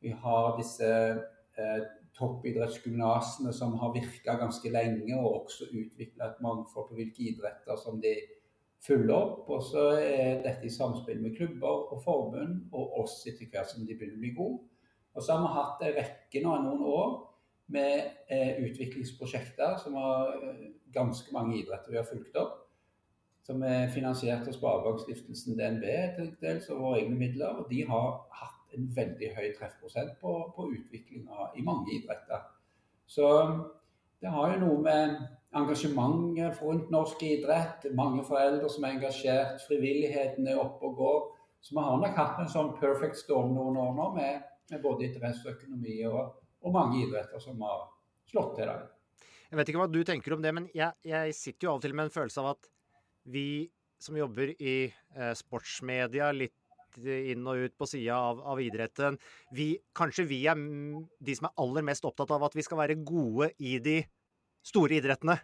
[0.02, 1.84] Vi har disse eh,
[2.18, 8.00] toppidrettsgymnasene som har virka ganske lenge, og også utvikla et mangfold på hvilke idretter som
[8.02, 8.16] de
[8.86, 9.50] følge opp.
[9.50, 13.86] Og så er dette i samspill med klubber og forbund og oss etter hvert som
[13.86, 14.62] de begynner å bli gode.
[15.12, 17.12] Og så har vi hatt en rekke nå noen år
[17.72, 17.98] med
[18.32, 22.59] eh, utviklingsprosjekter som har eh, ganske mange idretter vi har fulgt opp.
[23.42, 25.86] Som er finansiert av Sparebankstiftelsen DNB
[26.16, 27.59] til dels og våre egne midler.
[27.59, 32.46] Og de har hatt en veldig høy treffprosent på, på utviklinga i mange idretter.
[33.10, 33.26] Så
[34.22, 35.16] det har jo noe med
[35.57, 37.87] engasjementet rundt norsk idrett.
[37.97, 39.61] Mange foreldre som er engasjert.
[39.66, 41.20] Frivilligheten er oppe og går.
[41.62, 44.41] Så vi har nok hatt en sånn perfect storm noen år nå med,
[44.73, 46.33] med både interesse og økonomi og,
[46.65, 47.85] og, mange idretter som har
[48.33, 48.89] slått til deg.
[49.53, 51.85] Jeg vet ikke hva du tenker om det, men jeg, jeg sitter jo av og
[51.85, 52.69] til med en følelse av at
[53.31, 53.47] vi
[54.03, 56.57] som jobber i eh, sportsmedia, litt
[56.99, 59.15] inn og ut på sida av, av, idretten.
[59.55, 62.99] Vi, kanskje vi er de som er aller mest opptatt av at vi skal være
[63.07, 64.01] gode i de
[64.66, 65.39] store idrettene.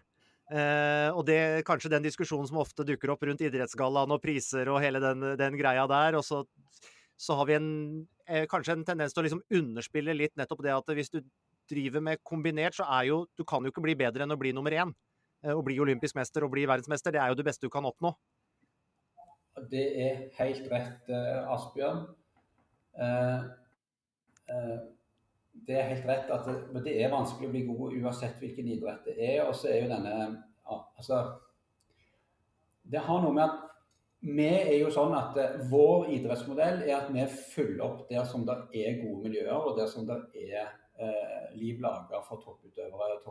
[0.49, 4.79] Uh, og det kanskje den diskusjonen som ofte dukker opp rundt idrettsgallaen og priser og
[4.81, 6.17] hele den, den greia der.
[6.17, 6.41] Og så,
[7.19, 7.69] så har vi en,
[8.25, 11.21] eh, kanskje en tendens til å liksom underspille litt nettopp det at hvis du
[11.69, 14.55] driver med kombinert, så er jo Du kan jo ikke bli bedre enn å bli
[14.55, 14.95] nummer én.
[15.45, 17.85] Uh, å bli olympisk mester og bli verdensmester, det er jo det beste du kan
[17.85, 18.15] oppnå.
[19.69, 22.05] Det er helt rett, eh, Asbjørn.
[22.99, 23.43] Uh,
[24.49, 24.77] eh,
[25.67, 29.05] det er helt rett at det, det, er vanskelig å bli god uansett hvilken idrett
[29.07, 29.41] det er.
[29.47, 30.15] Og så er jo denne
[30.69, 31.17] Altså
[32.85, 33.69] Det har noe med at
[34.19, 35.37] vi er jo sånn at
[35.71, 37.23] vår idrettsmodell er at vi
[37.53, 40.65] følger opp der som det er gode miljøer, og der som det er
[40.99, 43.21] eh, liv laga for topputøvere,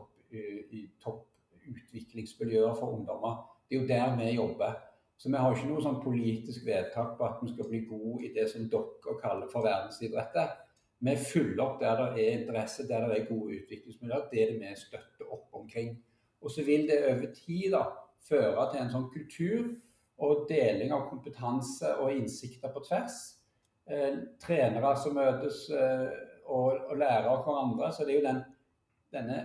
[1.05, 3.35] topputviklingsmiljøer for ungdommer.
[3.69, 4.73] Det er jo der vi jobber.
[5.19, 8.33] Så vi har ikke noe sånn politisk vedtak på at vi skal bli gode i
[8.33, 10.55] det som dere kaller for verdensidretter.
[10.99, 14.29] Vi følger opp der det er interesse, der det er gode utviklingsmiljøer.
[14.33, 15.93] Det er det vi støtter opp omkring.
[16.43, 17.85] Og så vil det over tid da,
[18.29, 19.69] føre til en sånn kultur
[20.19, 23.19] og deling av kompetanse og innsikter på tvers.
[23.89, 26.09] Eh, trenere som møtes eh,
[26.45, 27.93] og, og, lærer av hverandre.
[27.95, 28.41] Så det er jo den,
[29.15, 29.39] denne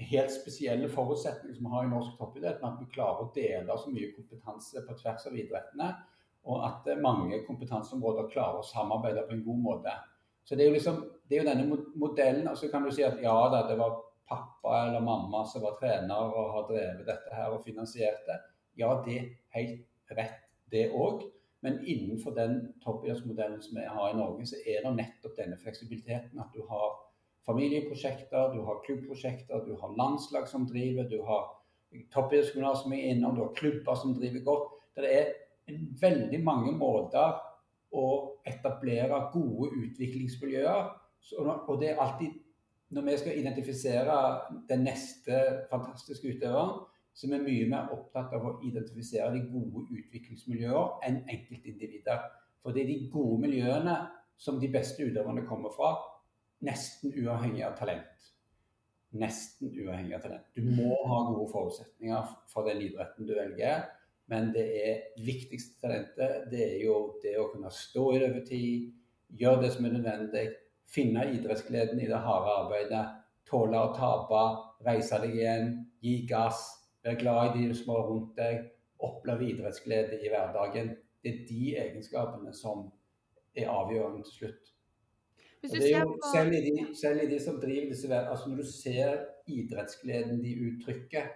[0.00, 3.76] helt spesielle forutsetningen som vi har i norsk toppidrett, med at vi klarer å dele
[3.78, 5.90] så mye kompetanse på tvers av idrettene.
[6.48, 9.92] Og at mange kompetanseområder klarer å samarbeide på en god måte.
[10.44, 12.48] Så det er jo liksom, det er jo denne modellen.
[12.48, 13.98] og Så kan du si at ja da, det var
[14.30, 18.38] pappa eller mamma som var trener og har drevet dette her og finansiert det.
[18.78, 21.26] Ja, det er helt rett, det òg.
[21.60, 26.40] Men innenfor den toppidrettsmodellen som vi har i Norge, så er det nettopp denne fleksibiliteten.
[26.40, 26.94] At du har
[27.46, 31.50] familieprosjekter, du har klubbprosjekter, du har landslag som driver, du har
[32.14, 34.72] toppidrettsgymnas som er innom, du har klubber som driver godt.
[34.96, 35.30] Det er
[36.00, 37.38] veldig mange måter
[37.92, 38.06] å
[38.46, 40.90] etablere gode utviklingsmiljøer.
[41.40, 42.30] og det er alltid
[42.90, 44.14] Når vi skal identifisere
[44.68, 46.80] den neste fantastiske utøveren,
[47.14, 52.24] så er vi mye mer opptatt av å identifisere de gode utviklingsmiljøer enn enkeltindivider.
[52.62, 53.94] For det er de gode miljøene
[54.40, 55.98] som de beste utøverne kommer fra.
[56.60, 58.26] nesten uavhengig av talent.
[59.16, 60.50] Nesten uavhengig av talent.
[60.52, 63.86] Du må ha gode forutsetninger for den idretten du velger.
[64.30, 68.44] Men det er viktigste talentet det er jo det å kunne stå i det over
[68.46, 68.90] tid,
[69.40, 70.44] gjøre det som er nødvendig,
[70.90, 73.04] finne idrettsgleden i det harde arbeidet,
[73.50, 74.42] tåle å tape,
[74.86, 76.62] reise deg igjen, gi gass,
[77.04, 78.64] være glad i de som er rundt deg,
[79.02, 80.94] oppleve idrettsglede i hverdagen.
[81.20, 82.86] Det er de egenskapene som
[83.56, 84.74] er avgjørende til slutt.
[85.60, 88.62] Og det er jo, selv, i de, selv i de som driver disse altså Når
[88.62, 89.18] du ser
[89.50, 91.26] idrettsgleden de uttrykker,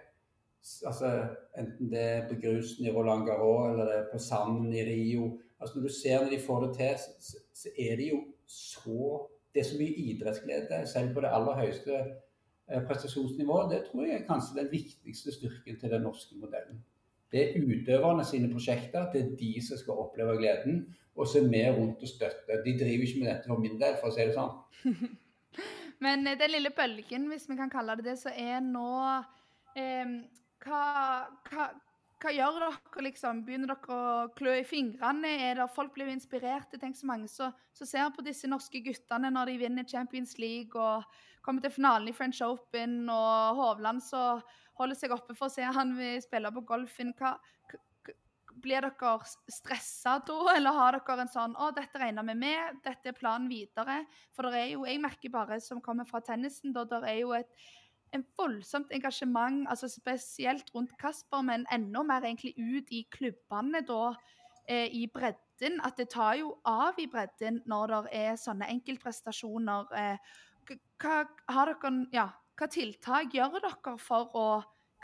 [0.85, 1.09] altså
[1.57, 5.35] enten det er på grusen i Roland Garros eller det er på sanden i Rio
[5.59, 9.29] altså Når du ser når de får det til, så, så er det jo så
[9.53, 13.71] Det er så mye idrettsglede, selv på det aller høyeste eh, prestasjonsnivået.
[13.71, 16.81] Det tror jeg er kanskje den viktigste styrken til den norske modellen.
[17.31, 20.81] Det er utøverne sine prosjekter, det er de som skal oppleve gleden.
[21.15, 22.63] Og så er vi rundt og støtter.
[22.65, 24.51] De driver ikke med dette for min del, for å si det sånn.
[26.03, 28.91] Men eh, den lille bølgen, hvis vi kan kalle det det, så er nå
[29.79, 30.19] eh,
[30.65, 30.83] hva,
[31.51, 33.43] hva, gjør dere, liksom?
[33.45, 35.35] Begynner dere å klø i fingrene?
[35.49, 36.79] Er det folk blir inspirerte?
[36.81, 41.05] Tenk så mange som ser på disse norske guttene når de vinner Champions League og
[41.45, 44.41] kommer til finalen i French Open, og Hovland som
[44.79, 47.13] holder seg oppe for å se han vil spille på golfen.
[47.19, 47.35] Hva,
[48.65, 49.15] blir dere
[49.51, 53.49] stressa da, eller har dere en sånn Å, dette regner vi med, dette er planen
[53.51, 54.01] videre.
[54.35, 57.35] For det er jo, jeg merker bare som kommer fra tennisen, da det er jo
[57.37, 57.51] et
[58.15, 64.13] en voldsomt engasjement, altså spesielt rundt Kasper, men enda mer egentlig ut i klubbene da,
[64.67, 65.79] eh, i bredden.
[65.83, 69.91] At det tar jo av i bredden når det er sånne enkeltprestasjoner.
[69.95, 70.17] Eh,
[71.01, 74.47] hva, dere, ja, hva tiltak gjør dere for å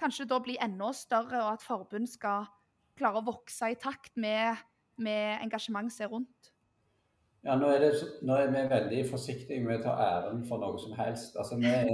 [0.01, 2.47] kanskje da bli enda større, og at forbund skal
[2.97, 4.57] klare å vokse i takt med,
[4.97, 6.50] med engasjementet er rundt?
[7.41, 10.77] Ja, nå er, det, nå er vi veldig forsiktige med å ta æren for noe
[10.77, 11.34] som helst.
[11.41, 11.88] Altså, vi, er,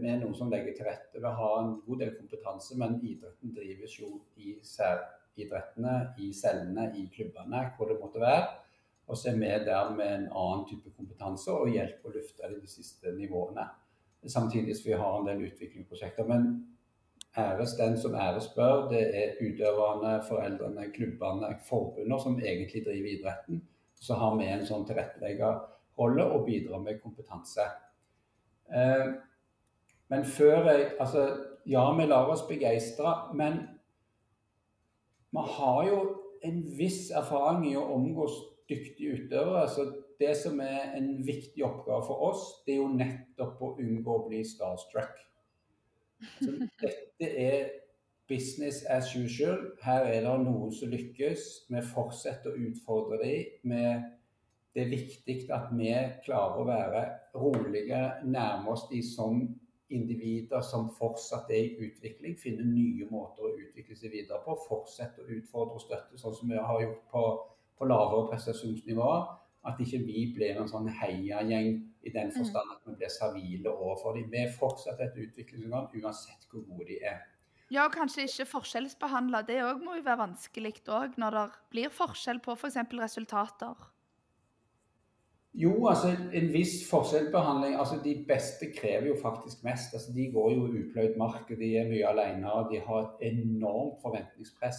[0.00, 1.20] vi er noen som legger til rette.
[1.20, 7.04] Vi har en god del kompetanse, men idretten drives jo i særidrettene, i cellene, i
[7.12, 8.48] klubbene, hvor det måtte være.
[9.12, 12.72] Og så er vi der med en annen type kompetanse og hjelp å løfte de
[12.72, 13.68] siste nivåene.
[14.24, 16.32] Samtidig som vi har en del utviklingsprosjekter.
[16.32, 16.52] Men
[17.36, 18.88] æres den som æres bør.
[18.88, 23.66] Det er utøverne, foreldrene, klubbene, forbundene som egentlig driver idretten
[23.98, 27.66] så har vi en sånn tilretteleggerrolle og bidrar med kompetanse.
[28.68, 29.08] Eh,
[30.08, 31.24] men før jeg Altså,
[31.66, 33.58] ja, vi lar oss begeistre, men
[35.30, 35.98] vi har jo
[36.44, 38.38] en viss erfaring i å omgås
[38.68, 39.66] dyktige utøvere.
[39.68, 39.88] Så
[40.20, 44.24] det som er en viktig oppgave for oss, det er jo nettopp å unngå å
[44.28, 45.20] bli starstruck.
[46.40, 47.68] Så dette er
[48.28, 49.58] business as usual.
[49.82, 51.46] Her er det noen som lykkes.
[51.72, 54.04] Vi fortsetter å utfordre dem.
[54.74, 55.94] Det er viktig at vi
[56.26, 59.40] klarer å være rolige, nærme oss de som
[59.88, 62.36] individer som fortsatt er i utvikling.
[62.38, 64.58] Finne nye måter å utvikle seg videre på.
[64.68, 67.24] Fortsette å utfordre og støtte, sånn som vi har gjort på,
[67.80, 69.24] på lavere prestasjonsnivåer.
[69.68, 71.72] At ikke vi blir en sånn heiagjeng
[72.06, 74.28] i den forstand at vi blir servile overfor dem.
[74.32, 77.24] Vi fortsetter et utviklingsorgan uansett hvor gode de er.
[77.70, 79.42] Ja, og kanskje ikke forskjellsbehandle.
[79.44, 82.78] Det òg må jo være vanskelig òg, når det blir forskjell på f.eks.
[82.96, 83.88] resultater.
[85.58, 87.76] Jo, altså en viss forskjellsbehandling.
[87.76, 89.94] Altså de beste krever jo faktisk mest.
[89.94, 92.52] Altså De går jo upløyd mark, de er mye alene.
[92.52, 94.78] og De har et enormt forventningspress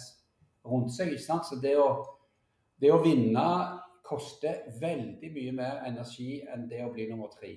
[0.64, 1.12] rundt seg.
[1.14, 1.46] ikke sant?
[1.46, 1.90] Så det å,
[2.80, 3.46] det å vinne
[4.02, 7.54] koster veldig mye mer energi enn det å bli nummer tre.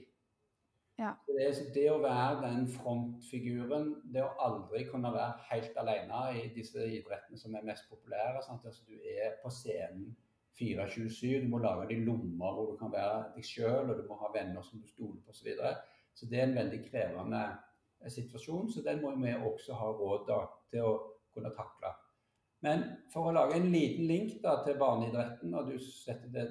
[1.01, 1.15] Ja.
[1.25, 6.85] Det, det å være den frontfiguren, det å aldri kunne være helt alene i disse
[6.85, 8.43] idrettene som er mest populære.
[8.43, 10.11] Altså, du er på scenen
[10.59, 14.19] 24-7, du må lage de lommer hvor du kan være deg sjøl, og du må
[14.21, 15.39] ha venner som du stoler på osv.
[15.39, 15.73] Så, videre.
[16.13, 17.41] så det er en veldig krevende
[18.03, 20.29] eh, situasjon, så den må vi også ha råd
[20.69, 20.93] til å
[21.33, 21.95] kunne takle.
[22.63, 25.75] Men for å lage en liten link da, til barneidretten, og du,
[26.31, 26.45] det,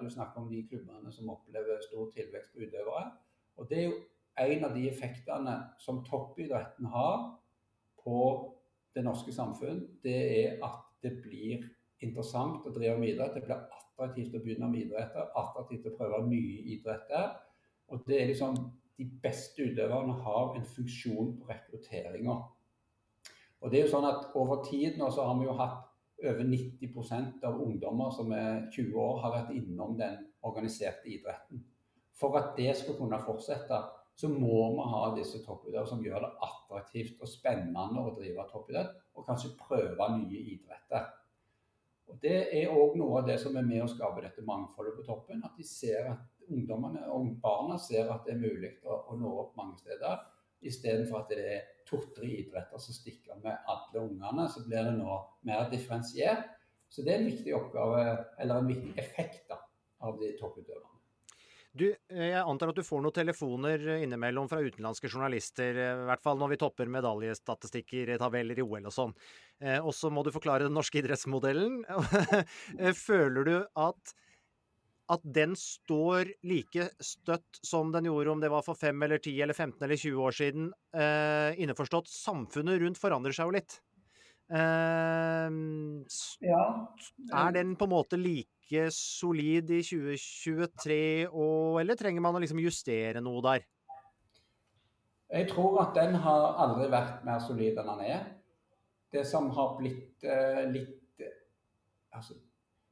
[0.00, 3.10] du snakker om de klubbene som opplever stor tilvekst på utøvere.
[3.62, 3.98] Og Det er jo
[4.42, 7.28] en av de effektene som toppidretten har
[8.02, 8.18] på
[8.96, 9.84] det norske samfunn.
[10.02, 11.62] Det er at det blir
[12.02, 13.36] interessant å drive med idrett.
[13.36, 17.36] Det blir attraktivt å begynne med idretter, attraktivt å prøve nye idretter.
[17.88, 18.64] Og det er liksom
[18.98, 22.34] De beste utøverne har en funksjon på rekrutteringa.
[23.62, 25.88] Og det er jo sånn at Over tid nå så har vi jo hatt
[26.22, 31.64] over 90% av ungdommer som er 20 år, har vært innom den organiserte idretten.
[32.22, 33.78] For at det skal kunne fortsette,
[34.14, 38.92] så må vi ha disse toppidrettene som gjør det attraktivt og spennende å drive toppidrett,
[39.18, 41.08] og kanskje prøve nye idretter.
[42.12, 45.06] Og Det er òg noe av det som er med å skape dette mangfoldet på
[45.06, 45.42] toppen.
[45.48, 49.32] At de ser at ungdommene og barna ser at det er mulig å, å nå
[49.42, 50.20] opp mange steder.
[50.62, 55.18] Istedenfor at det er to-tre idretter som stikker med alle ungene, så blir det nå
[55.48, 56.52] mer differensiert.
[56.92, 58.04] Så det er en viktig oppgave,
[58.38, 59.62] eller en viktig effekt da,
[60.04, 60.91] av de topputøverne.
[61.72, 66.08] Du, eh, jeg antar at du får noen telefoner innimellom fra utenlandske journalister, eh, i
[66.10, 69.14] hvert fall når vi topper medaljestatistikker, tabeller i OL og sånn.
[69.62, 71.80] Eh, og så må du forklare den norske idrettsmodellen.
[73.06, 74.14] Føler du at
[75.12, 79.42] at den står like støtt som den gjorde om det var for 5 eller 10
[79.44, 80.68] eller 15 eller 20 år siden.
[80.96, 83.80] Eh, innforstått, samfunnet rundt forandrer seg jo litt.
[84.52, 85.48] Eh,
[86.44, 86.64] ja.
[87.32, 92.60] Er den på en måte like solid i 2023, og, eller trenger man å liksom
[92.60, 93.64] justere noe der?
[95.32, 98.24] Jeg tror at den har aldri vært mer solid enn den er.
[99.12, 101.38] Det som har blitt eh, litt eh,
[102.12, 102.36] altså,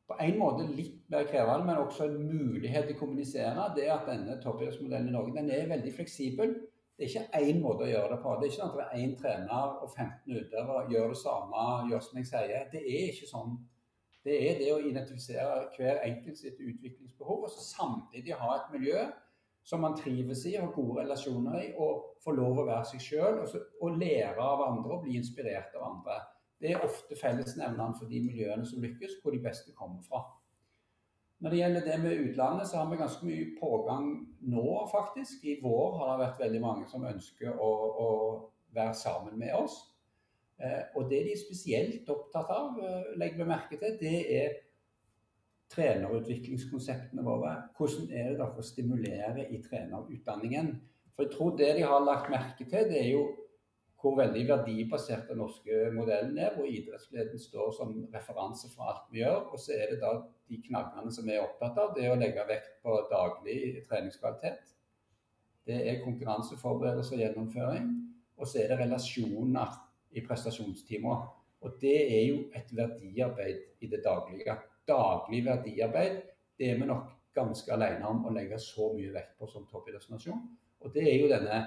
[0.08, 3.98] på en måte litt mer krevende, men også en mulighet til å kommunisere, det er
[3.98, 6.56] at denne toppidrettsmodellen i Norge den er veldig fleksibel.
[7.00, 8.32] Det er ikke én måte å gjøre det på.
[8.36, 11.62] Det er ikke sånn at det er én trener og 15 utøvere gjør det samme,
[11.88, 12.66] gjør som jeg sier.
[12.74, 13.54] Det er ikke sånn.
[14.28, 19.06] Det er det å identifisere hver enkelt sitt utviklingsbehov, og så samtidig ha et miljø
[19.64, 23.40] som man trives i, har gode relasjoner i, og får lov å være seg sjøl
[23.46, 26.20] og, og lære av andre og bli inspirert av andre.
[26.60, 30.26] Det er ofte fellesnevneren for de miljøene som lykkes, hvor de beste kommer fra.
[31.40, 34.08] Når det gjelder det med utlandet, så har vi ganske mye pågang
[34.40, 35.44] nå, faktisk.
[35.44, 37.70] I vår har det vært veldig mange som ønsker å,
[38.04, 38.08] å
[38.76, 39.78] være sammen med oss.
[40.60, 44.58] Eh, og det de er spesielt opptatt av, eh, legger vi merke til, det er
[45.72, 47.54] trenerutviklingskonseptene våre.
[47.78, 50.74] Hvordan er det dere stimulerer i trenerutdanningen?
[51.14, 53.24] For jeg tror det de har lagt merke til, det er jo
[54.00, 59.20] hvor veldig verdibasert den norske modellen er, hvor idrettsgleden står som referanse for alt vi
[59.20, 59.50] gjør.
[59.52, 60.14] Og så er det da
[60.48, 63.58] de knaggene som vi er opptatt av, det er å legge vekt på daglig
[63.90, 64.72] treningskvalitet.
[65.68, 67.92] Det er konkurranseforberedelse og gjennomføring.
[68.40, 69.76] Og så er det relasjoner
[70.16, 71.28] i prestasjonstimer.
[71.60, 74.56] Og det er jo et verdiarbeid i det daglige.
[74.88, 76.22] Daglig verdiarbeid
[76.60, 80.40] det er vi nok ganske alene om å legge så mye vekt på som toppidrettsnasjon.
[80.80, 81.60] Og det er jo denne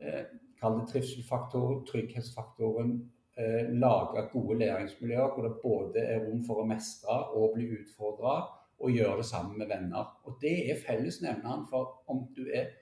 [0.00, 0.30] eh,
[0.64, 2.94] kall det trivselfaktoren, trygghetsfaktoren,
[3.36, 8.38] eh, lage gode læringsmiljøer hvor det både er rom for å mestre og bli utfordra,
[8.80, 10.08] og gjøre det sammen med venner.
[10.24, 12.72] Og Det er fellesnevneren for om du er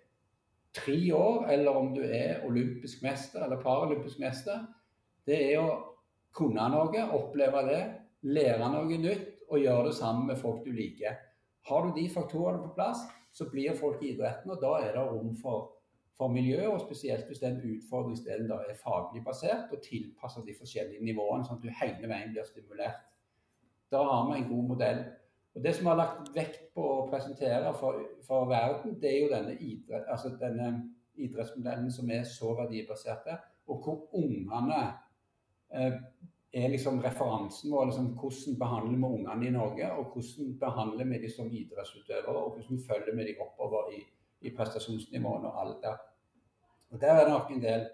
[0.74, 4.64] tre år, eller om du er olympisk mester eller paralympisk mester.
[5.26, 5.82] Det er å
[6.32, 7.82] kunne noe, oppleve det,
[8.22, 11.18] lære noe nytt og gjøre det sammen med folk du liker.
[11.68, 15.04] Har du de faktorene på plass, så blir folk i idretten, og da er det
[15.06, 15.70] rom for
[16.16, 21.04] for miljøet, og spesielt hvis den utfordringsdelen da er faglig basert og tilpasser de forskjellige
[21.04, 23.00] nivåene, sånn at du hele veien blir stimulert.
[23.92, 25.04] Da har vi en god modell.
[25.54, 29.18] Og Det som vi har lagt vekt på å presentere for, for verden, det er
[29.20, 30.70] jo denne, idrett, altså denne
[31.20, 33.36] idrettsmodellen som er så verdibaserte,
[33.68, 34.80] og hvor ungene
[35.76, 35.98] eh,
[36.52, 37.90] er liksom referansen vår.
[37.90, 42.56] Liksom, hvordan behandler vi ungene i Norge, og hvordan behandler vi dem som idrettsutøvere, og
[42.56, 44.02] hvordan følger vi dem oppover i,
[44.42, 45.98] i prestasjonsnivåene og alder.
[46.90, 47.86] Og Der er det nok en del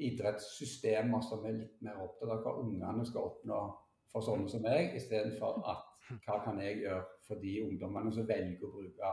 [0.00, 3.60] idrettssystemer som er litt mer opptatt av hva ungene skal oppnå
[4.10, 5.86] for sånne som meg, istedenfor at
[6.24, 9.10] hva kan jeg gjøre for de ungdommene som velger å bruke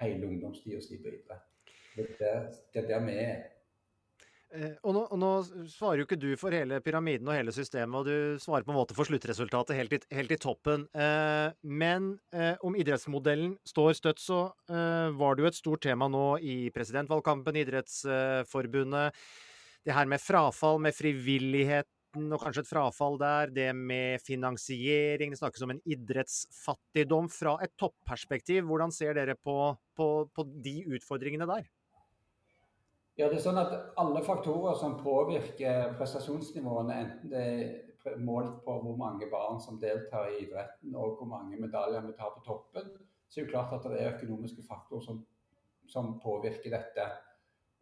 [0.00, 1.50] hele ungdomstida si på idrett.
[1.94, 3.44] Det er der, vi er.
[4.54, 5.30] Eh, og nå, og nå,
[5.72, 8.78] svarer jo ikke du for hele pyramiden og hele systemet, og du svarer på en
[8.78, 10.86] måte for sluttresultatet helt i, helt i toppen.
[10.94, 16.08] Eh, men eh, om idrettsmodellen står støtt, så eh, var det jo et stort tema
[16.10, 19.18] nå i presidentvalgkampen, Idrettsforbundet.
[19.84, 23.50] Det her med frafall, med frivilligheten og kanskje et frafall der.
[23.52, 25.34] Det med finansiering.
[25.34, 28.62] Det snakkes om en idrettsfattigdom fra et topperspektiv.
[28.70, 31.66] Hvordan ser dere på, på, på de utfordringene der?
[33.14, 37.42] Ja, det er sånn at Alle faktorer som påvirker prestasjonsnivåene, enten det
[38.10, 42.16] er målt på hvor mange barn som deltar i idretten og hvor mange medaljer vi
[42.18, 42.90] tar på toppen,
[43.28, 45.22] så er det klart at det er økonomiske faktorer som,
[45.88, 47.06] som påvirker dette.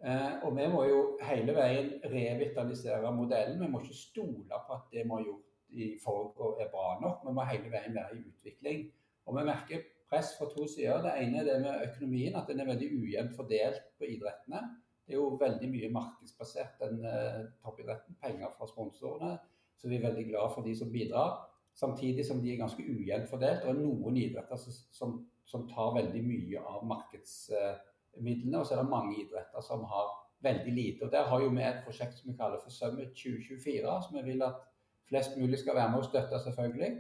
[0.05, 3.61] Eh, og Vi må jo hele veien revitalisere modellen.
[3.61, 7.25] Vi må ikke stole på at det vi har gjort i forgårs er bra nok.
[7.27, 8.87] Vi må hele veien være i utvikling.
[9.27, 11.03] Og Vi merker press fra to sider.
[11.03, 14.65] Det ene er det med økonomien, at den er veldig ujevnt fordelt på idrettene.
[15.07, 18.17] Det er jo veldig mye markedsbasert, den uh, toppidretten.
[18.23, 19.33] Penger fra sponsorene.
[19.77, 21.41] Så vi er veldig glad for de som bidrar.
[21.75, 23.65] Samtidig som de er ganske ujevnt fordelt.
[23.65, 24.61] er noen idretter
[24.93, 28.59] som, som, tar veldig mye av markedsmidlene.
[28.59, 30.13] og så er det mange idretter som har
[30.43, 31.05] veldig lite.
[31.05, 34.23] Og Der har jo vi et prosjekt som vi kaller for Summit 2024, som vi
[34.31, 34.61] vil at
[35.09, 36.93] flest mulig skal være med og støtte, selvfølgelig.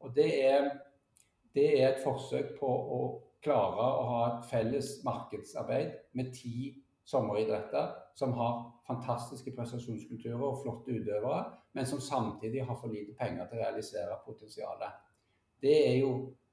[0.00, 0.70] Og det er,
[1.54, 3.00] det er et forsøk på å
[3.44, 10.94] klare å ha et felles markedsarbeid med ti sommeridretter som har fantastiske prestasjonskulturer og flotte
[10.94, 11.44] utøvere,
[11.74, 14.98] men som samtidig har for lite penger til å realisere potensialet.
[15.62, 16.10] Det er jo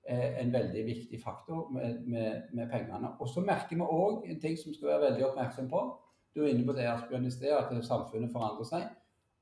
[0.07, 3.13] eh, en veldig viktig faktor med, med, med pengene.
[3.19, 5.83] Og så merker vi òg en ting som skal være veldig oppmerksom på.
[6.35, 8.87] Du er inne på det Asbjørn i sted, at samfunnet forandrer seg.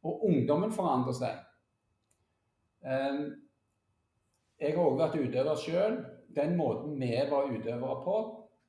[0.03, 1.37] Og ungdommen forandrer seg.
[2.81, 3.25] Um,
[4.59, 5.99] jeg har òg vært utøver sjøl.
[6.35, 8.15] Den måten vi var utøvere på,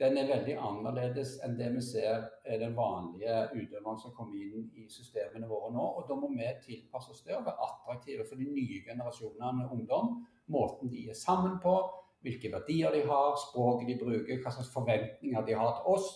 [0.01, 4.71] den er veldig annerledes enn det vi ser er den vanlige utøveren som kommer inn
[4.81, 5.87] i systemene våre nå.
[6.01, 10.23] Og da må vi tilpasse oss det og være attraktive for de nye generasjonene ungdom.
[10.49, 11.75] Måten de er sammen på,
[12.25, 16.09] hvilke verdier de har, språket de bruker, hva slags forventninger de har til oss.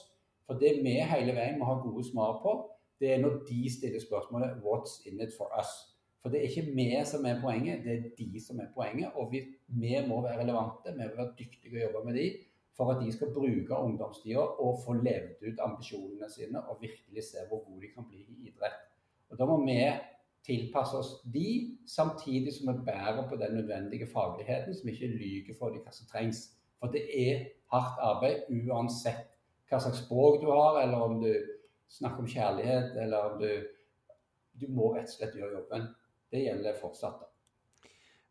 [0.48, 2.56] For det vi hele veien må ha gode svar på,
[3.01, 5.93] det er når de stiller spørsmålet 'What's in it for us?'
[6.23, 9.12] For det er ikke vi som er poenget, det er de som er poenget.
[9.15, 12.27] Og vi, vi må være relevante, vi må være dyktige og jobbe med de
[12.76, 17.44] for at de skal bruke ungdomstida og få levd ut ambisjonene sine og virkelig se
[17.48, 18.80] hvor gode de kan bli i idrett.
[19.30, 19.78] Og Da må vi
[20.44, 25.72] tilpasse oss de, samtidig som vi bærer på den nødvendige fagligheten, som ikke lyver for
[25.72, 26.51] dem hva som trengs.
[26.78, 29.30] For det er hardt arbeid uansett
[29.70, 31.32] hva slags språk du har, eller om du
[31.88, 33.48] snakker om kjærlighet, eller om du
[34.55, 35.88] Du må rett og slett gjøre jobben
[36.30, 37.20] det gjelder fortsatt.
[37.20, 37.34] da.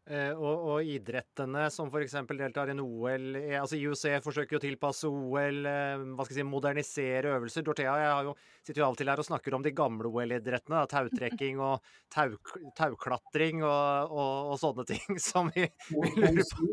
[0.03, 2.17] Uh, og, og, idrettene som f.eks.
[2.35, 6.41] deltar i en OL eh, altså IOC forsøker å tilpasse OL, uh, hva skal jeg
[6.41, 7.63] si, modernisere øvelser.
[7.63, 10.11] Dorthea jeg har jo, sitter jo av og til her og snakker om de gamle
[10.11, 10.81] OL-idrettene.
[10.91, 12.35] Tautrekking og tau,
[12.75, 16.67] tauklatring og, og, og, sånne ting som vi, lurer på.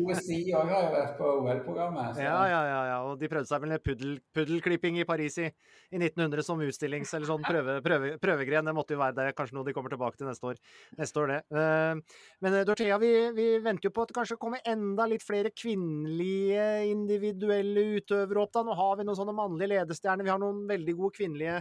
[0.00, 2.18] OSI òg har jo vært på OL-programmet.
[2.24, 5.46] Ja, ja, ja, ja, Og de prøvde seg vel med puddel, puddelklipping i Paris i,
[5.46, 8.66] i, 1900 som utstillings- eller sånn prøve, prøve, prøvegren.
[8.66, 10.60] Det måtte jo være det, kanskje noe de kommer tilbake til neste år,
[10.98, 11.40] neste år det.
[11.54, 12.18] Uh,
[12.48, 15.52] men eh, Dorthea, vi, vi, venter jo på at det kanskje kommer enda litt flere
[15.52, 18.54] kvinnelige individuelle utøvere opp.
[18.56, 18.64] da.
[18.64, 20.24] Nå har vi noen sånne mannlige ledestjerner.
[20.24, 21.60] Vi har noen veldig gode kvinnelige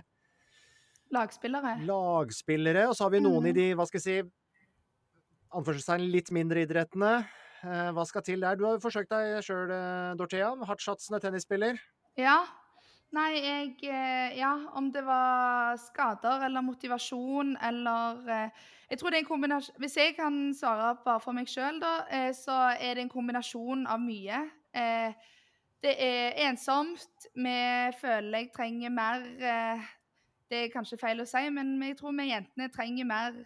[1.16, 1.78] Lagspillere.
[1.88, 2.82] Lagspillere.
[2.90, 3.50] Og så har vi noen mm.
[3.50, 4.32] i de, hva skal jeg si,
[5.56, 7.12] anførselstegn litt mindre idrettene.
[7.64, 8.58] Eh, hva skal til der?
[8.60, 10.52] Du har jo forsøkt deg sjøl, eh, Dorthea.
[10.68, 11.80] Hardtsatsende tennisspiller.
[12.20, 12.42] Ja,
[13.16, 18.52] Nei, jeg Ja, om det var skader eller motivasjon eller
[18.90, 21.94] jeg tror det er en kombinasjon Hvis jeg kan svare bare for meg sjøl, da,
[22.12, 24.40] eh, så er det en kombinasjon av mye.
[24.74, 25.14] Eh,
[25.84, 27.28] det er ensomt.
[27.36, 27.58] Vi
[28.02, 29.88] føler jeg trenger mer eh,
[30.50, 33.42] Det er kanskje feil å si, men jeg tror vi jentene trenger mer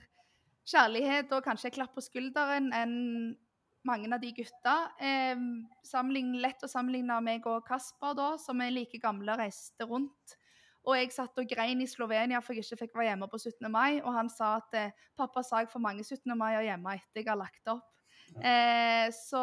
[0.70, 2.94] kjærlighet og kanskje klapp på skulderen enn
[3.88, 4.76] mange av de gutta.
[5.00, 10.38] lett å sammenligne meg og Kasper, da, som er like gamle og reiste rundt.
[10.82, 13.70] Og jeg satt og grein i Slovenia for jeg ikke fikk være hjemme på 17.
[13.70, 14.02] mai.
[14.02, 16.34] Og han sa at eh, pappa sa jeg får mange 17.
[16.38, 17.86] mai hjemme etter jeg har lagt opp.
[18.40, 19.42] Eh, så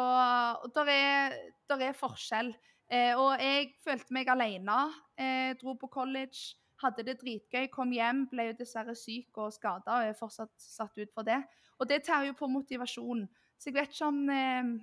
[0.75, 1.37] der er,
[1.69, 2.51] der er forskjell.
[2.89, 4.79] Eh, og jeg følte meg alene.
[5.19, 9.99] Eh, dro på college, hadde det dritgøy, kom hjem, ble jo dessverre syk og skada
[9.99, 11.41] og er fortsatt satt ut for det.
[11.79, 13.27] Og det tar jo på motivasjonen.
[13.59, 14.73] Så jeg vet ikke om eh,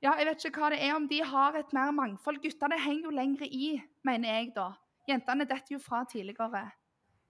[0.00, 2.40] ja, jeg vet ikke hva det er, om de har et mer mangfold.
[2.42, 3.72] Guttene henger jo lengre i,
[4.06, 4.70] mener jeg da.
[5.08, 6.68] Jentene detter jo fra tidligere.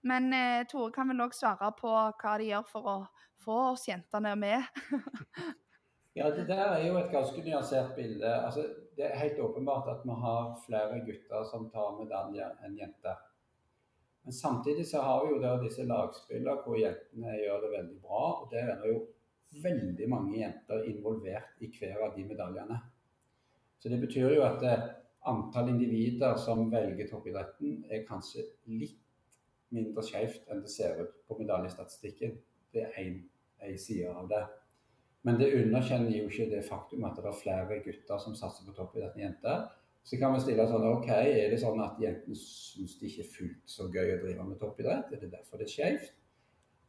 [0.07, 2.97] Men eh, Tore kan vel òg svare på hva de gjør for å
[3.43, 4.63] få oss jentene med.
[6.19, 8.31] ja, det der er jo et ganske nyansert bilde.
[8.37, 8.63] Altså,
[8.95, 13.19] det er helt åpenbart at vi har flere gutter som tar medaljer enn jenter.
[14.23, 18.25] Men samtidig så har vi jo der disse lagspillene hvor jentene gjør det veldig bra.
[18.43, 18.99] Og det er jo
[19.63, 22.79] veldig mange jenter involvert i hver av de medaljene.
[23.79, 24.87] Så det betyr jo at eh,
[25.29, 28.99] antall individer som velger toppidretten, er kanskje litt
[29.75, 32.37] mindre skjevt enn det ser ut på medaljestatistikken.
[32.73, 34.43] Det er én side av det.
[35.27, 38.75] Men det underkjenner jo ikke det faktum at det er flere gutter som satser på
[38.77, 39.67] toppidrett enn jenter.
[40.07, 43.33] Så kan vi stille sånn OK, er det sånn at jentene syns det ikke er
[43.33, 45.11] fullt så gøy å drive med toppidrett?
[45.11, 46.15] Er det derfor det er skjevt?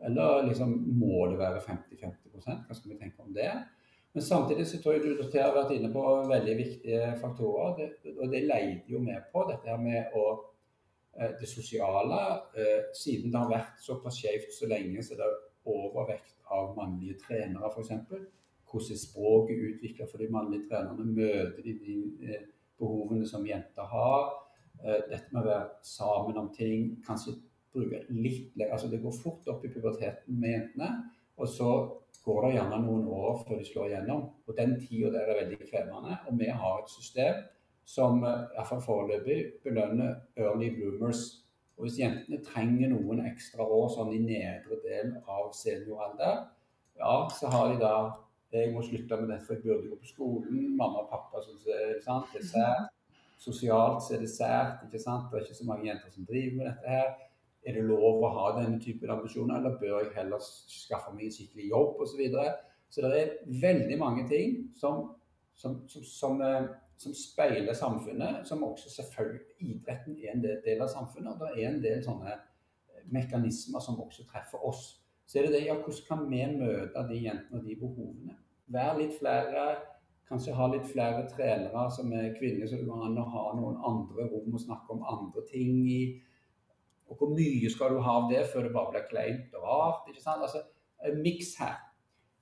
[0.06, 3.50] Eller liksom, må det være 50-50 Hva skal vi tenke om det?
[4.12, 7.92] Men samtidig så tror jeg du har vært inne på veldig viktige faktorer.
[8.16, 10.24] Og det leide jo med på dette her med å,
[11.14, 12.18] eh, det sosiale.
[12.56, 17.20] Eh, siden det har vært såpass skjevt så lenge, så det er overvekt av mannlige
[17.26, 17.92] trenere f.eks.
[18.70, 21.06] Hvordan er språket utvikla for de mannlige trenerne?
[21.06, 22.42] Møter de de eh,
[22.78, 24.32] behovene som jenter har?
[24.80, 27.02] Dette med å være sammen om ting.
[27.04, 27.34] Kanskje
[27.74, 30.90] bruke litt Altså det går fort opp i puberteten med jentene.
[31.40, 31.70] Og så
[32.24, 34.26] går det gjerne noen år før de slår igjennom.
[34.46, 36.18] Og den tida der er veldig krevende.
[36.28, 37.40] Og vi har et system
[37.90, 41.22] som eh, iallfall foreløpig belønner early bloomers.
[41.78, 46.42] Og hvis jentene trenger noen ekstra år sånn i nedre del av senioralder,
[47.00, 47.94] ja, så har de da
[48.50, 50.72] Jeg må slutte med dette, for jeg burde gå på skolen.
[50.74, 52.88] Mamma og pappa syns det er er sært.
[53.38, 54.80] Sosialt så er det sært.
[54.84, 55.28] ikke sant?
[55.30, 57.12] Det er ikke så mange jenter som driver med dette her.
[57.66, 61.34] Er det lov å ha denne typen ambisjoner, eller bør jeg heller skaffe meg en
[61.34, 62.12] skikkelig jobb osv.?
[62.12, 62.52] Så, videre?
[62.90, 65.10] så det er veldig mange ting som,
[65.54, 66.70] som, som, som, eh,
[67.00, 71.34] som speiler samfunnet, som også selvfølgelig Idretten er en del, av samfunnet.
[71.36, 72.38] og Det er en del sånne
[73.12, 74.96] mekanismer som også treffer oss.
[75.26, 78.36] Så er det det, ja, hvordan kan vi møte de jentene og de behovene?
[78.70, 79.66] Være litt flere,
[80.30, 83.78] kanskje ha litt flere trenere som er kvinner, så det går an å ha noen
[83.86, 86.00] andre rom og snakke om andre ting i.
[87.10, 90.10] Og hvor mye skal du ha av det før det bare blir kleint og rart?
[90.10, 90.44] ikke sant?
[90.46, 90.62] Altså,
[91.00, 91.78] En miks her.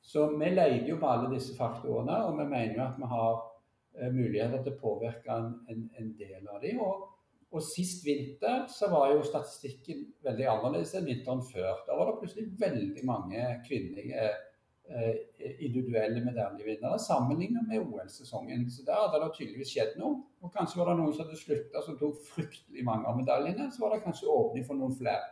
[0.02, 3.36] Så vi leter jo på alle disse faktorene, og vi mener jo at vi har
[3.36, 6.80] uh, muligheter til å påvirke en, en, del av dem.
[6.82, 7.04] Og,
[7.52, 11.84] og sist vinter så var jo statistikken veldig annerledes enn vinteren før.
[11.86, 14.42] Da var det plutselig veldig mange kvinnelige eh,
[14.88, 18.66] individuelle medaljevinnere sammenlignet med OL-sesongen.
[18.72, 20.22] Så der hadde det tydeligvis skjedd noe.
[20.42, 23.68] Og kanskje var det noen som hadde slutta som tok fryktelig mange av medaljene.
[23.74, 25.24] Så var det kanskje åpning for noen flere.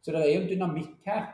[0.00, 1.28] Så det er jo dynamikk her.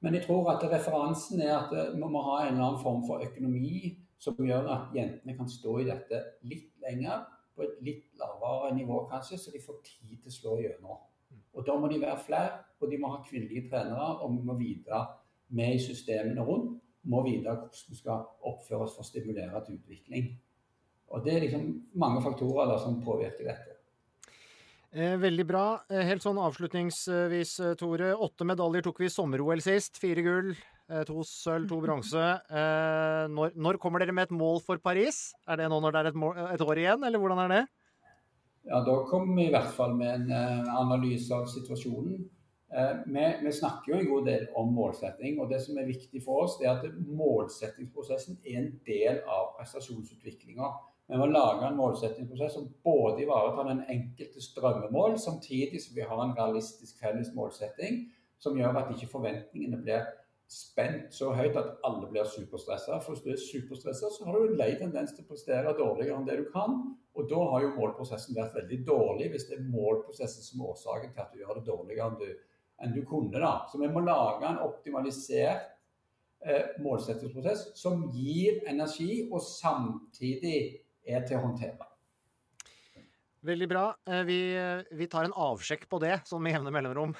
[0.00, 3.24] Men jeg tror at referansen er at vi må ha en eller annen form for
[3.24, 7.26] økonomi som gjør at jentene kan stå i dette litt lenger
[7.58, 11.00] på et litt lavere nivå, kanskje, så de får tid til å slå gjennom.
[11.58, 14.20] Og Da må de være flere, og de må ha kvinnelige trenere.
[14.22, 15.00] Og vi må vite,
[15.48, 16.76] vi i systemene rundt,
[17.08, 20.30] må vite hvordan vi skal oppføre oss for å stimulere til utvikling.
[21.08, 23.78] Og Det er liksom mange faktorer da, som påvirker dette.
[24.92, 25.64] Eh, veldig bra.
[25.90, 28.14] Eh, helt sånn avslutningsvis, eh, Tore.
[28.16, 29.98] Åtte medaljer tok vi i sommer-OL sist.
[30.00, 30.54] Fire gull,
[31.04, 32.28] to sølv, to bronse.
[33.28, 35.34] Når, når, kommer dere med et mål for Paris?
[35.46, 37.66] Er det nå når det er et, mål, et år igjen, eller hvordan er det?
[38.64, 42.24] Ja, Da kommer vi i hvert fall med en analyse av situasjonen.
[42.68, 46.20] Uh, vi, vi, snakker jo en god del om målsetting, og det som er viktig
[46.24, 50.68] for oss, er at målsettingsprosessen er en del av prestasjonsutviklinga.
[51.08, 56.20] Vi må lage en målsettingsprosess som både ivaretar den enkeltes drømmemål, samtidig som vi har
[56.20, 58.02] en realistisk felles målsetting
[58.38, 60.04] som gjør at ikke forventningene blir
[60.48, 63.00] spent så høyt at alle blir superstressa.
[63.04, 66.16] For hvis du er superstressa, så har du en lei tendens til å prestere dårligere
[66.16, 66.78] enn det du kan.
[67.18, 71.12] Og da har jo målprosessen vært veldig dårlig, hvis det er målprosessen som er årsaken
[71.12, 72.28] til at du gjør det dårligere enn du,
[72.82, 73.38] enn du kunne.
[73.38, 73.66] da.
[73.70, 75.68] Så vi må lage en optimalisert
[76.44, 80.58] eh, målsettingsprosess som gir energi, og samtidig
[81.08, 81.88] er til å håndtere.
[83.48, 83.84] Veldig bra.
[84.10, 84.38] Eh, vi,
[84.90, 87.14] vi, tar en avsjekk på det, sånn med jevne mellomrom,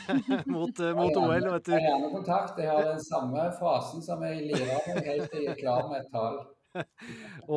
[0.54, 1.34] mot, eh, mot OL.
[1.34, 2.60] Jeg har gjerne kontakt.
[2.62, 6.04] Jeg har den samme fasen som jeg lirer meg helt til jeg er klar med
[6.04, 6.44] et tall.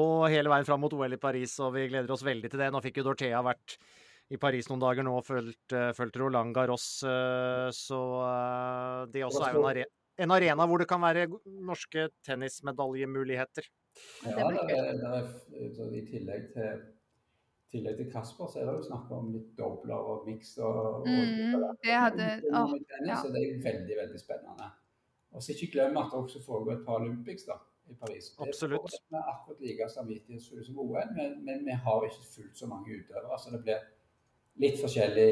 [0.02, 2.72] og hele veien fram mot OL i Paris, og vi gleder oss veldig til det.
[2.74, 3.78] Nå fikk jo Dorthea vært
[4.34, 8.02] i Paris noen dager nå og fulgt, eh, fulgt Roland Garros, så
[9.14, 9.86] det også er jo en, are
[10.18, 13.70] en arena hvor det kan være norske tennismedaljemuligheter.
[14.26, 16.86] Ja, det er, det er, i tillegg til
[17.72, 20.54] tillegg til Kasper, så er det jo snakk om litt dobler og miks.
[20.64, 22.66] Og, mm, det hadde, å,
[23.06, 23.18] ja.
[23.22, 24.70] Så det er veldig veldig spennende.
[25.36, 27.60] Og så ikke glem at det også foregår et par Olympics da,
[27.92, 28.32] i Paris.
[28.44, 28.96] Absolutt.
[29.12, 32.96] Det er akkurat like samvittighetsfulle som OL, men, men, vi har ikke fullt så mange
[32.96, 33.40] utøvere.
[33.44, 33.84] Så det blir
[34.62, 35.32] litt forskjellig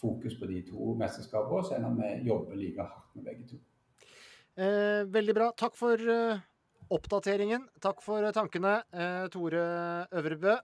[0.00, 3.62] fokus på de to mesterskapene, selv om vi jobber like hardt med begge to.
[4.56, 5.50] Eh, veldig bra.
[5.56, 6.38] Takk for uh,
[6.92, 7.66] oppdateringen.
[7.82, 9.64] Takk for tankene, eh, Tore
[10.16, 10.56] Øvrebø.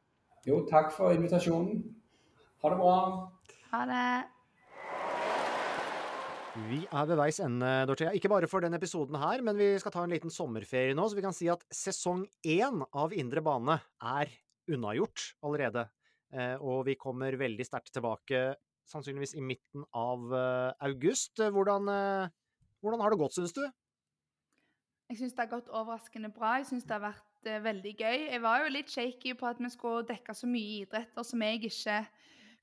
[0.48, 1.82] Jo, takk for invitasjonen.
[2.62, 2.96] Ha det bra.
[3.72, 4.06] Ha det.
[6.68, 8.12] Vi er ved veis ende, Dorthea.
[8.12, 11.16] Ikke bare for denne episoden her, men vi skal ta en liten sommerferie nå, så
[11.16, 14.32] vi kan si at sesong én av Indre bane er
[14.68, 15.86] unnagjort allerede.
[16.32, 18.54] Eh, og vi kommer veldig sterkt tilbake,
[18.88, 21.36] sannsynligvis i midten av eh, august.
[21.36, 22.32] Hvordan, eh,
[22.80, 23.64] hvordan har det gått, syns du?
[25.12, 26.56] Jeg syns det har gått overraskende bra.
[26.60, 28.18] Jeg syns det har vært veldig gøy.
[28.30, 31.66] Jeg var jo litt shaky på at vi skulle dekke så mye idretter som jeg
[31.68, 31.98] ikke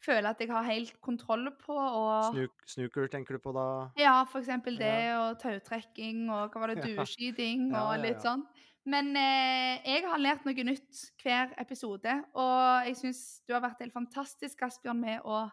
[0.03, 1.75] føler at jeg har helt kontroll på.
[1.75, 2.31] Og...
[2.33, 3.67] Snuk, snuker tenker du på da?
[3.99, 5.19] Ja, for eksempel det, ja.
[5.27, 7.83] og tautrekking, og hva var det, dueskyting, ja.
[7.83, 8.47] og ja, litt sånn.
[8.88, 13.81] Men eh, jeg har lært noe nytt hver episode, og jeg syns du har vært
[13.84, 15.47] helt fantastisk, Asbjørn, med å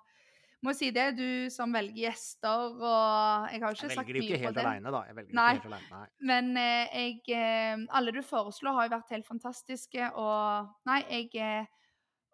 [0.65, 4.15] må si det, du som velger gjester, og jeg har jo ikke sagt mye på
[4.15, 4.17] det.
[4.17, 5.03] Jeg velger ikke helt alene, da.
[5.07, 5.49] Jeg velger nei.
[5.53, 6.29] ikke helt alene, nei.
[6.31, 11.43] Men eh, jeg, eh, alle du foreslår, har jo vært helt fantastiske, og nei, jeg
[11.45, 11.73] eh,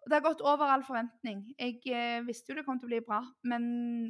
[0.03, 1.43] Det har gått over all forventning.
[1.55, 3.63] Jeg eh, visste jo det kom til å bli bra, men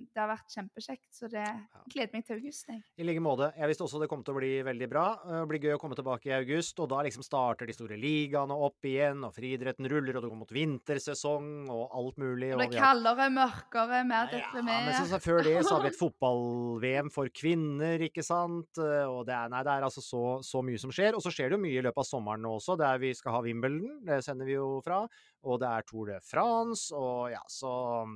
[0.10, 1.46] det har vært kjempekjekt, så det
[1.94, 2.66] gleder meg til august.
[2.72, 2.82] Jeg.
[2.98, 3.52] I like måte.
[3.58, 5.06] Jeg visste også det kom til å bli veldig bra.
[5.28, 8.58] Det blir gøy å komme tilbake i august, og da liksom starter de store ligaene
[8.68, 12.54] opp igjen, og friidretten ruller, og det går mot vintersesong og alt mulig.
[12.56, 15.92] Og det er kaldere, mørkere, mer Ja, men så, så før det så har vi
[15.94, 18.82] et fotball-VM for kvinner, ikke sant.
[18.82, 21.18] Eh, Og det er, nei, det er altså så, så mye som skjer.
[21.18, 23.38] Og så skjer det jo mye i løpet av sommeren nå også, der vi skal
[23.38, 24.00] ha Wimbledon.
[24.08, 25.04] Det sender vi jo fra.
[25.44, 27.70] Og det er Tour de France, og ja, så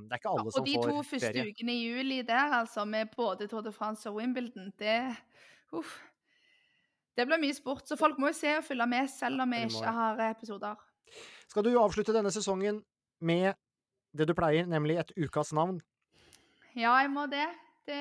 [0.08, 1.50] det er ikke alle Og som de to første ferie.
[1.50, 5.16] ukene i juli der, altså, med både Tour de France og Wimbledon, det
[5.76, 5.98] uff.
[7.18, 9.64] Det blir mye sport, så folk må jo se og følge med, selv om vi
[9.66, 10.80] ikke har episoder.
[11.48, 12.80] Skal du avslutte denne sesongen
[13.20, 13.52] med
[14.16, 15.80] det du pleier, nemlig et ukas navn?
[16.76, 17.48] Ja, jeg må det.
[17.88, 18.00] Det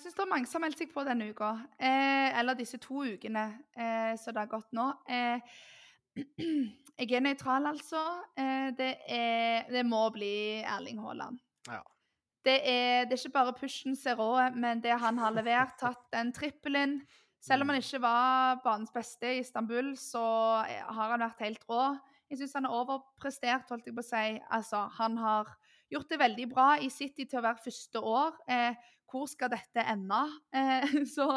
[0.00, 1.52] syns det er mange som har meldt seg på denne uka.
[1.78, 3.46] Eh, eller disse to ukene
[3.76, 4.86] eh, så det har gått nå.
[5.10, 5.58] Eh,
[6.98, 8.02] jeg er nøytral, altså.
[8.38, 11.38] Eh, det, er, det må bli Erling Haaland.
[11.68, 11.82] Ja.
[12.46, 16.04] Det er, det er ikke bare pushen ser rå, men det han har levert, tatt
[16.14, 17.00] den trippelen
[17.42, 20.22] Selv om han ikke var banens beste i Istanbul, så
[20.66, 21.92] har han vært helt rå.
[22.26, 24.40] Jeg syns han har overprestert, holdt jeg på å si.
[24.50, 25.52] Altså, han har
[25.92, 28.40] gjort det veldig bra i City til å være første år.
[28.50, 30.24] Eh, hvor skal dette ende?
[30.50, 31.28] Eh, så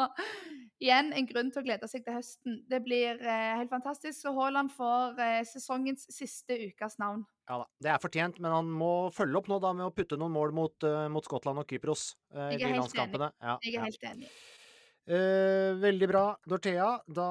[0.80, 2.60] igjen en grunn til å glede seg til høsten.
[2.70, 4.16] Det blir eh, helt fantastisk.
[4.22, 7.24] Så Haaland får eh, sesongens siste ukas navn.
[7.50, 10.18] Ja da, det er fortjent, men han må følge opp nå da med å putte
[10.20, 13.26] noen mål mot, uh, mot Skottland og Kypros Uh, Jeg er helt enig.
[13.42, 13.80] Ja, Jeg ja.
[13.80, 14.28] er helt enig.
[15.10, 16.86] Uh, veldig bra, Dorthea.
[17.10, 17.26] Da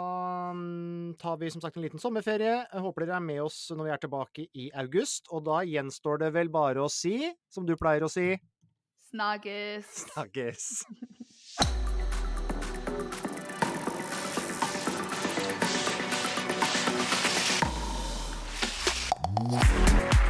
[0.52, 2.58] mm, tar vi som sagt en liten sommerferie.
[2.66, 5.32] Jeg håper dere er med oss når vi er tilbake i august.
[5.32, 7.16] Og da gjenstår det vel bare å si,
[7.48, 8.34] som du pleier å si
[9.10, 9.96] Snakkes.
[10.12, 10.68] Snakkes.
[19.40, 20.29] Mm-hmm.